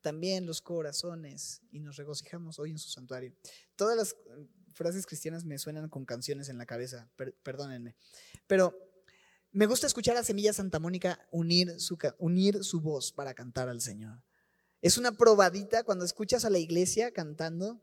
también 0.01 0.47
los 0.47 0.61
corazones 0.61 1.63
y 1.71 1.81
nos 1.81 1.97
regocijamos 1.97 2.59
hoy 2.59 2.71
en 2.71 2.79
su 2.79 2.91
santuario. 2.91 3.33
Todas 3.77 3.97
las 3.97 4.17
frases 4.75 5.07
cristianas 5.07 5.45
me 5.45 5.59
suenan 5.59 5.89
con 5.89 6.05
canciones 6.05 6.49
en 6.49 6.59
la 6.59 6.67
cabeza, 6.67 7.09
perdónenme. 7.43 7.97
Pero 8.47 8.77
me 9.51 9.67
gusta 9.67 9.87
escuchar 9.87 10.17
a 10.17 10.25
Semilla 10.25 10.53
Santa 10.53 10.79
Mónica 10.79 11.27
unir 11.31 11.81
su, 11.81 11.99
unir 12.19 12.63
su 12.65 12.81
voz 12.81 13.13
para 13.13 13.35
cantar 13.35 13.69
al 13.69 13.81
Señor. 13.81 14.23
Es 14.81 14.99
una 14.99 15.13
probadita 15.13 15.83
cuando 15.83 16.05
escuchas 16.05 16.45
a 16.45 16.51
la 16.51 16.59
iglesia 16.59 17.13
cantando. 17.13 17.81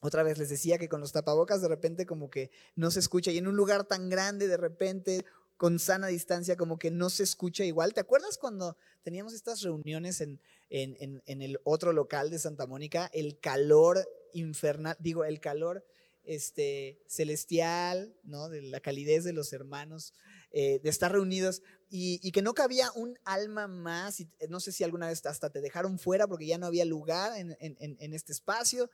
Otra 0.00 0.22
vez 0.22 0.38
les 0.38 0.48
decía 0.48 0.78
que 0.78 0.88
con 0.88 1.00
los 1.00 1.12
tapabocas 1.12 1.62
de 1.62 1.68
repente 1.68 2.06
como 2.06 2.28
que 2.28 2.50
no 2.74 2.90
se 2.90 2.98
escucha 2.98 3.30
y 3.30 3.38
en 3.38 3.46
un 3.46 3.56
lugar 3.56 3.84
tan 3.84 4.08
grande 4.08 4.48
de 4.48 4.56
repente 4.56 5.24
con 5.56 5.78
sana 5.78 6.08
distancia 6.08 6.56
como 6.56 6.78
que 6.78 6.90
no 6.90 7.10
se 7.10 7.22
escucha 7.22 7.64
igual. 7.64 7.94
¿Te 7.94 8.00
acuerdas 8.00 8.38
cuando 8.38 8.76
teníamos 9.02 9.34
estas 9.34 9.62
reuniones 9.62 10.20
en, 10.20 10.40
en, 10.70 11.22
el 11.26 11.58
otro 11.64 11.92
local 11.92 12.30
de 12.30 12.38
Santa 12.38 12.66
Mónica, 12.66 13.10
el 13.12 13.38
calor 13.38 14.08
infernal, 14.32 14.96
digo, 14.98 15.24
el 15.24 15.40
calor 15.40 15.84
este, 16.24 17.02
celestial, 17.06 18.14
¿no? 18.24 18.48
De 18.48 18.62
la 18.62 18.80
calidez 18.80 19.24
de 19.24 19.32
los 19.32 19.52
hermanos, 19.52 20.14
eh, 20.50 20.80
de 20.82 20.88
estar 20.88 21.12
reunidos 21.12 21.62
y, 21.90 22.32
que 22.32 22.42
no 22.42 22.54
cabía 22.54 22.90
un 22.96 23.18
alma 23.24 23.68
más. 23.68 24.18
Y 24.20 24.28
no 24.48 24.58
sé 24.58 24.72
si 24.72 24.82
alguna 24.82 25.06
vez 25.06 25.24
hasta 25.26 25.50
te 25.50 25.60
dejaron 25.60 25.98
fuera 25.98 26.26
porque 26.26 26.46
ya 26.46 26.58
no 26.58 26.66
había 26.66 26.84
lugar 26.84 27.32
en, 27.36 28.14
este 28.14 28.32
espacio. 28.32 28.90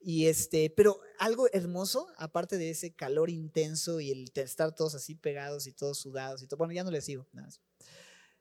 Y 0.00 0.26
este, 0.26 0.68
pero 0.68 1.00
algo 1.18 1.48
hermoso, 1.52 2.08
aparte 2.18 2.58
de 2.58 2.70
ese 2.70 2.92
calor 2.92 3.30
intenso 3.30 4.00
y 4.00 4.10
el 4.10 4.30
estar 4.34 4.74
todos 4.74 4.94
así 4.94 5.14
pegados 5.14 5.66
y 5.66 5.72
todos 5.72 5.98
sudados 5.98 6.42
y 6.42 6.46
todo. 6.46 6.58
Bueno, 6.58 6.74
ya 6.74 6.84
no 6.84 6.90
les 6.90 7.04
sigo. 7.06 7.26
Nada 7.32 7.48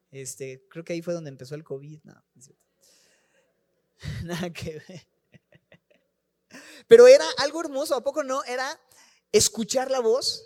Este, 0.10 0.66
creo 0.70 0.84
que 0.84 0.94
ahí 0.94 1.02
fue 1.02 1.14
donde 1.14 1.30
empezó 1.30 1.56
el 1.56 1.64
COVID. 1.64 2.02
No, 2.04 2.22
Nada 4.24 4.50
que 4.52 4.82
ver. 4.88 5.08
Pero 6.88 7.08
era 7.08 7.26
algo 7.38 7.62
hermoso, 7.62 7.96
¿a 7.96 8.04
poco 8.04 8.24
no? 8.24 8.44
Era 8.44 8.80
escuchar 9.32 9.90
la 9.90 10.00
voz 10.00 10.46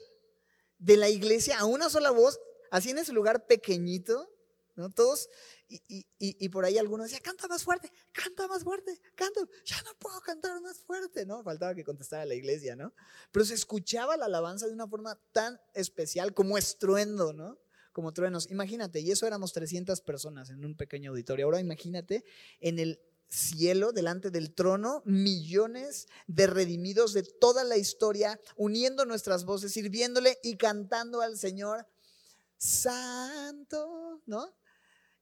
de 0.78 0.98
la 0.98 1.10
iglesia 1.10 1.58
a 1.60 1.66
una 1.66 1.90
sola 1.90 2.12
voz, 2.12 2.40
así 2.70 2.92
en 2.92 3.00
ese 3.00 3.14
lugar 3.14 3.48
pequeñito, 3.48 4.30
¿no? 4.76 4.90
Todos, 4.92 5.30
y, 5.68 6.50
por 6.50 6.66
ahí 6.66 6.78
algunos 6.78 7.08
decía, 7.08 7.22
canta 7.24 7.48
más 7.48 7.64
fuerte, 7.64 7.92
canta 8.12 8.48
más 8.48 8.64
fuerte, 8.64 9.00
canta, 9.16 9.42
ya 9.66 9.82
no 9.84 9.96
puedo 9.98 10.20
cantar 10.22 10.62
más 10.62 10.80
fuerte, 10.82 11.26
¿no? 11.26 11.42
Faltaba 11.44 11.74
que 11.74 11.84
contestara 11.84 12.26
la 12.26 12.36
iglesia, 12.36 12.76
¿no? 12.76 12.94
Pero 13.32 13.46
se 13.46 13.56
escuchaba 13.56 14.18
la 14.18 14.26
alabanza 14.26 14.68
de 14.68 14.74
una 14.74 14.88
forma 14.88 15.20
tan 15.32 15.60
especial 15.74 16.34
como 16.34 16.58
estruendo, 16.58 17.34
¿no? 17.34 17.58
Como 17.94 18.12
truenos. 18.14 18.52
Imagínate, 18.52 19.00
y 19.00 19.12
eso 19.12 19.26
éramos 19.26 19.54
300 19.54 20.02
personas 20.02 20.50
en 20.50 20.64
un 20.66 20.76
pequeño 20.76 21.12
auditorio. 21.12 21.46
Ahora 21.46 21.62
imagínate 21.62 22.26
en 22.60 22.78
el 22.78 23.00
cielo, 23.28 23.92
delante 23.92 24.32
del 24.32 24.54
trono, 24.54 25.02
millones 25.06 26.08
de 26.28 26.48
redimidos 26.48 27.14
de 27.14 27.24
toda 27.24 27.64
la 27.64 27.78
historia, 27.78 28.40
uniendo 28.56 29.06
nuestras 29.06 29.46
voces, 29.46 29.74
sirviéndole 29.74 30.40
y 30.44 30.58
cantando 30.58 31.22
al 31.22 31.38
Señor, 31.38 31.88
Santo, 32.58 34.22
¿no? 34.26 34.56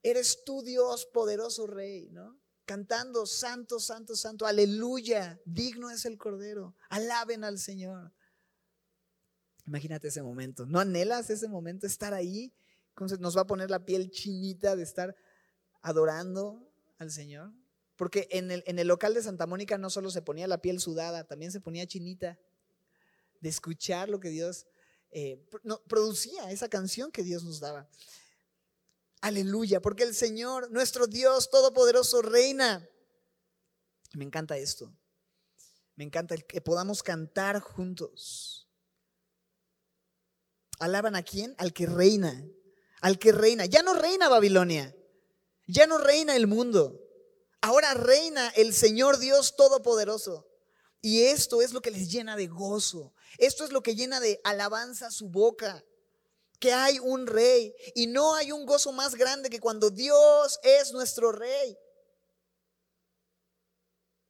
Eres 0.02 0.44
tú 0.44 0.62
Dios, 0.62 1.06
poderoso 1.06 1.66
Rey, 1.66 2.10
¿no? 2.10 2.38
Cantando, 2.66 3.26
Santo, 3.26 3.80
Santo, 3.80 4.16
Santo, 4.16 4.46
aleluya, 4.46 5.40
digno 5.44 5.90
es 5.90 6.04
el 6.04 6.16
Cordero, 6.16 6.76
alaben 6.88 7.44
al 7.44 7.58
Señor. 7.58 8.12
Imagínate 9.66 10.08
ese 10.08 10.22
momento, 10.22 10.66
¿no 10.66 10.78
anhelas 10.78 11.30
ese 11.30 11.48
momento, 11.48 11.86
estar 11.86 12.14
ahí? 12.14 12.54
Nos 13.18 13.36
va 13.36 13.42
a 13.42 13.46
poner 13.46 13.70
la 13.70 13.84
piel 13.84 14.10
chinita 14.10 14.76
de 14.76 14.82
estar 14.84 15.16
adorando 15.82 16.70
al 16.98 17.10
Señor. 17.10 17.52
Porque 17.96 18.26
en 18.30 18.50
el, 18.50 18.64
en 18.66 18.78
el 18.78 18.88
local 18.88 19.14
de 19.14 19.22
Santa 19.22 19.46
Mónica 19.46 19.78
no 19.78 19.90
solo 19.90 20.10
se 20.10 20.22
ponía 20.22 20.46
la 20.48 20.60
piel 20.60 20.80
sudada, 20.80 21.24
también 21.24 21.52
se 21.52 21.60
ponía 21.60 21.86
chinita 21.86 22.38
de 23.40 23.48
escuchar 23.48 24.08
lo 24.08 24.20
que 24.20 24.30
Dios 24.30 24.66
eh, 25.10 25.46
producía, 25.86 26.50
esa 26.50 26.68
canción 26.68 27.12
que 27.12 27.22
Dios 27.22 27.44
nos 27.44 27.60
daba. 27.60 27.88
Aleluya, 29.20 29.80
porque 29.80 30.02
el 30.02 30.14
Señor, 30.14 30.70
nuestro 30.70 31.06
Dios 31.06 31.50
Todopoderoso, 31.50 32.20
reina. 32.20 32.88
Me 34.14 34.24
encanta 34.24 34.56
esto. 34.56 34.92
Me 35.94 36.04
encanta 36.04 36.36
que 36.36 36.60
podamos 36.60 37.02
cantar 37.02 37.60
juntos. 37.60 38.68
¿Alaban 40.80 41.14
a 41.14 41.22
quién? 41.22 41.54
Al 41.58 41.72
que 41.72 41.86
reina. 41.86 42.44
Al 43.00 43.18
que 43.18 43.32
reina. 43.32 43.66
Ya 43.66 43.82
no 43.82 43.94
reina 43.94 44.28
Babilonia. 44.28 44.94
Ya 45.66 45.86
no 45.86 45.98
reina 45.98 46.34
el 46.34 46.46
mundo. 46.46 47.00
Ahora 47.64 47.94
reina 47.94 48.52
el 48.56 48.74
Señor 48.74 49.18
Dios 49.18 49.56
Todopoderoso. 49.56 50.46
Y 51.00 51.22
esto 51.22 51.62
es 51.62 51.72
lo 51.72 51.80
que 51.80 51.90
les 51.90 52.12
llena 52.12 52.36
de 52.36 52.46
gozo. 52.46 53.14
Esto 53.38 53.64
es 53.64 53.72
lo 53.72 53.82
que 53.82 53.94
llena 53.94 54.20
de 54.20 54.38
alabanza 54.44 55.10
su 55.10 55.30
boca. 55.30 55.82
Que 56.58 56.74
hay 56.74 56.98
un 56.98 57.26
rey. 57.26 57.74
Y 57.94 58.06
no 58.06 58.34
hay 58.34 58.52
un 58.52 58.66
gozo 58.66 58.92
más 58.92 59.14
grande 59.14 59.48
que 59.48 59.60
cuando 59.60 59.88
Dios 59.88 60.60
es 60.62 60.92
nuestro 60.92 61.32
rey. 61.32 61.78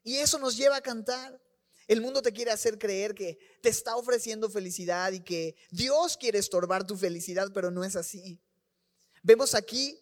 Y 0.04 0.18
eso 0.18 0.38
nos 0.38 0.56
lleva 0.56 0.76
a 0.76 0.80
cantar. 0.80 1.42
El 1.88 2.02
mundo 2.02 2.22
te 2.22 2.32
quiere 2.32 2.52
hacer 2.52 2.78
creer 2.78 3.16
que 3.16 3.36
te 3.60 3.68
está 3.68 3.96
ofreciendo 3.96 4.48
felicidad 4.48 5.10
y 5.10 5.24
que 5.24 5.56
Dios 5.72 6.16
quiere 6.16 6.38
estorbar 6.38 6.86
tu 6.86 6.96
felicidad, 6.96 7.50
pero 7.52 7.72
no 7.72 7.82
es 7.82 7.96
así. 7.96 8.40
Vemos 9.24 9.56
aquí 9.56 9.98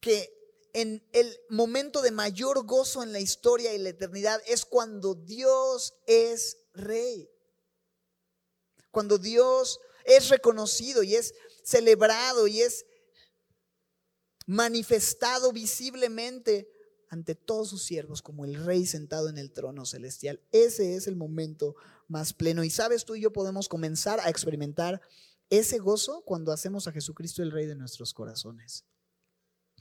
que 0.00 0.39
en 0.74 1.06
el 1.12 1.38
momento 1.48 2.02
de 2.02 2.10
mayor 2.10 2.64
gozo 2.66 3.02
en 3.02 3.12
la 3.12 3.20
historia 3.20 3.74
y 3.74 3.78
la 3.78 3.90
eternidad 3.90 4.40
es 4.46 4.64
cuando 4.64 5.14
Dios 5.14 5.94
es 6.06 6.58
rey. 6.74 7.28
Cuando 8.90 9.18
Dios 9.18 9.80
es 10.04 10.28
reconocido 10.28 11.02
y 11.02 11.14
es 11.14 11.34
celebrado 11.64 12.46
y 12.46 12.62
es 12.62 12.86
manifestado 14.46 15.52
visiblemente 15.52 16.68
ante 17.08 17.34
todos 17.34 17.68
sus 17.70 17.82
siervos 17.82 18.22
como 18.22 18.44
el 18.44 18.54
rey 18.64 18.86
sentado 18.86 19.28
en 19.28 19.38
el 19.38 19.52
trono 19.52 19.84
celestial. 19.84 20.40
Ese 20.52 20.94
es 20.96 21.06
el 21.06 21.16
momento 21.16 21.76
más 22.08 22.32
pleno. 22.32 22.64
Y 22.64 22.70
sabes, 22.70 23.04
tú 23.04 23.14
y 23.14 23.20
yo 23.20 23.32
podemos 23.32 23.68
comenzar 23.68 24.20
a 24.20 24.30
experimentar 24.30 25.00
ese 25.50 25.78
gozo 25.78 26.22
cuando 26.22 26.52
hacemos 26.52 26.86
a 26.86 26.92
Jesucristo 26.92 27.42
el 27.42 27.50
rey 27.50 27.66
de 27.66 27.74
nuestros 27.74 28.14
corazones 28.14 28.84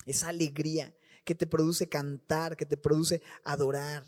esa 0.09 0.29
alegría 0.29 0.95
que 1.23 1.35
te 1.35 1.45
produce 1.45 1.87
cantar, 1.87 2.57
que 2.57 2.65
te 2.65 2.77
produce 2.77 3.21
adorar, 3.43 4.03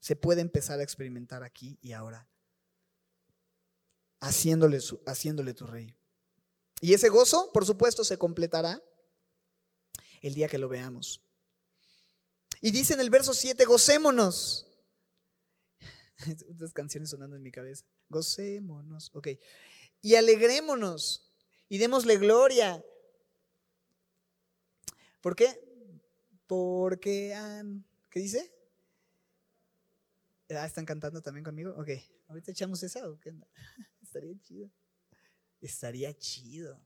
se 0.00 0.16
puede 0.16 0.40
empezar 0.40 0.80
a 0.80 0.82
experimentar 0.82 1.42
aquí 1.42 1.78
y 1.82 1.92
ahora, 1.92 2.26
haciéndole, 4.20 4.78
haciéndole 5.04 5.52
tu 5.52 5.66
rey. 5.66 5.94
Y 6.80 6.94
ese 6.94 7.10
gozo, 7.10 7.50
por 7.52 7.66
supuesto, 7.66 8.04
se 8.04 8.16
completará 8.16 8.82
el 10.22 10.32
día 10.32 10.48
que 10.48 10.58
lo 10.58 10.68
veamos. 10.68 11.20
Y 12.62 12.70
dice 12.70 12.94
en 12.94 13.00
el 13.00 13.10
verso 13.10 13.34
7, 13.34 13.66
gocémonos. 13.66 14.66
Estas 16.26 16.72
canciones 16.72 17.10
sonando 17.10 17.36
en 17.36 17.42
mi 17.42 17.52
cabeza. 17.52 17.84
Gocémonos, 18.08 19.10
ok. 19.12 19.28
Y 20.00 20.14
alegrémonos 20.14 21.30
y 21.68 21.76
démosle 21.76 22.16
gloria 22.16 22.82
¿Por 25.26 25.34
qué? 25.34 25.58
Porque 26.46 27.34
han... 27.34 27.84
¿Qué 28.10 28.20
dice? 28.20 28.54
Ah, 30.50 30.64
¿están 30.64 30.86
cantando 30.86 31.20
también 31.20 31.42
conmigo? 31.42 31.74
Ok, 31.76 31.88
ahorita 32.28 32.52
echamos 32.52 32.80
esa 32.84 33.00
qué 33.20 33.34
Estaría 34.00 34.38
chido. 34.38 34.70
Estaría 35.60 36.16
chido. 36.16 36.80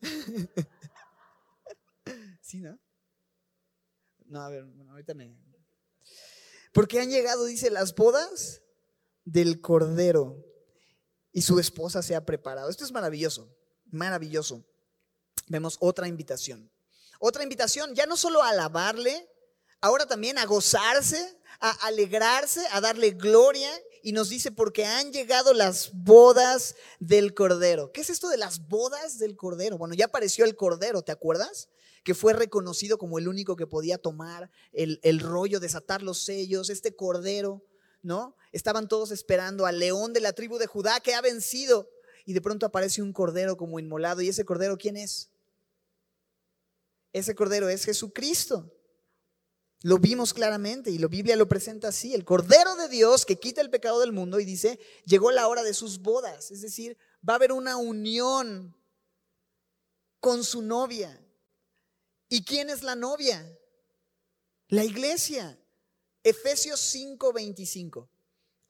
¿Sí, 2.40 2.58
no? 2.58 2.80
No, 4.24 4.40
a 4.40 4.48
ver, 4.48 4.64
bueno, 4.64 4.90
ahorita 4.90 5.14
me... 5.14 5.38
Porque 6.72 6.98
han 6.98 7.10
llegado, 7.10 7.44
dice, 7.44 7.70
las 7.70 7.94
bodas 7.94 8.60
del 9.24 9.60
Cordero 9.60 10.44
y 11.30 11.42
su 11.42 11.60
esposa 11.60 12.02
se 12.02 12.16
ha 12.16 12.26
preparado. 12.26 12.70
Esto 12.70 12.84
es 12.84 12.90
maravilloso, 12.90 13.56
maravilloso. 13.92 14.66
Vemos 15.46 15.76
otra 15.78 16.08
invitación. 16.08 16.73
Otra 17.18 17.42
invitación, 17.42 17.94
ya 17.94 18.06
no 18.06 18.16
solo 18.16 18.42
a 18.42 18.50
alabarle, 18.50 19.28
ahora 19.80 20.06
también 20.06 20.38
a 20.38 20.46
gozarse, 20.46 21.38
a 21.60 21.70
alegrarse, 21.86 22.62
a 22.70 22.80
darle 22.80 23.10
gloria. 23.10 23.70
Y 24.02 24.12
nos 24.12 24.28
dice, 24.28 24.52
porque 24.52 24.84
han 24.84 25.12
llegado 25.12 25.54
las 25.54 25.90
bodas 25.94 26.74
del 27.00 27.32
Cordero. 27.32 27.90
¿Qué 27.92 28.02
es 28.02 28.10
esto 28.10 28.28
de 28.28 28.36
las 28.36 28.68
bodas 28.68 29.18
del 29.18 29.34
Cordero? 29.34 29.78
Bueno, 29.78 29.94
ya 29.94 30.06
apareció 30.06 30.44
el 30.44 30.56
Cordero, 30.56 31.02
¿te 31.02 31.12
acuerdas? 31.12 31.70
Que 32.02 32.14
fue 32.14 32.34
reconocido 32.34 32.98
como 32.98 33.18
el 33.18 33.28
único 33.28 33.56
que 33.56 33.66
podía 33.66 33.96
tomar 33.96 34.50
el, 34.72 35.00
el 35.02 35.20
rollo, 35.20 35.58
desatar 35.58 36.02
los 36.02 36.22
sellos, 36.22 36.68
este 36.68 36.94
Cordero, 36.94 37.64
¿no? 38.02 38.36
Estaban 38.52 38.88
todos 38.88 39.10
esperando 39.10 39.64
al 39.64 39.78
león 39.78 40.12
de 40.12 40.20
la 40.20 40.34
tribu 40.34 40.58
de 40.58 40.66
Judá 40.66 41.00
que 41.00 41.14
ha 41.14 41.22
vencido. 41.22 41.88
Y 42.26 42.34
de 42.34 42.42
pronto 42.42 42.66
aparece 42.66 43.00
un 43.00 43.12
Cordero 43.12 43.56
como 43.56 43.78
inmolado. 43.78 44.20
¿Y 44.20 44.28
ese 44.28 44.44
Cordero 44.44 44.76
quién 44.76 44.98
es? 44.98 45.30
Ese 47.14 47.34
cordero 47.34 47.68
es 47.68 47.84
Jesucristo. 47.84 48.70
Lo 49.82 49.98
vimos 49.98 50.34
claramente 50.34 50.90
y 50.90 50.98
la 50.98 51.06
Biblia 51.06 51.36
lo 51.36 51.48
presenta 51.48 51.88
así, 51.88 52.12
el 52.12 52.24
Cordero 52.24 52.74
de 52.74 52.88
Dios 52.88 53.24
que 53.24 53.38
quita 53.38 53.60
el 53.60 53.70
pecado 53.70 54.00
del 54.00 54.12
mundo 54.12 54.40
y 54.40 54.44
dice, 54.44 54.80
llegó 55.04 55.30
la 55.30 55.46
hora 55.46 55.62
de 55.62 55.74
sus 55.74 56.00
bodas, 56.00 56.50
es 56.50 56.62
decir, 56.62 56.98
va 57.26 57.34
a 57.34 57.36
haber 57.36 57.52
una 57.52 57.76
unión 57.76 58.74
con 60.20 60.42
su 60.42 60.60
novia. 60.62 61.22
¿Y 62.28 62.44
quién 62.44 62.68
es 62.68 62.82
la 62.82 62.96
novia? 62.96 63.46
La 64.68 64.84
iglesia. 64.84 65.58
Efesios 66.24 66.80
5, 66.80 67.32
25 67.32 68.10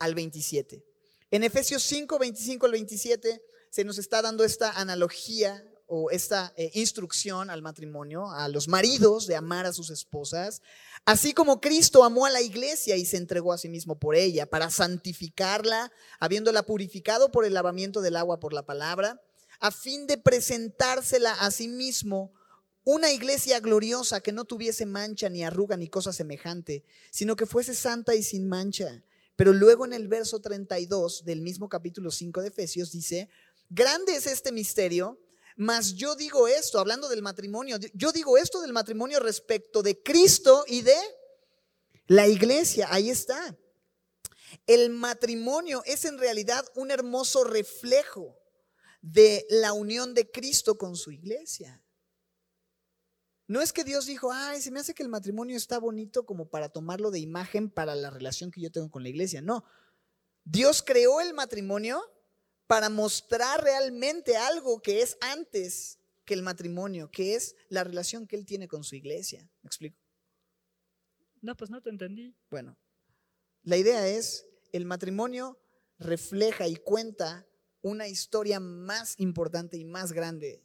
al 0.01 0.15
27. 0.15 0.85
En 1.31 1.45
Efesios 1.45 1.83
5, 1.85 2.19
25 2.19 2.67
al 2.67 2.73
27 2.73 3.43
se 3.71 3.85
nos 3.85 3.99
está 3.99 4.21
dando 4.21 4.45
esta 4.45 4.73
analogía 4.73 5.65
o 5.87 6.11
esta 6.11 6.53
eh, 6.57 6.71
instrucción 6.75 7.51
al 7.51 7.63
matrimonio, 7.63 8.31
a 8.31 8.49
los 8.49 8.69
maridos 8.69 9.27
de 9.27 9.37
amar 9.37 9.67
a 9.67 9.73
sus 9.73 9.91
esposas, 9.91 10.63
así 11.05 11.33
como 11.33 11.61
Cristo 11.61 12.05
amó 12.05 12.27
a 12.27 12.31
la 12.31 12.43
iglesia 12.43 12.97
y 12.97 13.05
se 13.05 13.17
entregó 13.17 13.53
a 13.53 13.59
sí 13.59 13.69
mismo 13.69 13.99
por 13.99 14.17
ella, 14.17 14.47
para 14.47 14.71
santificarla, 14.71 15.93
habiéndola 16.19 16.65
purificado 16.65 17.31
por 17.31 17.45
el 17.45 17.55
lavamiento 17.55 18.01
del 18.01 18.17
agua 18.17 18.41
por 18.41 18.53
la 18.53 18.65
palabra, 18.65 19.21
a 19.61 19.71
fin 19.71 20.07
de 20.07 20.19
presentársela 20.19 21.33
a 21.33 21.51
sí 21.51 21.69
mismo 21.69 22.33
una 22.85 23.13
iglesia 23.13 23.61
gloriosa 23.61 24.21
que 24.21 24.33
no 24.33 24.45
tuviese 24.45 24.85
mancha 24.85 25.31
ni 25.31 25.43
arruga 25.43 25.77
ni 25.77 25.89
cosa 25.89 26.13
semejante, 26.13 26.85
sino 27.11 27.35
que 27.35 27.47
fuese 27.47 27.75
santa 27.75 28.15
y 28.15 28.23
sin 28.23 28.47
mancha. 28.47 29.03
Pero 29.37 29.53
luego 29.53 29.85
en 29.85 29.95
el 29.95 30.07
verso 30.07 30.41
32 30.41 31.25
del 31.25 31.41
mismo 31.41 31.69
capítulo 31.69 32.11
5 32.11 32.43
de 32.43 32.49
Efesios 32.49 32.93
dice, 32.93 33.29
grande 33.71 34.15
es 34.15 34.27
este 34.27 34.53
misterio, 34.53 35.19
mas 35.57 35.95
yo 35.95 36.17
digo 36.17 36.49
esto, 36.49 36.79
hablando 36.79 37.09
del 37.09 37.23
matrimonio, 37.23 37.79
yo 37.95 38.13
digo 38.13 38.37
esto 38.39 38.61
del 38.61 38.73
matrimonio 38.73 39.21
respecto 39.21 39.83
de 39.83 40.03
Cristo 40.03 40.65
y 40.67 40.83
de 40.83 40.97
la 42.07 42.27
iglesia. 42.27 42.89
Ahí 42.91 43.11
está. 43.11 43.57
El 44.67 44.91
matrimonio 44.91 45.83
es 45.85 46.05
en 46.05 46.19
realidad 46.19 46.65
un 46.75 46.91
hermoso 46.91 47.45
reflejo 47.45 48.37
de 49.01 49.47
la 49.49 49.73
unión 49.73 50.15
de 50.15 50.31
Cristo 50.31 50.79
con 50.79 50.97
su 50.97 51.13
iglesia. 51.13 51.83
No 53.47 53.61
es 53.61 53.73
que 53.73 53.85
Dios 53.85 54.07
dijo, 54.07 54.33
ay, 54.33 54.63
se 54.63 54.71
me 54.71 54.81
hace 54.81 54.95
que 54.95 55.03
el 55.03 55.11
matrimonio 55.11 55.57
está 55.57 55.79
bonito 55.79 56.25
como 56.25 56.49
para 56.49 56.71
tomarlo 56.71 57.11
de 57.11 57.21
imagen 57.21 57.69
para 57.69 57.95
la 57.95 58.09
relación 58.09 58.51
que 58.51 58.63
yo 58.63 58.73
tengo 58.73 58.91
con 58.91 59.03
la 59.03 59.11
iglesia. 59.11 59.43
No. 59.43 59.65
Dios 60.45 60.83
creó 60.83 61.21
el 61.21 61.35
matrimonio 61.35 62.03
para 62.67 62.89
mostrar 62.89 63.63
realmente 63.63 64.37
algo 64.37 64.81
que 64.81 65.03
es 65.03 65.17
antes 65.21 65.99
que 66.25 66.35
el 66.35 66.43
matrimonio, 66.43 67.11
que 67.11 67.35
es 67.35 67.57
la 67.69 67.85
relación 67.85 68.27
que 68.27 68.37
él 68.37 68.47
tiene 68.47 68.69
con 68.69 68.85
su 68.85 68.97
iglesia. 68.97 69.49
¿Me 69.63 69.69
explico? 69.69 69.99
No, 71.43 71.57
pues 71.57 71.71
no 71.71 71.83
te 71.83 71.91
entendí. 71.91 72.35
Bueno, 72.51 72.77
la 73.63 73.77
idea 73.77 74.09
es, 74.09 74.47
el 74.73 74.87
matrimonio 74.87 75.59
refleja 75.99 76.67
y 76.67 76.77
cuenta 76.77 77.47
una 77.83 78.09
historia 78.09 78.61
más 78.61 79.15
importante 79.19 79.77
y 79.77 79.85
más 79.85 80.13
grande 80.13 80.63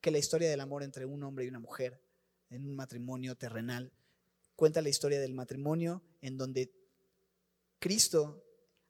que 0.00 0.10
la 0.10 0.18
historia 0.18 0.50
del 0.50 0.60
amor 0.60 0.82
entre 0.82 1.06
un 1.06 1.22
hombre 1.22 1.44
y 1.44 1.48
una 1.48 1.60
mujer 1.60 2.02
en 2.50 2.66
un 2.66 2.74
matrimonio 2.74 3.36
terrenal. 3.36 3.92
Cuenta 4.56 4.82
la 4.82 4.88
historia 4.88 5.20
del 5.20 5.34
matrimonio 5.34 6.02
en 6.20 6.36
donde 6.36 6.72
Cristo 7.78 8.45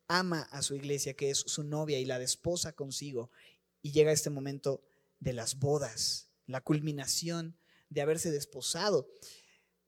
ama 0.08 0.42
a 0.50 0.62
su 0.62 0.74
iglesia, 0.74 1.14
que 1.14 1.30
es 1.30 1.38
su 1.38 1.64
novia, 1.64 1.98
y 1.98 2.04
la 2.04 2.18
desposa 2.18 2.72
consigo. 2.72 3.30
Y 3.82 3.92
llega 3.92 4.12
este 4.12 4.30
momento 4.30 4.82
de 5.20 5.32
las 5.32 5.58
bodas, 5.58 6.28
la 6.46 6.60
culminación 6.60 7.58
de 7.88 8.00
haberse 8.00 8.30
desposado. 8.30 9.08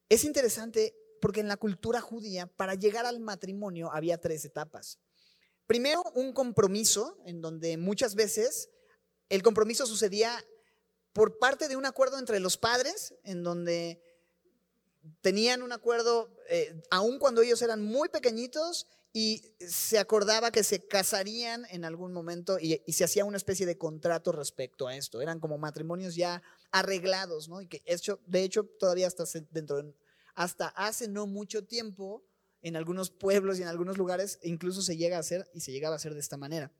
Es 0.08 0.24
interesante 0.24 0.94
porque 1.20 1.40
en 1.40 1.48
la 1.48 1.56
cultura 1.56 2.00
judía, 2.00 2.46
para 2.46 2.74
llegar 2.74 3.06
al 3.06 3.20
matrimonio 3.20 3.90
había 3.92 4.18
tres 4.18 4.44
etapas. 4.44 4.98
Primero, 5.66 6.02
un 6.14 6.32
compromiso, 6.32 7.18
en 7.26 7.40
donde 7.40 7.76
muchas 7.76 8.14
veces 8.14 8.70
el 9.28 9.42
compromiso 9.42 9.86
sucedía 9.86 10.44
por 11.12 11.38
parte 11.38 11.68
de 11.68 11.76
un 11.76 11.84
acuerdo 11.84 12.18
entre 12.18 12.40
los 12.40 12.56
padres, 12.56 13.14
en 13.24 13.42
donde 13.42 14.00
tenían 15.20 15.62
un 15.62 15.72
acuerdo, 15.72 16.30
eh, 16.48 16.80
aun 16.90 17.18
cuando 17.18 17.42
ellos 17.42 17.62
eran 17.62 17.82
muy 17.82 18.08
pequeñitos, 18.08 18.86
y 19.12 19.42
se 19.58 19.98
acordaba 19.98 20.50
que 20.50 20.62
se 20.62 20.86
casarían 20.86 21.66
en 21.70 21.84
algún 21.84 22.12
momento 22.12 22.58
y, 22.60 22.80
se 22.92 23.04
hacía 23.04 23.24
una 23.24 23.38
especie 23.38 23.66
de 23.66 23.78
contrato 23.78 24.32
respecto 24.32 24.86
a 24.86 24.94
esto. 24.96 25.20
Eran 25.20 25.40
como 25.40 25.58
matrimonios 25.58 26.14
ya 26.14 26.42
arreglados, 26.70 27.48
¿no? 27.48 27.60
Y 27.60 27.66
que 27.66 27.82
hecho, 27.86 28.20
de 28.26 28.42
hecho 28.42 28.64
todavía 28.78 29.06
hasta 29.06 29.24
dentro, 29.50 29.94
hasta 30.34 30.68
hace 30.68 31.08
no 31.08 31.26
mucho 31.26 31.64
tiempo, 31.64 32.22
en 32.60 32.76
algunos 32.76 33.10
pueblos 33.10 33.58
y 33.58 33.62
en 33.62 33.68
algunos 33.68 33.98
lugares 33.98 34.38
incluso 34.42 34.82
se 34.82 34.96
llega 34.96 35.16
a 35.16 35.20
hacer 35.20 35.48
y 35.54 35.60
se 35.60 35.72
llegaba 35.72 35.94
a 35.94 35.96
hacer 35.96 36.14
de 36.14 36.20
esta 36.20 36.36
manera. 36.36 36.72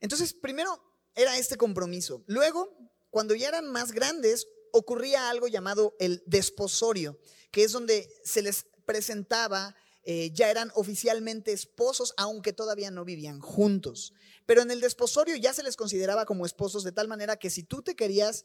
Entonces, 0.00 0.34
primero 0.34 0.82
era 1.14 1.36
este 1.38 1.56
compromiso. 1.56 2.22
Luego, 2.26 2.76
cuando 3.10 3.34
ya 3.34 3.48
eran 3.48 3.70
más 3.70 3.92
grandes, 3.92 4.46
ocurría 4.72 5.30
algo 5.30 5.46
llamado 5.46 5.94
el 6.00 6.22
desposorio, 6.26 7.18
que 7.50 7.64
es 7.64 7.72
donde 7.72 8.08
se 8.24 8.42
les 8.42 8.66
presentaba 8.84 9.76
eh, 10.04 10.32
ya 10.32 10.50
eran 10.50 10.72
oficialmente 10.74 11.52
esposos, 11.52 12.12
aunque 12.16 12.52
todavía 12.52 12.90
no 12.90 13.04
vivían 13.04 13.40
juntos. 13.40 14.12
Pero 14.46 14.62
en 14.62 14.70
el 14.72 14.80
desposorio 14.80 15.36
ya 15.36 15.54
se 15.54 15.62
les 15.62 15.76
consideraba 15.76 16.26
como 16.26 16.44
esposos 16.44 16.82
de 16.82 16.90
tal 16.90 17.06
manera 17.06 17.36
que 17.36 17.50
si 17.50 17.62
tú 17.62 17.82
te 17.82 17.94
querías 17.94 18.44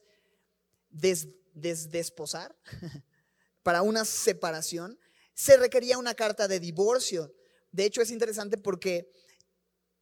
desdesposar 0.89 2.55
para 3.63 3.81
una 3.81 4.05
separación, 4.05 4.99
se 5.33 5.57
requería 5.57 5.97
una 5.97 6.13
carta 6.13 6.47
de 6.47 6.59
divorcio. 6.59 7.33
De 7.71 7.85
hecho, 7.85 8.01
es 8.01 8.11
interesante 8.11 8.57
porque 8.57 9.11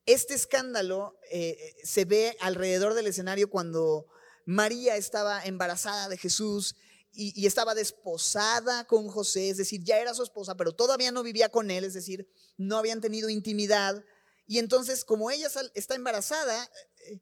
este 0.06 0.34
escándalo 0.34 1.18
eh, 1.32 1.76
se 1.84 2.04
ve 2.04 2.36
alrededor 2.42 2.94
del 2.96 3.08
escenario 3.08 3.50
cuando 3.50 4.08
María 4.46 4.96
estaba 4.96 5.44
embarazada 5.44 6.08
de 6.08 6.18
Jesús 6.18 6.76
y, 7.12 7.46
estaba 7.46 7.76
desposada 7.76 8.86
con 8.86 9.08
José, 9.08 9.50
es 9.50 9.58
decir, 9.58 9.82
ya 9.84 10.00
era 10.00 10.14
su 10.14 10.24
esposa, 10.24 10.56
pero 10.58 10.74
todavía 10.74 11.12
no 11.12 11.24
vivía 11.24 11.50
con 11.50 11.72
él, 11.72 11.84
es 11.84 11.94
decir, 11.94 12.28
no 12.58 12.78
habían 12.78 13.02
tenido 13.02 13.30
intimidad. 13.30 14.04
Y 14.48 14.60
entonces, 14.60 15.06
como 15.06 15.32
ella 15.32 15.50
está 15.74 15.96
embarazada, 15.96 16.70
eh, 17.08 17.20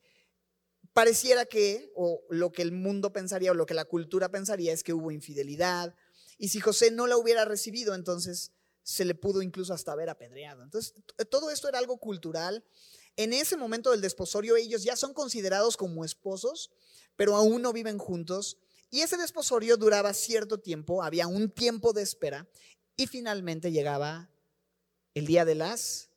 pareciera 0.94 1.46
que, 1.46 1.92
o 1.96 2.24
lo 2.30 2.52
que 2.52 2.64
el 2.64 2.72
mundo 2.72 3.14
pensaría, 3.14 3.52
o 3.52 3.56
lo 3.56 3.66
que 3.66 3.76
la 3.76 3.86
cultura 3.86 4.30
pensaría, 4.30 4.74
es 4.74 4.84
que 4.84 4.94
hubo 4.94 5.12
infidelidad. 5.12 5.96
Y 6.38 6.50
si 6.50 6.60
José 6.60 6.92
no 6.92 7.08
la 7.08 7.18
hubiera 7.18 7.46
recibido, 7.46 7.94
entonces 7.94 8.52
se 8.82 9.06
le 9.06 9.16
pudo 9.16 9.42
incluso 9.42 9.74
hasta 9.74 9.92
haber 9.92 10.10
apedreado. 10.10 10.64
Entonces, 10.64 10.94
todo 11.30 11.52
esto 11.52 11.70
era 11.70 11.80
algo 11.80 11.98
cultural. 11.98 12.66
En 13.16 13.32
ese 13.32 13.58
momento 13.58 13.92
del 13.92 14.02
desposorio, 14.02 14.56
ellos 14.56 14.84
ya 14.84 14.96
son 14.96 15.14
considerados 15.14 15.78
como 15.78 16.04
esposos, 16.04 16.72
pero 17.15 17.36
aún 17.36 17.62
no 17.62 17.73
viven 17.73 17.97
juntos 17.97 18.58
y 18.89 19.02
ese 19.02 19.17
desposorio 19.17 19.76
duraba 19.76 20.13
cierto 20.13 20.60
tiempo, 20.60 21.02
había 21.02 21.28
un 21.28 21.49
tiempo 21.49 21.93
de 21.93 22.04
espera 22.04 22.47
y 22.95 23.08
finalmente 23.08 23.71
llegaba 23.71 24.30
el 25.15 25.26
día 25.26 25.45
de 25.45 25.56
las 25.56 26.10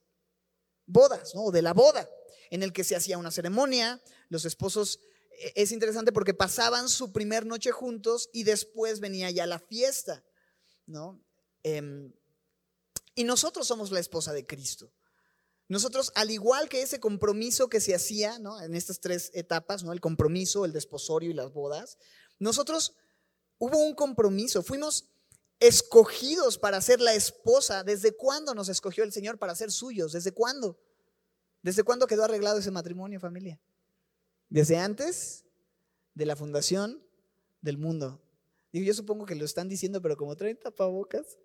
bodas, 0.85 1.35
¿no? 1.35 1.51
de 1.51 1.63
la 1.63 1.73
boda, 1.73 2.09
en 2.51 2.63
el 2.63 2.73
que 2.73 2.85
se 2.85 2.95
hacía 2.95 3.19
una 3.19 3.31
ceremonia, 3.31 4.03
los 4.29 4.45
esposos, 4.45 5.01
e, 5.31 5.53
es 5.57 5.73
interesante 5.73 6.13
porque 6.13 6.35
pasaban 6.35 6.89
su 6.89 7.13
primer 7.13 7.47
noche 7.47 7.73
juntos 7.73 8.29
y 8.33 8.45
después 8.45 9.01
venía 9.01 9.31
ya 9.31 9.47
la 9.47 9.59
fiesta, 9.59 10.23
¿no? 10.85 11.19
Em, 11.63 12.13
y 13.15 13.25
nosotros 13.25 13.67
somos 13.67 13.91
la 13.91 14.01
esposa 14.01 14.33
de 14.33 14.47
Cristo. 14.47 14.93
Nosotros, 15.69 16.13
al 16.15 16.31
igual 16.31 16.69
que 16.69 16.83
ese 16.83 17.01
compromiso 17.01 17.69
que 17.69 17.81
se 17.81 17.95
hacía 17.95 18.39
¿no? 18.39 18.61
en 18.61 18.75
estas 18.75 19.01
tres 19.01 19.31
etapas, 19.35 19.83
¿no? 19.83 19.93
el 19.93 20.01
compromiso, 20.01 20.65
el 20.65 20.73
desposorio 20.73 21.31
y 21.31 21.35
las 21.35 21.53
bodas, 21.53 21.99
nosotros 22.39 22.95
hubo 23.59 23.79
un 23.79 23.95
compromiso, 23.95 24.63
fuimos 24.63 25.11
escogidos 25.59 26.59
para 26.59 26.81
ser 26.81 27.01
la 27.01 27.15
esposa. 27.15 27.83
¿Desde 27.83 28.15
cuándo 28.15 28.55
nos 28.55 28.69
escogió 28.69 29.03
el 29.03 29.13
Señor 29.13 29.39
para 29.39 29.55
ser 29.55 29.73
suyos? 29.73 30.13
¿Desde 30.13 30.33
cuándo? 30.33 30.79
¿Desde 31.63 31.83
cuándo 31.83 32.07
quedó 32.07 32.25
arreglado 32.25 32.59
ese 32.59 32.71
matrimonio, 32.71 33.19
familia? 33.19 33.61
Desde 34.49 34.77
antes 34.77 35.45
de 36.15 36.27
la 36.27 36.37
fundación 36.37 37.03
del 37.61 37.79
mundo. 37.79 38.23
Digo, 38.73 38.87
yo 38.87 38.95
supongo 38.95 39.27
que 39.27 39.35
lo 39.35 39.45
están 39.45 39.69
diciendo, 39.69 40.01
pero 40.01 40.17
como 40.17 40.37
traen 40.37 40.59
tapabocas, 40.59 41.39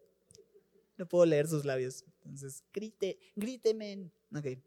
no 0.98 1.08
puedo 1.08 1.26
leer 1.26 1.48
sus 1.48 1.66
labios. 1.66 2.04
Entonces, 2.24 2.64
grite, 2.74 3.20
gríteme. 3.36 4.12
Ok. 4.36 4.60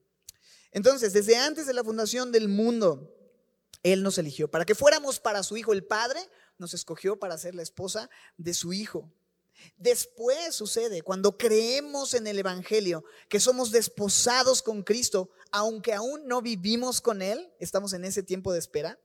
Entonces, 0.72 1.12
desde 1.12 1.36
antes 1.36 1.66
de 1.66 1.74
la 1.74 1.84
fundación 1.84 2.32
del 2.32 2.48
mundo, 2.48 3.14
él 3.82 4.02
nos 4.02 4.18
eligió 4.18 4.50
para 4.50 4.64
que 4.64 4.74
fuéramos 4.74 5.20
para 5.20 5.42
su 5.42 5.56
Hijo. 5.56 5.72
El 5.72 5.84
Padre 5.84 6.20
nos 6.58 6.74
escogió 6.74 7.18
para 7.18 7.38
ser 7.38 7.54
la 7.54 7.62
esposa 7.62 8.10
de 8.36 8.54
su 8.54 8.72
Hijo. 8.72 9.12
Después 9.76 10.54
sucede, 10.54 11.02
cuando 11.02 11.38
creemos 11.38 12.14
en 12.14 12.26
el 12.26 12.38
Evangelio, 12.38 13.04
que 13.28 13.40
somos 13.40 13.70
desposados 13.70 14.62
con 14.62 14.82
Cristo, 14.82 15.30
aunque 15.52 15.92
aún 15.92 16.26
no 16.26 16.42
vivimos 16.42 17.00
con 17.00 17.22
Él, 17.22 17.52
estamos 17.60 17.92
en 17.92 18.04
ese 18.04 18.22
tiempo 18.22 18.52
de 18.52 18.58
espera, 18.58 18.98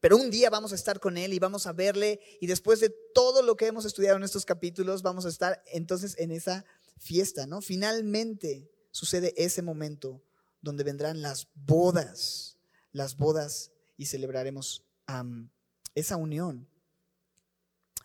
pero 0.00 0.16
un 0.16 0.30
día 0.30 0.50
vamos 0.50 0.72
a 0.72 0.74
estar 0.74 0.98
con 0.98 1.16
Él 1.16 1.32
y 1.32 1.38
vamos 1.38 1.66
a 1.66 1.72
verle 1.72 2.20
y 2.40 2.46
después 2.46 2.80
de 2.80 2.90
todo 3.14 3.42
lo 3.42 3.56
que 3.56 3.66
hemos 3.66 3.84
estudiado 3.84 4.16
en 4.16 4.24
estos 4.24 4.44
capítulos, 4.44 5.02
vamos 5.02 5.26
a 5.26 5.28
estar 5.28 5.62
entonces 5.66 6.16
en 6.18 6.30
esa 6.30 6.64
fiesta, 6.98 7.46
¿no? 7.46 7.60
Finalmente 7.60 8.70
sucede 8.90 9.34
ese 9.36 9.62
momento 9.62 10.22
donde 10.62 10.84
vendrán 10.84 11.22
las 11.22 11.48
bodas, 11.54 12.58
las 12.92 13.16
bodas 13.16 13.72
y 13.96 14.06
celebraremos 14.06 14.84
esa 15.94 16.16
unión 16.16 16.68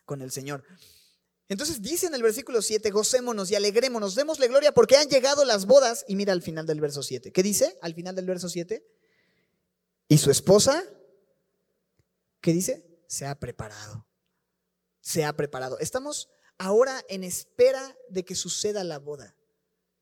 con 0.05 0.21
el 0.21 0.31
Señor. 0.31 0.63
Entonces 1.47 1.81
dice 1.81 2.07
en 2.07 2.15
el 2.15 2.23
versículo 2.23 2.61
7, 2.61 2.89
gocémonos 2.89 3.51
y 3.51 3.55
alegrémonos, 3.55 4.15
démosle 4.15 4.47
gloria 4.47 4.73
porque 4.73 4.97
han 4.97 5.07
llegado 5.07 5.45
las 5.45 5.65
bodas. 5.65 6.03
Y 6.07 6.15
mira 6.15 6.33
al 6.33 6.41
final 6.41 6.65
del 6.65 6.81
verso 6.81 7.03
7. 7.03 7.31
¿Qué 7.31 7.43
dice 7.43 7.77
al 7.81 7.93
final 7.93 8.15
del 8.15 8.25
verso 8.25 8.49
7? 8.49 8.83
Y 10.07 10.17
su 10.17 10.31
esposa, 10.31 10.83
¿qué 12.45 12.53
dice? 12.53 12.85
Se 13.07 13.25
ha 13.25 13.39
preparado. 13.39 14.07
Se 15.01 15.25
ha 15.25 15.35
preparado. 15.35 15.79
Estamos 15.79 16.29
ahora 16.59 17.03
en 17.09 17.23
espera 17.23 17.97
de 18.09 18.23
que 18.23 18.35
suceda 18.35 18.83
la 18.83 18.99
boda. 18.99 19.35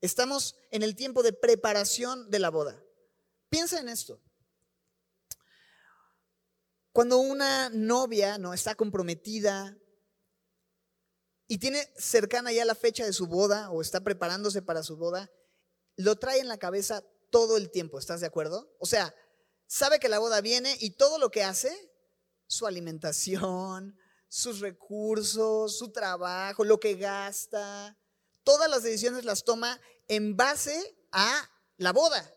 Estamos 0.01 0.57
en 0.69 0.83
el 0.83 0.93
tiempo 0.93 1.23
de 1.23 1.31
preparación 1.31 2.29
de 2.29 2.39
la 2.39 2.49
boda. 2.49 2.83
Piensa 3.47 3.79
en 3.79 3.87
esto. 3.87 4.21
Cuando 6.91 7.17
una 7.19 7.69
novia 7.69 8.37
no 8.37 8.53
está 8.53 8.75
comprometida 8.75 9.77
y 11.47 11.59
tiene 11.59 11.93
cercana 11.95 12.51
ya 12.51 12.65
la 12.65 12.75
fecha 12.75 13.05
de 13.05 13.13
su 13.13 13.27
boda 13.27 13.71
o 13.71 13.81
está 13.81 14.01
preparándose 14.01 14.61
para 14.61 14.83
su 14.83 14.97
boda, 14.97 15.31
lo 15.95 16.17
trae 16.17 16.41
en 16.41 16.49
la 16.49 16.57
cabeza 16.57 17.05
todo 17.29 17.55
el 17.55 17.71
tiempo, 17.71 17.99
¿estás 17.99 18.19
de 18.19 18.27
acuerdo? 18.27 18.75
O 18.79 18.85
sea, 18.85 19.15
sabe 19.65 19.97
que 19.99 20.09
la 20.09 20.19
boda 20.19 20.41
viene 20.41 20.75
y 20.81 20.97
todo 20.97 21.17
lo 21.19 21.31
que 21.31 21.45
hace, 21.45 21.92
su 22.53 22.67
alimentación, 22.67 23.97
sus 24.29 24.59
recursos, 24.59 25.77
su 25.77 25.91
trabajo, 25.91 26.63
lo 26.63 26.79
que 26.79 26.95
gasta, 26.95 27.97
todas 28.43 28.69
las 28.69 28.83
decisiones 28.83 29.25
las 29.25 29.43
toma 29.43 29.79
en 30.07 30.37
base 30.37 30.95
a 31.11 31.49
la 31.77 31.91
boda, 31.91 32.31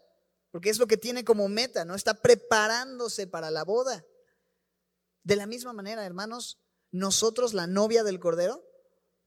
porque 0.51 0.71
es 0.71 0.79
lo 0.79 0.87
que 0.87 0.97
tiene 0.97 1.25
como 1.25 1.49
meta, 1.49 1.85
¿no? 1.85 1.95
Está 1.95 2.15
preparándose 2.15 3.27
para 3.27 3.51
la 3.51 3.65
boda. 3.65 4.05
De 5.23 5.37
la 5.37 5.47
misma 5.47 5.73
manera, 5.73 6.07
hermanos, 6.07 6.61
nosotros, 6.93 7.53
la 7.53 7.67
novia 7.67 8.03
del 8.03 8.21
Cordero, 8.21 8.65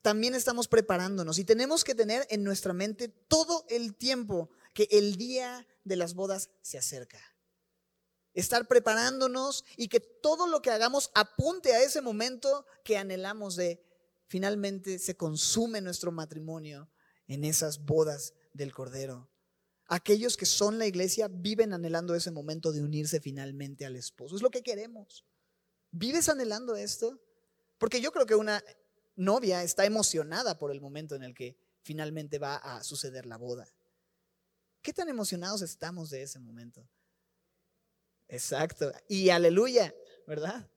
también 0.02 0.34
estamos 0.34 0.68
preparándonos 0.68 1.38
y 1.38 1.44
tenemos 1.44 1.84
que 1.84 1.94
tener 1.94 2.26
en 2.30 2.44
nuestra 2.44 2.74
mente 2.74 3.10
todo 3.10 3.66
el 3.70 3.96
tiempo 3.96 4.50
que 4.74 4.88
el 4.92 5.18
día 5.18 5.68
de 5.84 5.98
las 5.98 6.14
bodas 6.16 6.50
se 6.62 6.78
acerca. 6.78 7.20
Estar 8.34 8.68
preparándonos 8.68 9.66
y 9.76 9.88
que 9.88 10.00
todo 10.00 10.48
lo 10.48 10.62
que 10.62 10.72
hagamos 10.72 11.12
apunte 11.14 11.74
a 11.74 11.82
ese 11.82 12.02
momento 12.02 12.66
que 12.84 12.98
anhelamos 12.98 13.56
de 13.56 13.84
finalmente 14.28 15.00
se 15.00 15.18
consume 15.18 15.82
nuestro 15.82 16.12
matrimonio 16.12 16.90
en 17.28 17.44
esas 17.44 17.86
bodas 17.86 18.34
del 18.54 18.74
Cordero. 18.74 19.30
Aquellos 19.88 20.38
que 20.38 20.46
son 20.46 20.78
la 20.78 20.86
iglesia 20.86 21.28
viven 21.28 21.74
anhelando 21.74 22.14
ese 22.14 22.30
momento 22.30 22.72
de 22.72 22.84
unirse 22.84 23.20
finalmente 23.20 23.86
al 23.86 23.96
esposo. 23.96 24.36
Es 24.36 24.44
lo 24.44 24.52
que 24.52 24.62
queremos. 24.62 25.26
¿Vives 25.92 26.30
anhelando 26.30 26.76
esto? 26.76 27.20
Porque 27.80 28.00
yo 28.00 28.12
creo 28.12 28.28
que 28.28 28.36
una 28.36 28.64
novia 29.16 29.64
está 29.64 29.86
emocionada 29.86 30.60
por 30.60 30.72
el 30.72 30.80
momento 30.80 31.16
en 31.16 31.24
el 31.24 31.34
que 31.34 31.58
finalmente 31.82 32.38
va 32.38 32.58
a 32.58 32.84
suceder 32.84 33.26
la 33.26 33.38
boda. 33.38 33.68
¿Qué 34.82 34.94
tan 34.94 35.10
emocionados 35.10 35.62
estamos 35.64 36.12
de 36.12 36.22
ese 36.22 36.40
momento? 36.40 36.88
Exacto. 38.30 38.92
Y 39.08 39.30
aleluya, 39.30 39.94
¿verdad? 40.26 40.70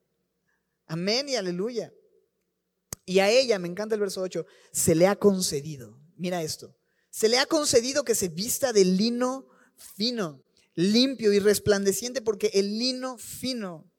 Amén 0.87 1.29
y 1.29 1.37
aleluya. 1.37 1.93
Y 3.05 3.19
a 3.19 3.31
ella, 3.31 3.59
me 3.59 3.69
encanta 3.69 3.95
el 3.95 4.01
verso 4.01 4.23
8, 4.23 4.45
se 4.73 4.95
le 4.95 5.07
ha 5.07 5.17
concedido, 5.17 5.99
mira 6.17 6.43
esto, 6.43 6.77
se 7.11 7.29
le 7.29 7.39
ha 7.39 7.47
concedido 7.47 8.05
que 8.05 8.15
se 8.15 8.29
vista 8.29 8.73
de 8.73 8.85
lino 8.85 9.49
fino, 9.77 10.43
limpio 10.75 11.33
y 11.33 11.39
resplandeciente, 11.39 12.23
porque 12.23 12.51
el 12.55 12.79
lino 12.79 13.19
fino 13.19 13.91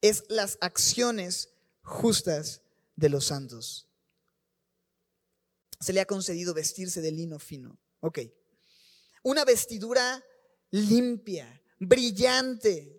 es 0.00 0.24
las 0.28 0.58
acciones 0.60 1.50
justas 1.82 2.62
de 2.96 3.08
los 3.08 3.26
santos. 3.26 3.88
Se 5.80 5.92
le 5.92 6.00
ha 6.00 6.06
concedido 6.06 6.54
vestirse 6.54 7.00
de 7.02 7.12
lino 7.12 7.38
fino. 7.38 7.78
Ok. 8.00 8.20
Una 9.22 9.44
vestidura 9.44 10.24
limpia, 10.70 11.62
brillante. 11.78 12.95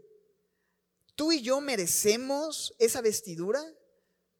¿Tú 1.17 1.31
y 1.31 1.41
yo 1.41 1.59
merecemos 1.61 2.75
esa 2.77 3.01
vestidura? 3.01 3.65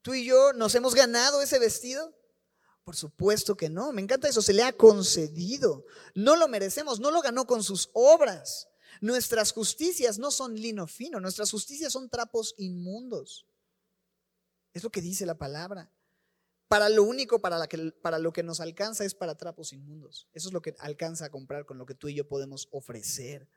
¿Tú 0.00 0.14
y 0.14 0.24
yo 0.24 0.52
nos 0.52 0.76
hemos 0.76 0.94
ganado 0.94 1.42
ese 1.42 1.58
vestido? 1.58 2.16
Por 2.84 2.94
supuesto 2.94 3.56
que 3.56 3.68
no. 3.68 3.92
Me 3.92 4.00
encanta 4.00 4.28
eso. 4.28 4.40
Se 4.40 4.52
le 4.52 4.62
ha 4.62 4.72
concedido. 4.72 5.84
No 6.14 6.36
lo 6.36 6.46
merecemos. 6.46 7.00
No 7.00 7.10
lo 7.10 7.20
ganó 7.20 7.48
con 7.48 7.64
sus 7.64 7.90
obras. 7.94 8.68
Nuestras 9.00 9.50
justicias 9.50 10.20
no 10.20 10.30
son 10.30 10.54
lino 10.54 10.86
fino. 10.86 11.18
Nuestras 11.18 11.50
justicias 11.50 11.92
son 11.92 12.08
trapos 12.08 12.54
inmundos. 12.58 13.48
Es 14.72 14.84
lo 14.84 14.90
que 14.90 15.02
dice 15.02 15.26
la 15.26 15.36
palabra. 15.36 15.92
Para 16.68 16.88
lo 16.88 17.02
único 17.02 17.40
para, 17.40 17.58
lo 18.20 18.32
que 18.32 18.42
nos 18.44 18.60
alcanza 18.60 19.04
es 19.04 19.16
para 19.16 19.36
trapos 19.36 19.72
inmundos. 19.72 20.28
Eso 20.32 20.46
es 20.46 20.54
lo 20.54 20.62
que 20.62 20.76
alcanza 20.78 21.24
a 21.24 21.30
comprar 21.30 21.66
con 21.66 21.76
lo 21.76 21.86
que 21.86 21.96
tú 21.96 22.06
y 22.06 22.14
yo 22.14 22.28
podemos 22.28 22.68
ofrecer. 22.70 23.50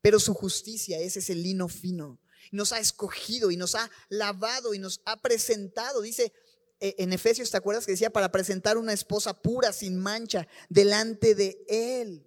Pero 0.00 0.18
su 0.18 0.32
justicia 0.32 0.98
es 0.98 1.18
ese 1.18 1.34
lino 1.34 1.68
fino. 1.68 2.18
Nos 2.50 2.72
ha 2.72 2.78
escogido 2.78 3.50
y 3.50 3.56
nos 3.56 3.74
ha 3.74 3.90
lavado 4.08 4.74
y 4.74 4.78
nos 4.78 5.00
ha 5.04 5.20
presentado. 5.20 6.00
Dice 6.00 6.32
eh, 6.80 6.94
en 6.98 7.12
Efesios, 7.12 7.50
¿te 7.50 7.56
acuerdas 7.56 7.86
que 7.86 7.92
decía 7.92 8.10
para 8.10 8.32
presentar 8.32 8.76
una 8.76 8.92
esposa 8.92 9.40
pura, 9.40 9.72
sin 9.72 9.98
mancha, 9.98 10.46
delante 10.68 11.34
de 11.34 11.64
Él? 11.68 12.26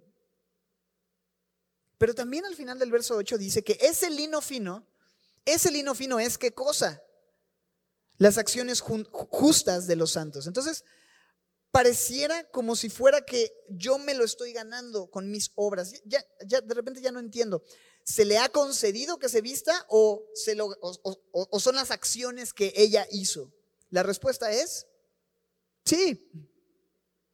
Pero 1.98 2.14
también 2.14 2.44
al 2.44 2.54
final 2.54 2.78
del 2.78 2.90
verso 2.90 3.16
8 3.16 3.38
dice 3.38 3.64
que 3.64 3.78
ese 3.80 4.10
lino 4.10 4.40
fino, 4.40 4.86
ese 5.44 5.70
lino 5.70 5.94
fino 5.94 6.20
es 6.20 6.38
qué 6.38 6.52
cosa? 6.52 7.02
las 8.18 8.36
acciones 8.36 8.80
justas 8.80 9.86
de 9.86 9.96
los 9.96 10.12
santos. 10.12 10.46
Entonces, 10.46 10.84
pareciera 11.70 12.44
como 12.50 12.76
si 12.76 12.90
fuera 12.90 13.24
que 13.24 13.52
yo 13.70 13.98
me 13.98 14.14
lo 14.14 14.24
estoy 14.24 14.52
ganando 14.52 15.08
con 15.08 15.30
mis 15.30 15.52
obras. 15.54 15.92
Ya, 16.04 16.24
ya 16.44 16.60
de 16.60 16.74
repente 16.74 17.00
ya 17.00 17.12
no 17.12 17.20
entiendo. 17.20 17.62
¿Se 18.08 18.24
le 18.24 18.38
ha 18.38 18.48
concedido 18.48 19.18
que 19.18 19.28
se 19.28 19.42
vista 19.42 19.84
o, 19.90 20.24
se 20.32 20.54
lo, 20.54 20.70
o 20.80 21.60
son 21.60 21.74
las 21.74 21.90
acciones 21.90 22.54
que 22.54 22.72
ella 22.74 23.06
hizo? 23.10 23.52
La 23.90 24.02
respuesta 24.02 24.50
es 24.50 24.86
sí. 25.84 26.30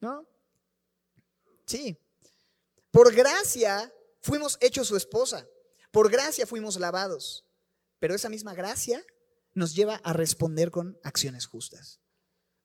¿No? 0.00 0.26
Sí. 1.64 1.96
Por 2.90 3.14
gracia 3.14 3.94
fuimos 4.20 4.58
hechos 4.60 4.88
su 4.88 4.96
esposa. 4.96 5.46
Por 5.92 6.10
gracia 6.10 6.44
fuimos 6.44 6.80
lavados. 6.80 7.44
Pero 8.00 8.16
esa 8.16 8.28
misma 8.28 8.52
gracia 8.52 9.04
nos 9.52 9.76
lleva 9.76 10.00
a 10.02 10.12
responder 10.12 10.72
con 10.72 10.98
acciones 11.04 11.46
justas. 11.46 12.00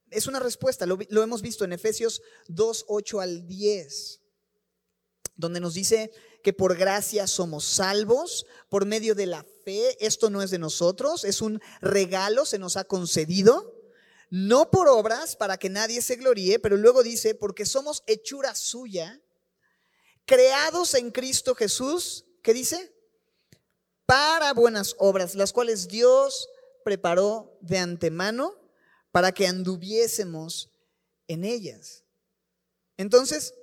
Es 0.10 0.26
una 0.26 0.40
respuesta, 0.40 0.88
lo, 0.88 0.98
hemos 1.22 1.44
visto 1.44 1.64
en 1.64 1.74
Efesios 1.74 2.24
2, 2.48 2.86
8 2.88 3.22
al 3.22 3.46
10, 3.46 4.22
donde 5.40 5.62
nos 5.62 5.74
dice 5.74 6.12
que 6.44 6.52
por 6.52 6.76
gracia 6.76 7.26
somos 7.26 7.64
salvos 7.64 8.46
por 8.68 8.86
medio 8.86 9.16
de 9.16 9.26
la 9.26 9.46
fe. 9.64 9.98
Esto 10.06 10.30
no 10.30 10.42
es 10.42 10.52
de 10.52 10.60
nosotros, 10.60 11.24
es 11.24 11.42
un 11.42 11.62
regalo, 11.80 12.46
se 12.46 12.60
nos 12.60 12.76
ha 12.76 12.84
concedido, 12.84 13.74
no 14.30 14.70
por 14.70 14.90
obras 14.90 15.38
para 15.38 15.58
que 15.58 15.70
nadie 15.70 16.02
se 16.02 16.18
gloríe, 16.18 16.60
pero 16.60 16.76
luego 16.76 17.04
dice, 17.04 17.36
porque 17.36 17.66
somos 17.66 18.04
hechura 18.06 18.54
suya, 18.54 19.22
creados 20.26 20.94
en 20.94 21.10
Cristo 21.10 21.56
Jesús, 21.56 22.26
¿qué 22.44 22.54
dice? 22.54 22.94
Para 24.06 24.54
buenas 24.54 24.96
obras, 25.00 25.36
las 25.36 25.54
cuales 25.54 25.88
Dios 25.88 26.50
preparó 26.84 27.58
de 27.62 27.78
antemano 27.78 28.56
para 29.12 29.32
que 29.32 29.48
anduviésemos 29.48 30.70
en 31.28 31.46
ellas. 31.46 32.04
Entonces, 32.98 33.54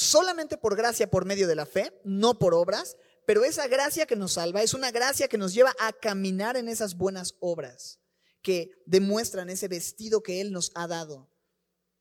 solamente 0.00 0.56
por 0.56 0.76
gracia, 0.76 1.10
por 1.10 1.24
medio 1.24 1.46
de 1.46 1.54
la 1.54 1.66
fe, 1.66 1.92
no 2.04 2.38
por 2.38 2.54
obras, 2.54 2.96
pero 3.26 3.44
esa 3.44 3.68
gracia 3.68 4.06
que 4.06 4.16
nos 4.16 4.32
salva 4.32 4.62
es 4.62 4.74
una 4.74 4.90
gracia 4.90 5.28
que 5.28 5.38
nos 5.38 5.54
lleva 5.54 5.74
a 5.78 5.92
caminar 5.92 6.56
en 6.56 6.68
esas 6.68 6.96
buenas 6.96 7.36
obras 7.40 8.00
que 8.42 8.70
demuestran 8.86 9.50
ese 9.50 9.68
vestido 9.68 10.22
que 10.22 10.40
Él 10.40 10.52
nos 10.52 10.72
ha 10.74 10.86
dado 10.86 11.30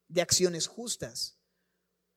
de 0.07 0.21
acciones 0.21 0.67
justas. 0.67 1.37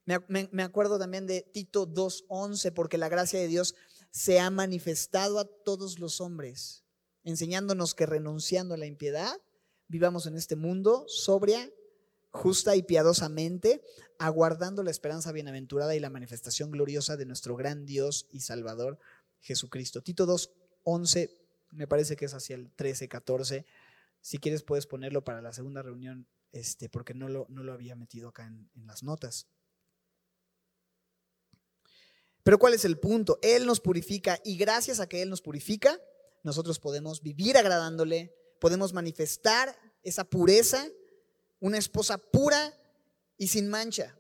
Me, 0.05 0.63
acuerdo 0.63 0.99
también 0.99 1.27
de 1.27 1.43
Tito 1.43 1.87
2.11, 1.87 2.73
porque 2.73 2.99
la 2.99 3.09
gracia 3.09 3.39
de 3.39 3.49
Dios 3.49 3.75
se 4.11 4.41
ha 4.41 4.51
manifestado 4.51 5.39
a 5.39 5.45
todos 5.45 5.99
los 5.99 6.21
hombres 6.21 6.83
enseñándonos 7.25 7.95
que 7.95 8.07
renunciando 8.07 8.75
a 8.75 8.79
la 8.79 8.87
impiedad, 8.87 9.41
vivamos 9.89 10.27
en 10.27 10.37
este 10.37 10.57
mundo 10.57 11.05
sobria, 11.09 11.71
justa 12.31 12.77
y 12.77 12.83
piadosamente, 12.83 13.83
aguardando 14.23 14.85
la 14.85 14.93
esperanza 14.93 15.33
bienaventurada 15.33 15.97
y 15.97 16.01
la 16.01 16.09
manifestación 16.09 16.71
gloriosa 16.71 17.17
de 17.17 17.27
nuestro 17.27 17.57
gran 17.57 17.87
Dios 17.87 18.29
y 18.31 18.39
Salvador 18.39 19.01
Jesucristo. 19.41 20.01
Tito 20.01 20.27
2, 20.27 20.53
11, 20.85 21.29
me 21.73 21.89
parece 21.89 22.15
que 22.15 22.27
es 22.27 22.33
hacia 22.33 22.55
el 22.55 22.71
13, 22.71 23.09
14. 23.09 23.67
Si 24.21 24.39
quieres 24.39 24.63
puedes 24.63 24.87
ponerlo 24.87 25.25
para 25.25 25.43
la 25.43 25.53
segunda 25.53 25.83
reunión, 25.83 26.29
este, 26.53 26.89
porque 26.89 27.15
no 27.15 27.29
lo, 27.29 27.47
no 27.49 27.65
lo 27.65 27.73
había 27.73 27.97
metido 27.97 28.29
acá 28.29 28.47
en, 28.47 28.71
en 28.77 28.87
las 28.87 29.03
notas. 29.03 29.49
Pero 32.45 32.61
¿cuál 32.61 32.75
es 32.75 32.85
el 32.85 33.01
punto? 33.01 33.41
Él 33.43 33.67
nos 33.67 33.81
purifica 33.81 34.39
y 34.45 34.57
gracias 34.57 35.01
a 35.01 35.09
que 35.09 35.21
Él 35.23 35.31
nos 35.31 35.43
purifica, 35.43 36.01
nosotros 36.45 36.79
podemos 36.79 37.23
vivir 37.23 37.57
agradándole, 37.57 38.33
podemos 38.61 38.93
manifestar 38.93 39.77
esa 40.05 40.23
pureza, 40.23 40.87
una 41.59 41.79
esposa 41.79 42.19
pura 42.19 42.73
y 43.43 43.49
sin 43.49 43.69
mancha, 43.69 44.17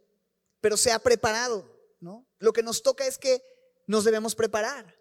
pero 0.60 0.76
se 0.76 0.90
ha 0.90 0.98
preparado, 0.98 1.64
¿no? 2.00 2.28
Lo 2.40 2.52
que 2.52 2.64
nos 2.64 2.82
toca 2.82 3.06
es 3.06 3.18
que 3.18 3.40
nos 3.86 4.02
debemos 4.02 4.34
preparar. 4.34 4.96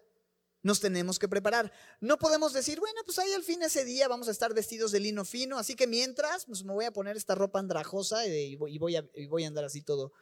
Nos 0.62 0.78
tenemos 0.78 1.18
que 1.18 1.26
preparar. 1.26 1.72
No 2.00 2.18
podemos 2.18 2.52
decir, 2.52 2.78
bueno, 2.78 3.00
pues 3.04 3.18
ahí 3.18 3.32
al 3.32 3.42
fin 3.42 3.60
ese 3.64 3.84
día 3.84 4.06
vamos 4.06 4.28
a 4.28 4.30
estar 4.30 4.54
vestidos 4.54 4.92
de 4.92 5.00
lino 5.00 5.24
fino, 5.24 5.58
así 5.58 5.74
que 5.74 5.88
mientras, 5.88 6.46
pues 6.46 6.62
me 6.62 6.72
voy 6.72 6.84
a 6.84 6.92
poner 6.92 7.16
esta 7.16 7.34
ropa 7.34 7.58
andrajosa 7.58 8.24
y 8.28 8.54
voy, 8.54 8.94
a, 8.94 9.04
y 9.16 9.26
voy 9.26 9.42
a 9.42 9.48
andar 9.48 9.64
así 9.64 9.82
todo, 9.82 10.12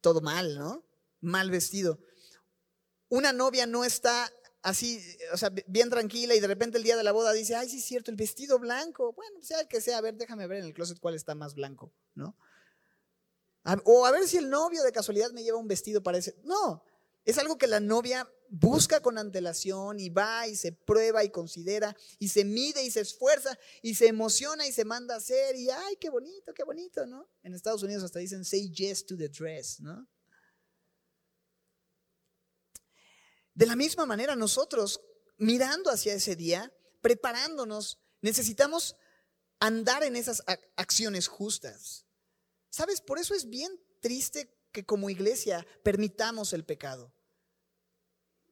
todo 0.00 0.22
mal, 0.22 0.58
¿no? 0.58 0.82
Mal 1.20 1.50
vestido. 1.50 1.98
Una 3.10 3.34
novia 3.34 3.66
no 3.66 3.84
está 3.84 4.32
así, 4.62 4.98
o 5.30 5.36
sea, 5.36 5.50
bien 5.66 5.90
tranquila 5.90 6.34
y 6.34 6.40
de 6.40 6.46
repente 6.46 6.78
el 6.78 6.84
día 6.84 6.96
de 6.96 7.04
la 7.04 7.12
boda 7.12 7.34
dice, 7.34 7.54
ay, 7.54 7.68
sí 7.68 7.80
es 7.80 7.84
cierto, 7.84 8.10
el 8.10 8.16
vestido 8.16 8.58
blanco. 8.58 9.12
Bueno, 9.12 9.42
sea 9.42 9.60
el 9.60 9.68
que 9.68 9.82
sea, 9.82 9.98
a 9.98 10.00
ver, 10.00 10.14
déjame 10.14 10.46
ver 10.46 10.60
en 10.60 10.64
el 10.64 10.72
closet 10.72 10.98
cuál 10.98 11.14
está 11.14 11.34
más 11.34 11.54
blanco, 11.54 11.92
¿no? 12.14 12.34
O 13.84 14.06
a 14.06 14.10
ver 14.10 14.28
si 14.28 14.36
el 14.36 14.50
novio 14.50 14.82
de 14.82 14.92
casualidad 14.92 15.30
me 15.32 15.42
lleva 15.42 15.58
un 15.58 15.68
vestido 15.68 16.02
para 16.02 16.18
ese. 16.18 16.36
No, 16.44 16.84
es 17.24 17.38
algo 17.38 17.56
que 17.56 17.66
la 17.66 17.80
novia 17.80 18.28
busca 18.50 19.00
con 19.00 19.18
antelación 19.18 19.98
y 19.98 20.10
va 20.10 20.46
y 20.46 20.54
se 20.54 20.72
prueba 20.72 21.24
y 21.24 21.30
considera 21.30 21.96
y 22.18 22.28
se 22.28 22.44
mide 22.44 22.84
y 22.84 22.90
se 22.90 23.00
esfuerza 23.00 23.58
y 23.82 23.94
se 23.94 24.06
emociona 24.06 24.66
y 24.66 24.72
se 24.72 24.84
manda 24.84 25.14
a 25.14 25.18
hacer 25.18 25.56
y 25.56 25.70
ay, 25.70 25.96
qué 25.96 26.10
bonito, 26.10 26.52
qué 26.52 26.62
bonito, 26.64 27.06
¿no? 27.06 27.28
En 27.42 27.54
Estados 27.54 27.82
Unidos 27.82 28.04
hasta 28.04 28.18
dicen 28.18 28.44
say 28.44 28.70
yes 28.70 29.04
to 29.06 29.16
the 29.16 29.28
dress, 29.28 29.80
¿no? 29.80 30.06
De 33.54 33.66
la 33.66 33.76
misma 33.76 34.04
manera, 34.04 34.34
nosotros, 34.34 35.00
mirando 35.38 35.90
hacia 35.90 36.12
ese 36.12 36.34
día, 36.34 36.72
preparándonos, 37.00 38.00
necesitamos 38.20 38.96
andar 39.60 40.02
en 40.02 40.16
esas 40.16 40.42
acciones 40.76 41.28
justas. 41.28 42.04
¿Sabes? 42.74 43.00
Por 43.00 43.20
eso 43.20 43.34
es 43.36 43.48
bien 43.48 43.70
triste 44.00 44.52
que 44.72 44.84
como 44.84 45.08
iglesia 45.08 45.64
permitamos 45.84 46.52
el 46.52 46.64
pecado. 46.64 47.14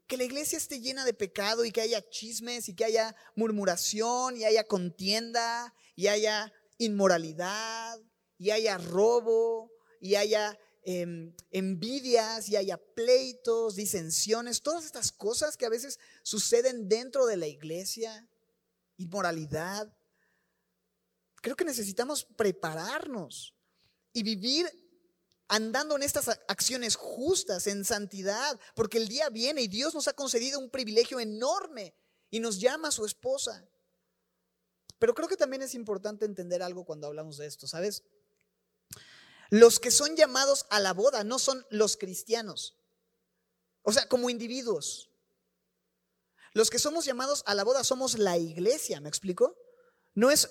Que 0.06 0.16
la 0.16 0.22
iglesia 0.22 0.58
esté 0.58 0.78
llena 0.78 1.04
de 1.04 1.12
pecado 1.12 1.64
y 1.64 1.72
que 1.72 1.80
haya 1.80 2.08
chismes 2.08 2.68
y 2.68 2.76
que 2.76 2.84
haya 2.84 3.16
murmuración 3.34 4.36
y 4.36 4.44
haya 4.44 4.62
contienda 4.62 5.74
y 5.96 6.06
haya 6.06 6.52
inmoralidad 6.78 7.98
y 8.38 8.50
haya 8.50 8.78
robo 8.78 9.72
y 10.00 10.14
haya 10.14 10.56
em, 10.84 11.34
envidias 11.50 12.48
y 12.48 12.54
haya 12.54 12.76
pleitos, 12.76 13.74
disensiones, 13.74 14.62
todas 14.62 14.84
estas 14.84 15.10
cosas 15.10 15.56
que 15.56 15.66
a 15.66 15.70
veces 15.70 15.98
suceden 16.22 16.88
dentro 16.88 17.26
de 17.26 17.38
la 17.38 17.48
iglesia, 17.48 18.28
inmoralidad. 18.98 19.92
Creo 21.40 21.56
que 21.56 21.64
necesitamos 21.64 22.24
prepararnos 22.36 23.56
y 24.12 24.22
vivir 24.22 24.70
andando 25.48 25.96
en 25.96 26.02
estas 26.02 26.28
acciones 26.48 26.96
justas, 26.96 27.66
en 27.66 27.84
santidad, 27.84 28.58
porque 28.74 28.98
el 28.98 29.08
día 29.08 29.28
viene 29.28 29.62
y 29.62 29.68
Dios 29.68 29.94
nos 29.94 30.08
ha 30.08 30.14
concedido 30.14 30.58
un 30.58 30.70
privilegio 30.70 31.20
enorme 31.20 31.94
y 32.30 32.40
nos 32.40 32.58
llama 32.58 32.88
a 32.88 32.92
su 32.92 33.04
esposa. 33.04 33.68
Pero 34.98 35.14
creo 35.14 35.28
que 35.28 35.36
también 35.36 35.62
es 35.62 35.74
importante 35.74 36.24
entender 36.24 36.62
algo 36.62 36.84
cuando 36.84 37.06
hablamos 37.06 37.36
de 37.36 37.46
esto, 37.46 37.66
¿sabes? 37.66 38.02
Los 39.50 39.78
que 39.78 39.90
son 39.90 40.16
llamados 40.16 40.64
a 40.70 40.80
la 40.80 40.94
boda 40.94 41.24
no 41.24 41.38
son 41.38 41.66
los 41.68 41.98
cristianos, 41.98 42.78
o 43.82 43.92
sea, 43.92 44.08
como 44.08 44.30
individuos. 44.30 45.10
Los 46.54 46.70
que 46.70 46.78
somos 46.78 47.04
llamados 47.04 47.42
a 47.46 47.54
la 47.54 47.64
boda 47.64 47.84
somos 47.84 48.18
la 48.18 48.38
iglesia, 48.38 49.00
¿me 49.00 49.10
explico? 49.10 49.54
No 50.14 50.30
es 50.30 50.48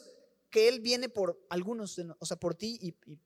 que 0.52 0.68
Él 0.68 0.82
viene 0.82 1.10
por 1.10 1.44
algunos, 1.50 2.00
o 2.20 2.26
sea, 2.28 2.38
por 2.38 2.54
ti 2.54 2.78
y, 2.82 2.90
y 3.12 3.20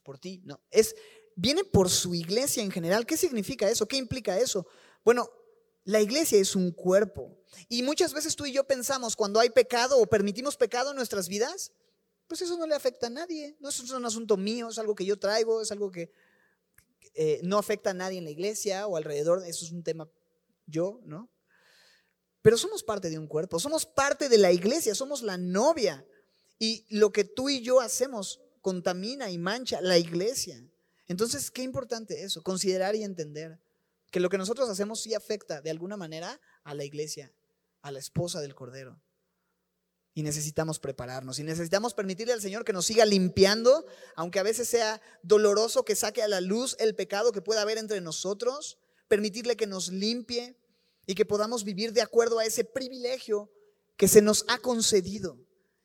por 0.00 0.18
ti, 0.18 0.40
no. 0.44 0.60
Es, 0.70 0.94
viene 1.36 1.64
por 1.64 1.90
su 1.90 2.14
iglesia 2.14 2.62
en 2.62 2.70
general. 2.70 3.06
¿Qué 3.06 3.16
significa 3.16 3.68
eso? 3.68 3.86
¿Qué 3.86 3.96
implica 3.96 4.38
eso? 4.38 4.66
Bueno, 5.04 5.30
la 5.84 6.00
iglesia 6.00 6.38
es 6.38 6.54
un 6.54 6.70
cuerpo. 6.70 7.36
Y 7.68 7.82
muchas 7.82 8.14
veces 8.14 8.36
tú 8.36 8.46
y 8.46 8.52
yo 8.52 8.64
pensamos 8.64 9.16
cuando 9.16 9.40
hay 9.40 9.50
pecado 9.50 9.98
o 9.98 10.06
permitimos 10.06 10.56
pecado 10.56 10.90
en 10.90 10.96
nuestras 10.96 11.28
vidas, 11.28 11.72
pues 12.26 12.42
eso 12.42 12.56
no 12.56 12.66
le 12.66 12.74
afecta 12.74 13.08
a 13.08 13.10
nadie. 13.10 13.56
No 13.60 13.68
es 13.68 13.80
un 13.80 14.04
asunto 14.06 14.36
mío, 14.36 14.68
es 14.68 14.78
algo 14.78 14.94
que 14.94 15.04
yo 15.04 15.18
traigo, 15.18 15.60
es 15.60 15.72
algo 15.72 15.90
que 15.90 16.12
eh, 17.14 17.40
no 17.42 17.58
afecta 17.58 17.90
a 17.90 17.94
nadie 17.94 18.18
en 18.18 18.24
la 18.24 18.30
iglesia 18.30 18.86
o 18.86 18.96
alrededor. 18.96 19.44
Eso 19.46 19.64
es 19.64 19.72
un 19.72 19.82
tema 19.82 20.08
yo, 20.66 21.00
¿no? 21.04 21.30
Pero 22.40 22.56
somos 22.56 22.82
parte 22.82 23.10
de 23.10 23.18
un 23.18 23.28
cuerpo, 23.28 23.60
somos 23.60 23.86
parte 23.86 24.28
de 24.28 24.38
la 24.38 24.50
iglesia, 24.52 24.94
somos 24.94 25.22
la 25.22 25.36
novia. 25.36 26.06
Y 26.58 26.86
lo 26.90 27.12
que 27.12 27.24
tú 27.24 27.48
y 27.48 27.60
yo 27.60 27.80
hacemos 27.80 28.40
contamina 28.62 29.30
y 29.30 29.36
mancha 29.36 29.80
la 29.82 29.98
iglesia. 29.98 30.64
Entonces, 31.08 31.50
qué 31.50 31.62
importante 31.62 32.22
eso, 32.22 32.42
considerar 32.42 32.96
y 32.96 33.02
entender 33.02 33.60
que 34.10 34.20
lo 34.20 34.30
que 34.30 34.38
nosotros 34.38 34.70
hacemos 34.70 35.02
sí 35.02 35.14
afecta 35.14 35.60
de 35.60 35.70
alguna 35.70 35.96
manera 35.96 36.40
a 36.64 36.74
la 36.74 36.84
iglesia, 36.84 37.32
a 37.82 37.90
la 37.90 37.98
esposa 37.98 38.40
del 38.40 38.54
Cordero. 38.54 39.02
Y 40.14 40.22
necesitamos 40.22 40.78
prepararnos 40.78 41.38
y 41.38 41.42
necesitamos 41.42 41.94
permitirle 41.94 42.34
al 42.34 42.42
Señor 42.42 42.64
que 42.64 42.74
nos 42.74 42.86
siga 42.86 43.06
limpiando, 43.06 43.86
aunque 44.14 44.38
a 44.38 44.42
veces 44.42 44.68
sea 44.68 45.00
doloroso 45.22 45.84
que 45.84 45.96
saque 45.96 46.22
a 46.22 46.28
la 46.28 46.40
luz 46.40 46.76
el 46.78 46.94
pecado 46.94 47.32
que 47.32 47.40
pueda 47.40 47.62
haber 47.62 47.78
entre 47.78 48.00
nosotros, 48.00 48.78
permitirle 49.08 49.56
que 49.56 49.66
nos 49.66 49.90
limpie 49.90 50.58
y 51.06 51.14
que 51.14 51.24
podamos 51.24 51.64
vivir 51.64 51.92
de 51.92 52.02
acuerdo 52.02 52.38
a 52.38 52.44
ese 52.44 52.64
privilegio 52.64 53.50
que 53.96 54.06
se 54.08 54.20
nos 54.20 54.44
ha 54.48 54.58
concedido, 54.58 55.38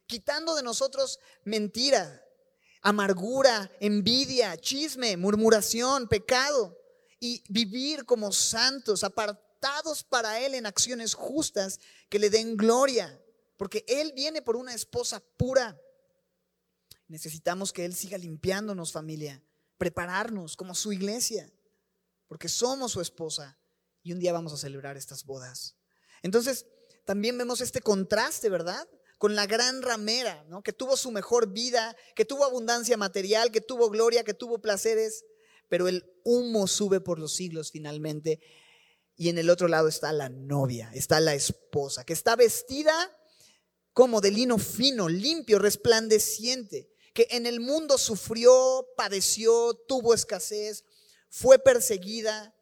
quitando 0.05 0.55
de 0.55 0.63
nosotros 0.63 1.19
mentira, 1.45 2.21
amargura, 2.82 3.71
envidia, 3.80 4.57
chisme, 4.57 5.17
murmuración, 5.17 6.07
pecado 6.07 6.78
y 7.19 7.43
vivir 7.49 8.05
como 8.05 8.32
santos, 8.32 9.03
apartados 9.03 10.03
para 10.03 10.39
Él 10.39 10.53
en 10.53 10.65
acciones 10.65 11.13
justas 11.13 11.80
que 12.09 12.19
le 12.19 12.30
den 12.30 12.57
gloria, 12.57 13.21
porque 13.57 13.84
Él 13.88 14.13
viene 14.15 14.41
por 14.41 14.55
una 14.55 14.73
esposa 14.73 15.23
pura. 15.38 15.80
Necesitamos 17.07 17.73
que 17.73 17.86
Él 17.86 17.95
siga 17.95 18.17
limpiándonos 18.17 18.91
familia, 18.91 19.43
prepararnos 19.78 20.55
como 20.55 20.75
su 20.75 20.93
iglesia, 20.93 21.51
porque 22.28 22.49
somos 22.49 22.91
su 22.91 23.01
esposa 23.01 23.57
y 24.03 24.11
un 24.11 24.19
día 24.19 24.34
vamos 24.34 24.53
a 24.53 24.57
celebrar 24.57 24.97
estas 24.97 25.23
bodas. 25.25 25.75
Entonces, 26.21 26.65
también 27.05 27.38
vemos 27.38 27.61
este 27.61 27.82
contraste, 27.82 28.49
¿verdad? 28.49 28.88
Con 29.18 29.36
la 29.36 29.47
gran 29.47 29.82
ramera, 29.82 30.45
¿no? 30.47 30.61
Que 30.61 30.74
tuvo 30.74 30.95
su 30.97 31.11
mejor 31.11 31.51
vida, 31.51 31.95
que 32.15 32.26
tuvo 32.26 32.45
abundancia 32.45 32.97
material, 32.97 33.51
que 33.51 33.61
tuvo 33.61 33.89
gloria, 33.89 34.24
que 34.24 34.34
tuvo 34.34 34.59
placeres 34.59 35.24
pero 35.70 35.88
el 35.88 36.05
humo 36.24 36.68
sube 36.68 36.99
por 36.99 37.20
los 37.20 37.34
siglos 37.34 37.72
finalmente. 37.72 38.39
Y 39.15 39.30
en 39.30 39.38
el 39.38 39.49
otro 39.49 39.68
lado 39.68 39.88
está 39.88 40.13
la 40.13 40.30
novia, 40.30 40.91
está 40.93 41.20
la 41.20 41.34
esposa, 41.34 42.03
que 42.03 42.13
está 42.13 42.36
vestida 42.36 43.13
como 43.93 44.22
de 44.22 44.30
lino 44.32 44.59
fino, 44.59 45.09
limpio, 45.09 45.57
resplandeciente, 45.57 46.91
que 47.13 47.28
en 47.32 47.47
el 47.47 47.59
mundo 47.59 47.97
sufrió, 47.97 48.88
padeció, 48.95 49.74
tuvo 49.88 50.13
escasez, 50.13 50.84
fue 51.30 51.57
perseguida, 51.57 52.55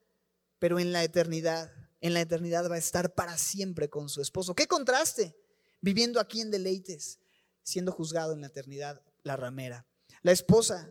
pero 0.59 0.79
en 0.79 0.93
la 0.93 1.03
eternidad, 1.03 1.69
en 1.99 2.13
la 2.13 2.21
eternidad 2.21 2.69
va 2.71 2.75
a 2.75 2.79
estar 2.79 3.13
para 3.15 3.37
siempre 3.37 3.89
con 3.89 4.07
su 4.07 4.21
esposo. 4.21 4.55
¿Qué 4.55 4.65
contraste? 4.65 5.35
Viviendo 5.81 6.19
aquí 6.19 6.41
en 6.41 6.51
deleites, 6.51 7.19
siendo 7.63 7.91
juzgado 7.91 8.33
en 8.33 8.41
la 8.41 8.47
eternidad, 8.47 9.01
la 9.23 9.35
ramera. 9.35 9.85
La 10.21 10.31
esposa 10.31 10.89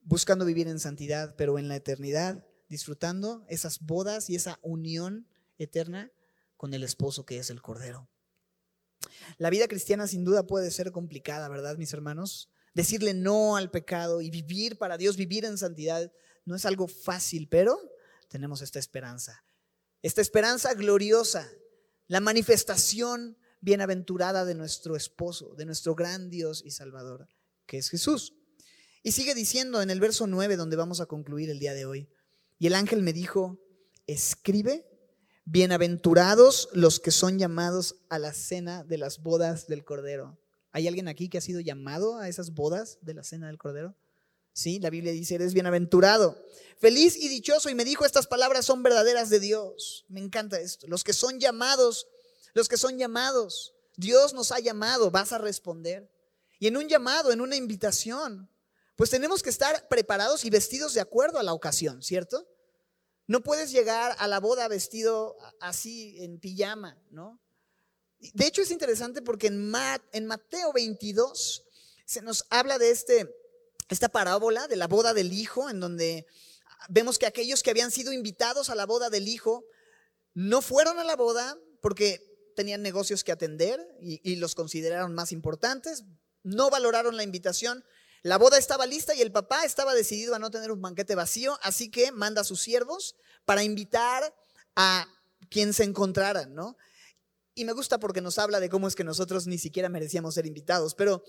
buscando 0.00 0.44
vivir 0.44 0.68
en 0.68 0.78
santidad, 0.78 1.34
pero 1.36 1.58
en 1.58 1.68
la 1.68 1.76
eternidad, 1.76 2.46
disfrutando 2.68 3.44
esas 3.48 3.80
bodas 3.80 4.28
y 4.30 4.36
esa 4.36 4.58
unión 4.62 5.26
eterna 5.58 6.12
con 6.56 6.74
el 6.74 6.82
esposo 6.82 7.24
que 7.24 7.38
es 7.38 7.50
el 7.50 7.62
Cordero. 7.62 8.08
La 9.38 9.50
vida 9.50 9.68
cristiana 9.68 10.06
sin 10.06 10.24
duda 10.24 10.46
puede 10.46 10.70
ser 10.70 10.92
complicada, 10.92 11.48
¿verdad, 11.48 11.76
mis 11.76 11.92
hermanos? 11.92 12.50
Decirle 12.74 13.14
no 13.14 13.56
al 13.56 13.70
pecado 13.70 14.20
y 14.20 14.30
vivir 14.30 14.78
para 14.78 14.96
Dios, 14.96 15.16
vivir 15.16 15.44
en 15.44 15.58
santidad, 15.58 16.12
no 16.44 16.56
es 16.56 16.66
algo 16.66 16.88
fácil, 16.88 17.48
pero 17.48 17.78
tenemos 18.28 18.62
esta 18.62 18.78
esperanza. 18.78 19.44
Esta 20.02 20.20
esperanza 20.20 20.74
gloriosa, 20.74 21.48
la 22.08 22.20
manifestación 22.20 23.38
bienaventurada 23.64 24.44
de 24.44 24.54
nuestro 24.54 24.94
esposo, 24.94 25.54
de 25.54 25.64
nuestro 25.64 25.94
gran 25.94 26.28
Dios 26.28 26.62
y 26.64 26.70
Salvador, 26.70 27.28
que 27.66 27.78
es 27.78 27.88
Jesús. 27.88 28.34
Y 29.02 29.12
sigue 29.12 29.34
diciendo 29.34 29.80
en 29.80 29.90
el 29.90 30.00
verso 30.00 30.26
9, 30.26 30.56
donde 30.56 30.76
vamos 30.76 31.00
a 31.00 31.06
concluir 31.06 31.50
el 31.50 31.58
día 31.58 31.74
de 31.74 31.86
hoy. 31.86 32.08
Y 32.58 32.66
el 32.66 32.74
ángel 32.74 33.02
me 33.02 33.12
dijo, 33.12 33.58
escribe, 34.06 34.86
bienaventurados 35.46 36.68
los 36.72 37.00
que 37.00 37.10
son 37.10 37.38
llamados 37.38 37.96
a 38.10 38.18
la 38.18 38.34
cena 38.34 38.84
de 38.84 38.98
las 38.98 39.22
bodas 39.22 39.66
del 39.66 39.84
Cordero. 39.84 40.38
¿Hay 40.70 40.86
alguien 40.86 41.08
aquí 41.08 41.28
que 41.28 41.38
ha 41.38 41.42
sido 41.42 41.60
llamado 41.60 42.18
a 42.18 42.28
esas 42.28 42.52
bodas 42.52 42.98
de 43.00 43.14
la 43.14 43.24
cena 43.24 43.46
del 43.46 43.58
Cordero? 43.58 43.96
Sí, 44.52 44.78
la 44.78 44.90
Biblia 44.90 45.12
dice, 45.12 45.34
eres 45.34 45.52
bienaventurado, 45.52 46.38
feliz 46.78 47.16
y 47.16 47.28
dichoso. 47.28 47.70
Y 47.70 47.74
me 47.74 47.84
dijo, 47.84 48.04
estas 48.04 48.26
palabras 48.26 48.66
son 48.66 48.82
verdaderas 48.82 49.30
de 49.30 49.40
Dios. 49.40 50.04
Me 50.08 50.20
encanta 50.20 50.60
esto. 50.60 50.86
Los 50.86 51.02
que 51.02 51.12
son 51.12 51.40
llamados, 51.40 52.06
los 52.54 52.68
que 52.68 52.76
son 52.76 52.96
llamados, 52.96 53.74
Dios 53.96 54.32
nos 54.32 54.52
ha 54.52 54.60
llamado, 54.60 55.10
vas 55.10 55.32
a 55.32 55.38
responder. 55.38 56.10
Y 56.58 56.68
en 56.68 56.76
un 56.76 56.88
llamado, 56.88 57.32
en 57.32 57.40
una 57.40 57.56
invitación, 57.56 58.48
pues 58.96 59.10
tenemos 59.10 59.42
que 59.42 59.50
estar 59.50 59.88
preparados 59.88 60.44
y 60.44 60.50
vestidos 60.50 60.94
de 60.94 61.00
acuerdo 61.00 61.38
a 61.38 61.42
la 61.42 61.52
ocasión, 61.52 62.02
¿cierto? 62.02 62.48
No 63.26 63.42
puedes 63.42 63.70
llegar 63.70 64.14
a 64.18 64.28
la 64.28 64.38
boda 64.38 64.68
vestido 64.68 65.36
así 65.60 66.22
en 66.22 66.38
pijama, 66.38 66.98
¿no? 67.10 67.40
De 68.32 68.46
hecho 68.46 68.62
es 68.62 68.70
interesante 68.70 69.20
porque 69.20 69.48
en, 69.48 69.68
Mateo 69.68 70.72
22 70.72 71.64
se 72.06 72.22
nos 72.22 72.46
habla 72.50 72.78
de 72.78 72.90
este, 72.90 73.34
esta 73.88 74.08
parábola 74.08 74.68
de 74.68 74.76
la 74.76 74.86
boda 74.86 75.12
del 75.12 75.32
hijo, 75.32 75.68
en 75.68 75.80
donde 75.80 76.26
vemos 76.88 77.18
que 77.18 77.26
aquellos 77.26 77.62
que 77.62 77.70
habían 77.70 77.90
sido 77.90 78.12
invitados 78.12 78.70
a 78.70 78.74
la 78.74 78.86
boda 78.86 79.10
del 79.10 79.28
hijo 79.28 79.64
no 80.34 80.62
fueron 80.62 80.98
a 80.98 81.04
la 81.04 81.16
boda 81.16 81.58
porque 81.80 82.33
tenían 82.54 82.82
negocios 82.82 83.24
que 83.24 83.32
atender 83.32 83.80
y 84.00 84.36
los 84.36 84.54
consideraron 84.54 85.14
más 85.14 85.32
importantes, 85.32 86.04
no 86.42 86.70
valoraron 86.70 87.16
la 87.16 87.22
invitación, 87.22 87.84
la 88.22 88.38
boda 88.38 88.56
estaba 88.56 88.86
lista 88.86 89.14
y 89.14 89.20
el 89.20 89.32
papá 89.32 89.64
estaba 89.64 89.94
decidido 89.94 90.34
a 90.34 90.38
no 90.38 90.50
tener 90.50 90.70
un 90.70 90.80
banquete 90.80 91.14
vacío, 91.14 91.58
así 91.62 91.90
que 91.90 92.10
manda 92.10 92.40
a 92.40 92.44
sus 92.44 92.60
siervos 92.60 93.16
para 93.44 93.64
invitar 93.64 94.34
a 94.76 95.06
quien 95.50 95.74
se 95.74 95.84
encontraran, 95.84 96.54
¿no? 96.54 96.76
Y 97.54 97.66
me 97.66 97.72
gusta 97.72 97.98
porque 97.98 98.22
nos 98.22 98.38
habla 98.38 98.60
de 98.60 98.70
cómo 98.70 98.88
es 98.88 98.94
que 98.94 99.04
nosotros 99.04 99.46
ni 99.46 99.58
siquiera 99.58 99.90
merecíamos 99.90 100.34
ser 100.34 100.46
invitados, 100.46 100.94
pero 100.94 101.22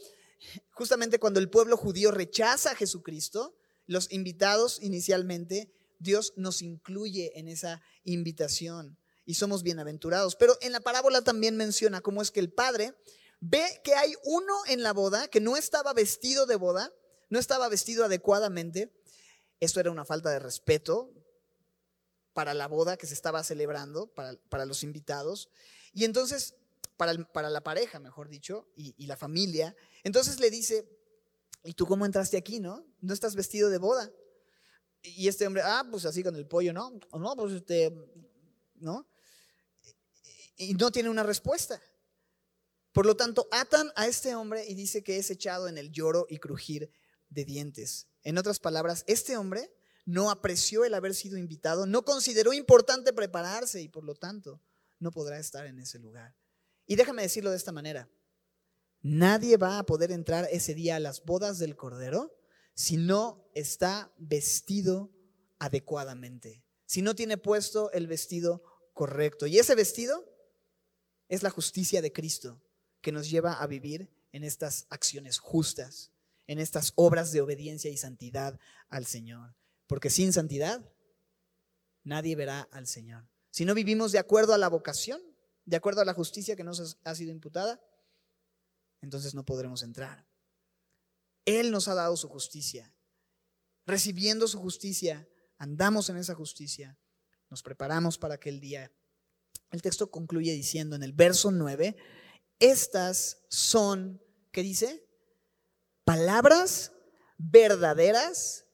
justamente 0.72 1.20
cuando 1.20 1.40
el 1.40 1.50
pueblo 1.50 1.76
judío 1.76 2.12
rechaza 2.12 2.72
a 2.72 2.76
Jesucristo, 2.76 3.56
los 3.88 4.12
invitados 4.12 4.80
inicialmente, 4.82 5.72
Dios 6.00 6.34
nos 6.38 6.62
incluye 6.62 7.38
en 7.38 7.48
esa 7.50 7.82
invitación 8.06 8.98
y 9.26 9.34
somos 9.34 9.64
bienaventurados. 9.64 10.36
Pero 10.36 10.58
en 10.62 10.72
la 10.72 10.80
parábola 10.80 11.24
también 11.24 11.58
menciona 11.58 12.02
cómo 12.02 12.22
es 12.22 12.32
que 12.32 12.40
el 12.40 12.52
Padre 12.52 12.96
ve 13.40 13.82
que 13.84 13.96
hay 13.96 14.14
uno 14.24 14.54
en 14.68 14.84
la 14.84 14.94
boda 14.94 15.28
que 15.28 15.42
no 15.42 15.58
estaba 15.58 15.94
vestido 15.94 16.46
de 16.46 16.56
boda, 16.56 16.94
no 17.30 17.40
estaba 17.40 17.68
vestido 17.68 18.06
adecuadamente. 18.06 18.94
Esto 19.60 19.80
era 19.80 19.92
una 19.92 20.06
falta 20.06 20.30
de 20.30 20.40
respeto 20.40 21.12
para 22.34 22.54
la 22.54 22.68
boda 22.68 22.98
que 22.98 23.08
se 23.08 23.14
estaba 23.14 23.44
celebrando, 23.44 24.08
para, 24.14 24.66
los 24.66 24.84
invitados. 24.84 25.50
Y 25.94 26.04
entonces 26.04 26.56
para, 26.98 27.16
para 27.32 27.50
la 27.50 27.62
pareja, 27.62 28.00
mejor 28.00 28.30
dicho, 28.30 28.68
y, 28.76 28.94
y 28.98 29.08
la 29.08 29.18
familia. 29.18 29.76
Entonces 30.04 30.40
le 30.40 30.50
dice, 30.50 30.88
¿y 31.64 31.74
tú 31.74 31.88
cómo 31.88 32.06
entraste 32.06 32.38
aquí, 32.38 32.60
no? 32.60 32.86
No 33.02 33.14
estás 33.14 33.36
vestido 33.36 33.70
de 33.70 33.78
boda. 33.78 34.12
Y 35.02 35.28
este 35.28 35.46
hombre, 35.46 35.62
ah, 35.64 35.86
pues 35.90 36.06
así 36.06 36.24
con 36.24 36.36
el 36.36 36.48
pollo, 36.48 36.74
¿no? 36.74 36.92
O 37.12 37.20
no, 37.20 37.36
pues 37.36 37.54
este, 37.54 37.94
¿no? 38.76 39.08
Y 40.58 40.74
no 40.74 40.92
tiene 40.92 41.10
una 41.10 41.24
respuesta. 41.24 41.82
Por 42.92 43.06
lo 43.06 43.16
tanto, 43.18 43.48
atan 43.52 43.92
a 43.96 44.08
este 44.08 44.36
hombre 44.36 44.66
y 44.66 44.74
dice 44.74 45.04
que 45.04 45.18
es 45.18 45.30
echado 45.30 45.68
en 45.68 45.78
el 45.78 45.92
lloro 45.92 46.28
y 46.30 46.38
crujir 46.38 46.92
de 47.30 47.44
dientes. 47.44 48.08
En 48.24 48.38
otras 48.38 48.60
palabras, 48.60 49.04
este 49.08 49.36
hombre 49.36 49.70
no 50.06 50.30
apreció 50.30 50.86
el 50.86 50.94
haber 50.94 51.14
sido 51.14 51.38
invitado, 51.38 51.86
no 51.86 52.06
consideró 52.06 52.54
importante 52.54 53.12
prepararse 53.12 53.82
y 53.82 53.90
por 53.90 54.04
lo 54.04 54.16
tanto 54.16 54.62
no 55.00 55.12
podrá 55.12 55.40
estar 55.40 55.66
en 55.66 55.80
ese 55.80 56.00
lugar. 56.00 56.36
Y 56.86 56.96
déjame 56.96 57.24
decirlo 57.24 57.52
de 57.52 57.58
esta 57.58 57.72
manera. 57.72 58.10
Nadie 59.02 59.58
va 59.58 59.78
a 59.78 59.86
poder 59.86 60.12
entrar 60.12 60.48
ese 60.52 60.74
día 60.74 60.96
a 60.96 61.00
las 61.00 61.24
bodas 61.26 61.60
del 61.60 61.76
Cordero 61.76 62.36
si 62.74 62.98
no 62.98 63.50
está 63.54 64.12
vestido 64.18 65.12
adecuadamente, 65.60 66.64
si 66.86 67.02
no 67.02 67.16
tiene 67.16 67.38
puesto 67.38 67.92
el 67.92 68.08
vestido 68.08 68.64
correcto. 68.94 69.48
Y 69.48 69.60
ese 69.60 69.76
vestido 69.76 70.35
es 71.28 71.44
la 71.44 71.50
justicia 71.50 72.02
de 72.02 72.12
Cristo 72.12 72.62
que 73.02 73.12
nos 73.12 73.30
lleva 73.30 73.54
a 73.54 73.68
vivir 73.68 74.10
en 74.32 74.44
estas 74.44 74.88
acciones 74.90 75.40
justas, 75.40 76.12
en 76.48 76.60
estas 76.60 76.94
obras 76.96 77.32
de 77.32 77.42
obediencia 77.42 77.90
y 77.90 77.98
santidad 77.98 78.60
al 78.90 79.06
Señor. 79.06 79.56
Porque 79.88 80.10
sin 80.10 80.34
santidad 80.34 80.84
nadie 82.04 82.36
verá 82.36 82.68
al 82.72 82.88
Señor. 82.88 83.28
Si 83.52 83.66
no 83.66 83.74
vivimos 83.74 84.12
de 84.12 84.20
acuerdo 84.20 84.54
a 84.54 84.58
la 84.58 84.68
vocación, 84.68 85.22
de 85.66 85.78
acuerdo 85.78 86.02
a 86.02 86.06
la 86.06 86.14
justicia 86.14 86.56
que 86.56 86.64
nos 86.64 86.98
ha 87.04 87.16
sido 87.16 87.32
imputada, 87.32 87.82
entonces 89.02 89.34
no 89.34 89.46
podremos 89.46 89.84
entrar. 89.84 90.28
Él 91.46 91.72
nos 91.72 91.88
ha 91.88 91.94
dado 91.94 92.18
su 92.18 92.28
justicia. 92.28 92.94
Recibiendo 93.86 94.48
su 94.48 94.60
justicia, 94.60 95.28
andamos 95.58 96.10
en 96.10 96.18
esa 96.18 96.34
justicia, 96.34 96.98
nos 97.50 97.62
preparamos 97.62 98.18
para 98.18 98.36
aquel 98.36 98.60
día. 98.60 98.92
El 99.72 99.82
texto 99.82 100.10
concluye 100.10 100.54
diciendo 100.54 100.96
en 100.96 101.04
el 101.04 101.14
verso 101.14 101.52
9, 101.52 101.96
estas 102.60 103.46
son, 103.50 104.22
¿qué 104.52 104.62
dice? 104.62 105.06
Palabras 106.04 106.94
verdaderas 107.38 108.66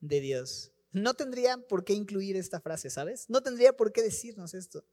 de 0.00 0.20
Dios. 0.20 0.72
No 0.92 1.14
tendría 1.14 1.58
por 1.58 1.84
qué 1.84 1.92
incluir 1.92 2.36
esta 2.36 2.60
frase, 2.60 2.88
¿sabes? 2.88 3.28
No 3.28 3.42
tendría 3.42 3.74
por 3.74 3.92
qué 3.92 4.02
decirnos 4.02 4.54
esto. 4.54 4.84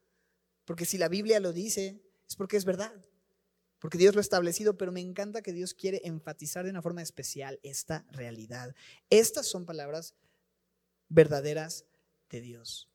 Porque 0.65 0.85
si 0.85 0.97
la 0.97 1.07
Biblia 1.07 1.39
lo 1.39 1.53
dice, 1.53 2.01
es 2.27 2.35
porque 2.35 2.57
es 2.57 2.65
verdad. 2.65 2.93
Porque 3.79 3.97
Dios 3.97 4.15
lo 4.15 4.19
ha 4.19 4.21
establecido, 4.21 4.77
pero 4.77 4.91
me 4.91 5.01
encanta 5.01 5.41
que 5.41 5.53
Dios 5.53 5.73
quiere 5.73 6.01
enfatizar 6.05 6.63
de 6.63 6.71
una 6.71 6.81
forma 6.81 7.01
especial 7.01 7.59
esta 7.63 8.05
realidad. 8.11 8.75
Estas 9.09 9.45
son 9.45 9.65
palabras 9.65 10.15
verdaderas 11.09 11.85
de 12.29 12.41
Dios. 12.41 12.89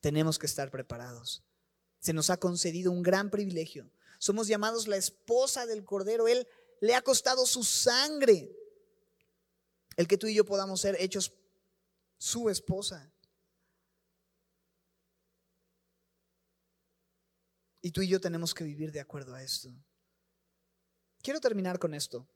Tenemos 0.00 0.38
que 0.38 0.46
estar 0.46 0.70
preparados. 0.70 1.42
Se 2.04 2.12
nos 2.12 2.28
ha 2.28 2.36
concedido 2.36 2.92
un 2.92 3.02
gran 3.02 3.30
privilegio. 3.30 3.90
Somos 4.18 4.46
llamados 4.46 4.88
la 4.88 4.98
esposa 4.98 5.64
del 5.64 5.86
Cordero. 5.86 6.28
Él 6.28 6.46
le 6.82 6.94
ha 6.94 7.00
costado 7.00 7.46
su 7.46 7.64
sangre 7.64 8.54
el 9.96 10.06
que 10.06 10.18
tú 10.18 10.26
y 10.26 10.34
yo 10.34 10.44
podamos 10.44 10.82
ser 10.82 10.98
hechos 11.00 11.32
su 12.18 12.50
esposa. 12.50 13.10
Y 17.80 17.90
tú 17.90 18.02
y 18.02 18.08
yo 18.08 18.20
tenemos 18.20 18.52
que 18.52 18.64
vivir 18.64 18.92
de 18.92 19.00
acuerdo 19.00 19.34
a 19.34 19.42
esto. 19.42 19.70
Quiero 21.22 21.40
terminar 21.40 21.78
con 21.78 21.94
esto. 21.94 22.28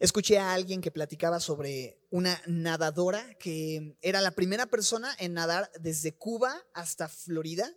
Escuché 0.00 0.38
a 0.38 0.54
alguien 0.54 0.80
que 0.80 0.90
platicaba 0.90 1.40
sobre 1.40 2.00
una 2.08 2.40
nadadora 2.46 3.34
que 3.34 3.98
era 4.00 4.22
la 4.22 4.30
primera 4.30 4.64
persona 4.64 5.14
en 5.18 5.34
nadar 5.34 5.70
desde 5.78 6.16
Cuba 6.16 6.64
hasta 6.72 7.06
Florida. 7.06 7.76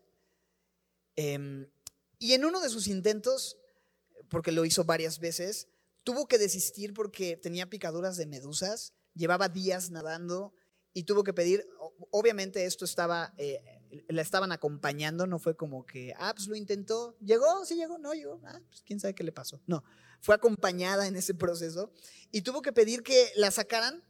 Eh, 1.18 1.68
y 2.20 2.32
en 2.32 2.46
uno 2.46 2.62
de 2.62 2.70
sus 2.70 2.88
intentos, 2.88 3.58
porque 4.30 4.54
lo 4.54 4.64
hizo 4.64 4.86
varias 4.86 5.20
veces, 5.20 5.68
tuvo 6.06 6.26
que 6.26 6.38
desistir 6.38 6.94
porque 6.94 7.36
tenía 7.36 7.70
picaduras 7.70 8.16
de 8.16 8.26
medusas, 8.26 8.94
llevaba 9.14 9.50
días 9.50 9.92
nadando 9.92 10.54
y 10.94 11.04
tuvo 11.04 11.26
que 11.26 11.34
pedir, 11.34 11.68
obviamente 12.10 12.64
esto 12.64 12.86
estaba, 12.86 13.34
eh, 13.38 13.73
la 14.08 14.22
estaban 14.22 14.52
acompañando, 14.52 15.28
no 15.28 15.40
fue 15.40 15.56
como 15.56 15.86
que, 15.86 16.14
ah, 16.18 16.34
pues 16.36 16.48
lo 16.48 16.56
intentó, 16.56 17.18
llegó, 17.20 17.66
sí 17.66 17.76
llegó, 17.76 17.98
no 17.98 18.14
llegó, 18.14 18.42
ah, 18.46 18.60
pues 18.68 18.82
quién 18.86 19.00
sabe 19.00 19.16
qué 19.16 19.24
le 19.24 19.32
pasó. 19.32 19.62
No, 19.68 19.84
fue 20.22 20.36
acompañada 20.36 21.08
en 21.08 21.16
ese 21.16 21.34
proceso 21.34 21.92
y 22.32 22.42
tuvo 22.42 22.62
que 22.62 22.74
pedir 22.74 23.04
que 23.04 23.32
la 23.36 23.52
sacaran 23.52 24.04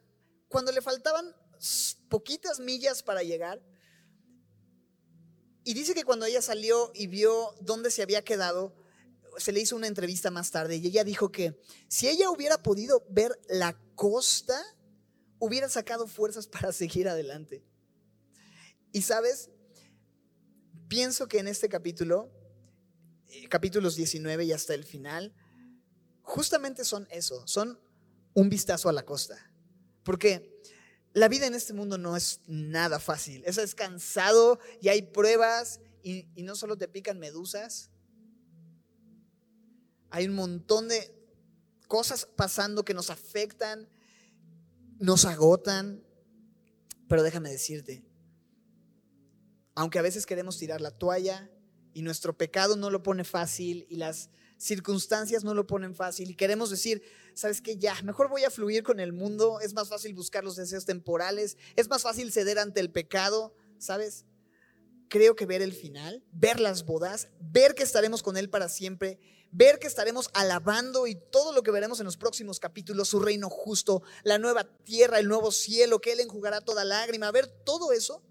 cuando 0.47 0.71
le 0.71 0.81
faltaban 0.81 1.34
poquitas 2.09 2.59
millas 2.59 3.03
para 3.03 3.23
llegar. 3.23 3.61
Y 5.63 5.73
dice 5.73 5.93
que 5.93 6.03
cuando 6.03 6.25
ella 6.25 6.41
salió 6.41 6.91
y 6.93 7.07
vio 7.07 7.55
dónde 7.61 7.89
se 7.89 8.03
había 8.03 8.23
quedado, 8.23 8.75
se 9.38 9.51
le 9.51 9.61
hizo 9.61 9.75
una 9.75 9.88
entrevista 9.88 10.29
más 10.29 10.51
tarde 10.51 10.75
y 10.75 10.86
ella 10.86 11.03
dijo 11.03 11.31
que 11.31 11.59
si 11.88 12.07
ella 12.07 12.29
hubiera 12.29 12.61
podido 12.61 13.05
ver 13.09 13.39
la 13.47 13.79
costa, 13.95 14.61
hubiera 15.39 15.69
sacado 15.69 16.07
fuerzas 16.07 16.47
para 16.47 16.71
seguir 16.73 17.07
adelante. 17.07 17.63
Y 18.91 19.01
sabes, 19.01 19.49
pienso 20.93 21.27
que 21.27 21.39
en 21.39 21.47
este 21.47 21.69
capítulo, 21.69 22.31
eh, 23.29 23.49
capítulos 23.49 23.95
19 23.95 24.45
y 24.45 24.51
hasta 24.51 24.75
el 24.75 24.83
final, 24.83 25.33
justamente 26.21 26.85
son 26.85 27.07
eso, 27.09 27.47
son 27.47 27.79
un 28.35 28.47
vistazo 28.47 28.89
a 28.89 28.93
la 28.93 29.03
costa. 29.03 29.51
Porque 30.03 30.61
la 31.13 31.27
vida 31.29 31.47
en 31.47 31.55
este 31.55 31.73
mundo 31.73 31.97
no 31.97 32.15
es 32.15 32.41
nada 32.45 32.99
fácil, 32.99 33.41
es, 33.47 33.57
es 33.57 33.73
cansado 33.73 34.59
y 34.81 34.89
hay 34.89 35.01
pruebas 35.01 35.79
y, 36.03 36.27
y 36.35 36.43
no 36.43 36.55
solo 36.55 36.77
te 36.77 36.87
pican 36.87 37.17
medusas, 37.17 37.89
hay 40.11 40.27
un 40.27 40.35
montón 40.35 40.89
de 40.89 41.11
cosas 41.87 42.27
pasando 42.35 42.85
que 42.85 42.93
nos 42.93 43.09
afectan, 43.09 43.89
nos 44.99 45.25
agotan, 45.25 46.03
pero 47.07 47.23
déjame 47.23 47.49
decirte, 47.49 48.05
aunque 49.76 49.99
a 49.99 50.03
veces 50.03 50.26
queremos 50.26 50.57
tirar 50.57 50.82
la 50.82 50.91
toalla 50.91 51.49
y 51.93 52.01
nuestro 52.01 52.38
pecado 52.38 52.76
no 52.76 52.89
lo 52.89 53.03
pone 53.03 53.24
fácil 53.24 53.86
y 53.89 53.97
las 53.97 54.30
circunstancias 54.57 55.43
no 55.43 55.53
lo 55.53 55.67
ponen 55.67 55.95
fácil 55.95 56.32
y 56.32 56.36
queremos 56.36 56.69
decir, 56.69 57.01
¿sabes 57.34 57.61
qué? 57.61 57.78
Ya, 57.78 57.95
mejor 58.03 58.30
voy 58.30 58.43
a 58.43 58.49
fluir 58.49 58.84
con 58.84 58.99
el 58.99 59.13
mundo, 59.13 59.59
es 59.59 59.74
más 59.74 59.89
fácil 59.89 60.13
buscar 60.13 60.43
los 60.43 60.55
deseos 60.55 60.86
temporales, 60.86 61.57
es 61.76 61.89
más 61.89 62.03
fácil 62.03 62.32
ceder 62.32 62.59
ante 62.59 62.80
el 62.80 62.91
pecado, 62.91 63.53
¿sabes? 63.78 64.26
Creo 65.09 65.36
que 65.36 65.45
ver 65.45 65.61
el 65.61 65.74
final, 65.74 66.24
ver 66.32 66.59
las 66.59 66.86
bodas, 66.86 67.30
ver 67.39 67.76
que 67.76 67.84
estaremos 67.84 68.24
con 68.24 68.38
Él 68.38 68.49
para 68.49 68.69
siempre, 68.69 69.19
ver 69.51 69.80
que 69.80 69.88
estaremos 69.88 70.30
alabando 70.34 71.07
y 71.07 71.15
todo 71.15 71.51
lo 71.51 71.61
que 71.61 71.71
veremos 71.71 71.99
en 71.99 72.05
los 72.05 72.17
próximos 72.17 72.59
capítulos, 72.59 73.09
su 73.09 73.19
reino 73.19 73.49
justo, 73.49 74.01
la 74.24 74.39
nueva 74.39 74.63
tierra, 74.63 75.19
el 75.19 75.28
nuevo 75.28 75.51
cielo, 75.51 75.99
que 75.99 76.13
Él 76.13 76.21
enjugará 76.21 76.61
toda 76.61 76.86
lágrima, 76.86 77.32
ver 77.32 77.47
todo 77.47 77.91
eso 77.91 78.24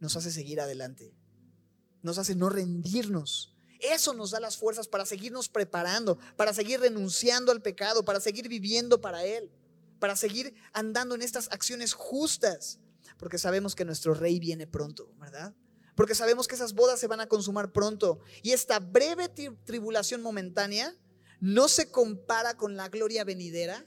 nos 0.00 0.16
hace 0.16 0.30
seguir 0.30 0.60
adelante, 0.60 1.14
nos 2.02 2.18
hace 2.18 2.34
no 2.34 2.48
rendirnos. 2.48 3.56
Eso 3.80 4.14
nos 4.14 4.30
da 4.30 4.40
las 4.40 4.56
fuerzas 4.56 4.88
para 4.88 5.04
seguirnos 5.04 5.48
preparando, 5.48 6.18
para 6.36 6.54
seguir 6.54 6.80
renunciando 6.80 7.52
al 7.52 7.62
pecado, 7.62 8.04
para 8.04 8.20
seguir 8.20 8.48
viviendo 8.48 9.00
para 9.00 9.24
Él, 9.24 9.50
para 9.98 10.16
seguir 10.16 10.54
andando 10.72 11.14
en 11.14 11.22
estas 11.22 11.48
acciones 11.52 11.92
justas, 11.92 12.78
porque 13.18 13.38
sabemos 13.38 13.74
que 13.74 13.84
nuestro 13.84 14.14
rey 14.14 14.38
viene 14.38 14.66
pronto, 14.66 15.12
¿verdad? 15.18 15.54
Porque 15.94 16.14
sabemos 16.14 16.46
que 16.48 16.54
esas 16.54 16.74
bodas 16.74 17.00
se 17.00 17.06
van 17.06 17.20
a 17.20 17.26
consumar 17.26 17.72
pronto 17.72 18.20
y 18.42 18.52
esta 18.52 18.78
breve 18.78 19.28
tribulación 19.64 20.22
momentánea 20.22 20.94
no 21.40 21.68
se 21.68 21.90
compara 21.90 22.56
con 22.56 22.76
la 22.76 22.88
gloria 22.88 23.24
venidera 23.24 23.86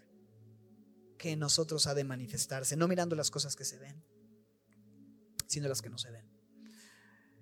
que 1.18 1.32
en 1.32 1.40
nosotros 1.40 1.86
ha 1.86 1.94
de 1.94 2.04
manifestarse, 2.04 2.78
no 2.78 2.88
mirando 2.88 3.16
las 3.16 3.30
cosas 3.30 3.56
que 3.56 3.66
se 3.66 3.78
ven, 3.78 4.04
sino 5.50 5.68
las 5.68 5.82
que 5.82 5.90
no 5.90 5.98
se 5.98 6.12
ven. 6.12 6.26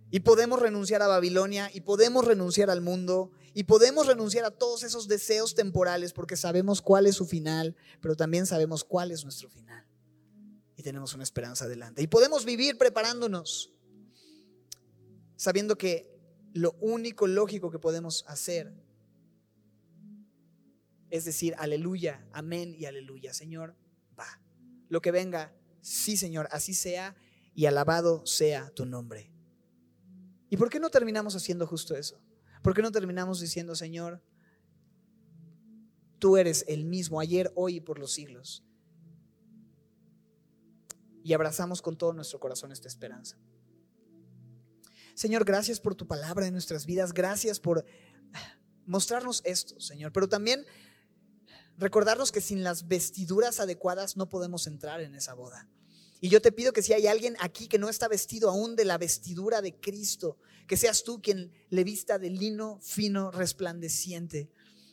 Y 0.10 0.22
podemos 0.22 0.60
renunciar 0.62 1.02
a 1.02 1.08
Babilonia 1.08 1.70
y 1.74 1.82
podemos 1.82 2.26
renunciar 2.26 2.70
al 2.70 2.82
mundo 2.82 3.32
y 3.54 3.66
podemos 3.66 4.08
renunciar 4.08 4.46
a 4.46 4.52
todos 4.52 4.84
esos 4.84 5.10
deseos 5.10 5.54
temporales 5.54 6.14
porque 6.14 6.38
sabemos 6.38 6.82
cuál 6.82 7.08
es 7.08 7.16
su 7.16 7.26
final, 7.26 7.76
pero 8.02 8.16
también 8.16 8.46
sabemos 8.46 8.86
cuál 8.86 9.12
es 9.12 9.24
nuestro 9.24 9.50
final. 9.50 9.86
Y 10.78 10.84
tenemos 10.84 11.14
una 11.14 11.24
esperanza 11.24 11.66
adelante. 11.66 12.02
Y 12.02 12.08
podemos 12.08 12.46
vivir 12.46 12.78
preparándonos, 12.78 13.74
sabiendo 15.36 15.78
que 15.78 16.10
lo 16.54 16.72
único 16.80 17.28
lógico 17.28 17.70
que 17.70 17.80
podemos 17.80 18.24
hacer 18.28 18.74
es 21.10 21.26
decir, 21.26 21.54
aleluya, 21.58 22.26
amén 22.32 22.76
y 22.78 22.86
aleluya. 22.86 23.34
Señor, 23.34 23.76
va. 24.18 24.42
Lo 24.88 25.02
que 25.02 25.12
venga, 25.12 25.54
sí, 25.82 26.16
Señor, 26.16 26.48
así 26.52 26.74
sea 26.74 27.16
y 27.58 27.66
alabado 27.66 28.24
sea 28.24 28.70
tu 28.70 28.86
nombre. 28.86 29.34
¿Y 30.48 30.58
por 30.58 30.70
qué 30.70 30.80
no 30.80 30.92
terminamos 30.92 31.36
haciendo 31.36 31.66
justo 31.66 31.96
eso? 31.96 32.22
¿Por 32.62 32.76
qué 32.76 32.84
no 32.84 32.92
terminamos 32.92 33.40
diciendo, 33.40 33.76
Señor, 33.76 34.22
tú 36.20 36.38
eres 36.38 36.66
el 36.68 36.86
mismo 36.86 37.20
ayer, 37.20 37.52
hoy 37.56 37.78
y 37.78 37.82
por 37.82 37.98
los 37.98 38.14
siglos? 38.14 38.64
Y 41.24 41.34
abrazamos 41.34 41.82
con 41.82 41.98
todo 41.98 42.14
nuestro 42.14 42.40
corazón 42.40 42.72
esta 42.72 42.88
esperanza. 42.88 43.40
Señor, 45.16 45.44
gracias 45.44 45.80
por 45.80 45.96
tu 45.96 46.06
palabra 46.06 46.46
en 46.46 46.54
nuestras 46.54 46.86
vidas, 46.86 47.12
gracias 47.12 47.60
por 47.60 47.86
mostrarnos 48.86 49.42
esto, 49.46 49.80
Señor, 49.80 50.14
pero 50.14 50.30
también 50.30 50.64
recordarnos 51.76 52.32
que 52.32 52.40
sin 52.40 52.64
las 52.64 52.88
vestiduras 52.88 53.60
adecuadas 53.60 54.16
no 54.16 54.30
podemos 54.30 54.68
entrar 54.68 55.02
en 55.02 55.16
esa 55.16 55.34
boda. 55.34 55.68
Y 56.20 56.30
yo 56.30 56.42
te 56.42 56.52
pido 56.52 56.74
que 56.74 56.82
si 56.82 56.94
hay 56.94 57.08
alguien 57.08 57.36
aquí 57.40 57.68
que 57.68 57.78
no 57.78 57.90
está 57.90 58.08
vestido 58.08 58.50
aún 58.50 58.76
de 58.76 58.86
la 58.86 58.98
vestidura 58.98 59.62
de 59.62 59.76
Cristo, 59.76 60.38
que 60.68 60.78
seas 60.78 61.04
tú 61.04 61.22
quien 61.22 61.52
le 61.70 61.84
vista 61.84 62.18
de 62.18 62.30
lino 62.30 62.80
fino, 62.82 63.32
resplandeciente, 63.32 64.50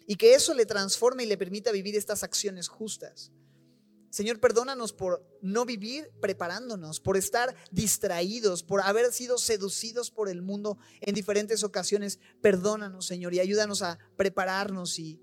y 0.07 0.17
que 0.17 0.35
eso 0.35 0.53
le 0.55 0.67
transforme 0.67 1.25
y 1.25 1.27
le 1.27 1.39
permita 1.39 1.73
vivir 1.73 1.97
estas 1.97 2.23
acciones 2.23 2.69
justas. 2.69 3.33
Señor, 4.11 4.39
perdónanos 4.39 4.93
por 4.93 5.27
no 5.41 5.65
vivir 5.65 6.09
preparándonos, 6.21 7.01
por 7.01 7.17
estar 7.17 7.57
distraídos, 7.73 8.63
por 8.63 8.81
haber 8.83 9.13
sido 9.13 9.39
seducidos 9.39 10.13
por 10.13 10.29
el 10.29 10.41
mundo 10.41 10.79
en 11.01 11.17
diferentes 11.17 11.65
ocasiones. 11.65 12.21
Perdónanos, 12.41 13.07
Señor, 13.07 13.35
y 13.35 13.41
ayúdanos 13.41 13.83
a 13.83 13.99
prepararnos 14.17 15.01
y 15.01 15.21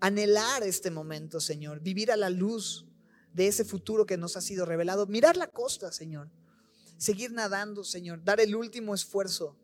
anhelar 0.00 0.64
este 0.64 0.90
momento, 0.90 1.40
Señor, 1.40 1.80
vivir 1.80 2.12
a 2.12 2.16
la 2.16 2.28
luz 2.28 2.87
de 3.38 3.46
ese 3.46 3.64
futuro 3.64 4.04
que 4.04 4.18
nos 4.18 4.36
ha 4.36 4.40
sido 4.40 4.66
revelado. 4.66 5.06
Mirar 5.06 5.36
la 5.36 5.46
costa, 5.46 5.92
Señor. 5.92 6.28
Seguir 6.98 7.30
nadando, 7.32 7.84
Señor. 7.84 8.22
Dar 8.24 8.40
el 8.40 8.56
último 8.56 8.94
esfuerzo. 8.94 9.56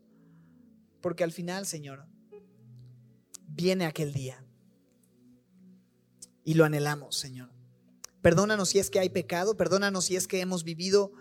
Porque 1.02 1.24
al 1.24 1.32
final, 1.32 1.66
Señor, 1.66 2.06
viene 3.48 3.84
aquel 3.84 4.12
día. 4.12 4.46
Y 6.44 6.54
lo 6.54 6.64
anhelamos, 6.64 7.16
Señor. 7.16 7.50
Perdónanos 8.22 8.68
si 8.70 8.78
es 8.78 8.90
que 8.90 9.00
hay 9.00 9.10
pecado, 9.10 9.56
perdónanos 9.56 10.04
si 10.04 10.16
es 10.16 10.28
que 10.28 10.40
hemos 10.40 10.62
vivido 10.62 11.12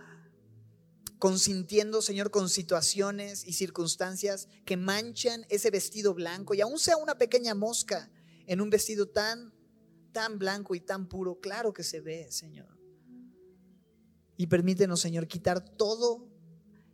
consintiendo, 1.18 2.01
Señor, 2.01 2.30
con 2.30 2.49
situaciones 2.49 3.45
y 3.47 3.54
circunstancias 3.54 4.47
que 4.66 4.78
manchan 4.78 5.45
ese 5.49 5.72
vestido 5.72 6.14
blanco 6.14 6.54
y 6.54 6.62
aún 6.62 6.78
sea 6.78 6.97
una 6.97 7.18
pequeña 7.18 7.56
mosca 7.56 8.12
en 8.45 8.62
un 8.62 8.70
vestido 8.70 9.08
tan, 9.08 9.54
tan 10.14 10.39
blanco 10.39 10.76
y 10.76 10.80
tan 10.80 11.07
puro, 11.09 11.39
claro 11.41 11.74
que 11.74 11.84
se 11.84 11.99
ve, 11.99 12.32
Señor. 12.32 12.80
Y 14.38 14.47
permítenos, 14.47 15.01
Señor, 15.01 15.28
quitar 15.28 15.59
todo, 15.59 16.30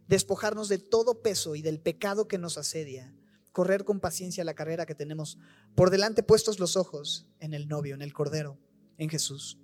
despojarnos 0.08 0.70
de 0.70 0.80
todo 0.80 1.22
peso 1.22 1.56
y 1.56 1.62
del 1.62 1.80
pecado 1.80 2.28
que 2.28 2.38
nos 2.38 2.58
asedia, 2.58 3.14
correr 3.52 3.86
con 3.86 4.00
paciencia 4.00 4.44
la 4.44 4.56
carrera 4.56 4.86
que 4.86 4.96
tenemos 4.96 5.38
por 5.76 5.92
delante 5.92 6.24
puestos 6.24 6.60
los 6.60 6.76
ojos 6.76 7.28
en 7.40 7.54
el 7.54 7.68
novio, 7.68 7.94
en 7.94 8.02
el 8.02 8.14
Cordero, 8.14 8.58
en 8.98 9.10
Jesús 9.10 9.60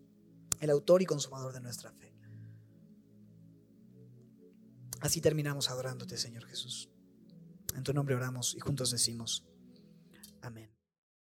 el 0.59 0.69
autor 0.69 1.01
y 1.01 1.05
consumador 1.05 1.53
de 1.53 1.61
nuestra 1.61 1.91
fe. 1.91 2.13
Así 5.01 5.21
terminamos 5.21 5.69
adorándote, 5.69 6.17
Señor 6.17 6.45
Jesús. 6.45 6.89
En 7.75 7.83
tu 7.83 7.93
nombre 7.93 8.15
oramos 8.15 8.55
y 8.55 8.59
juntos 8.59 8.91
decimos, 8.91 9.45
amén. 10.41 10.74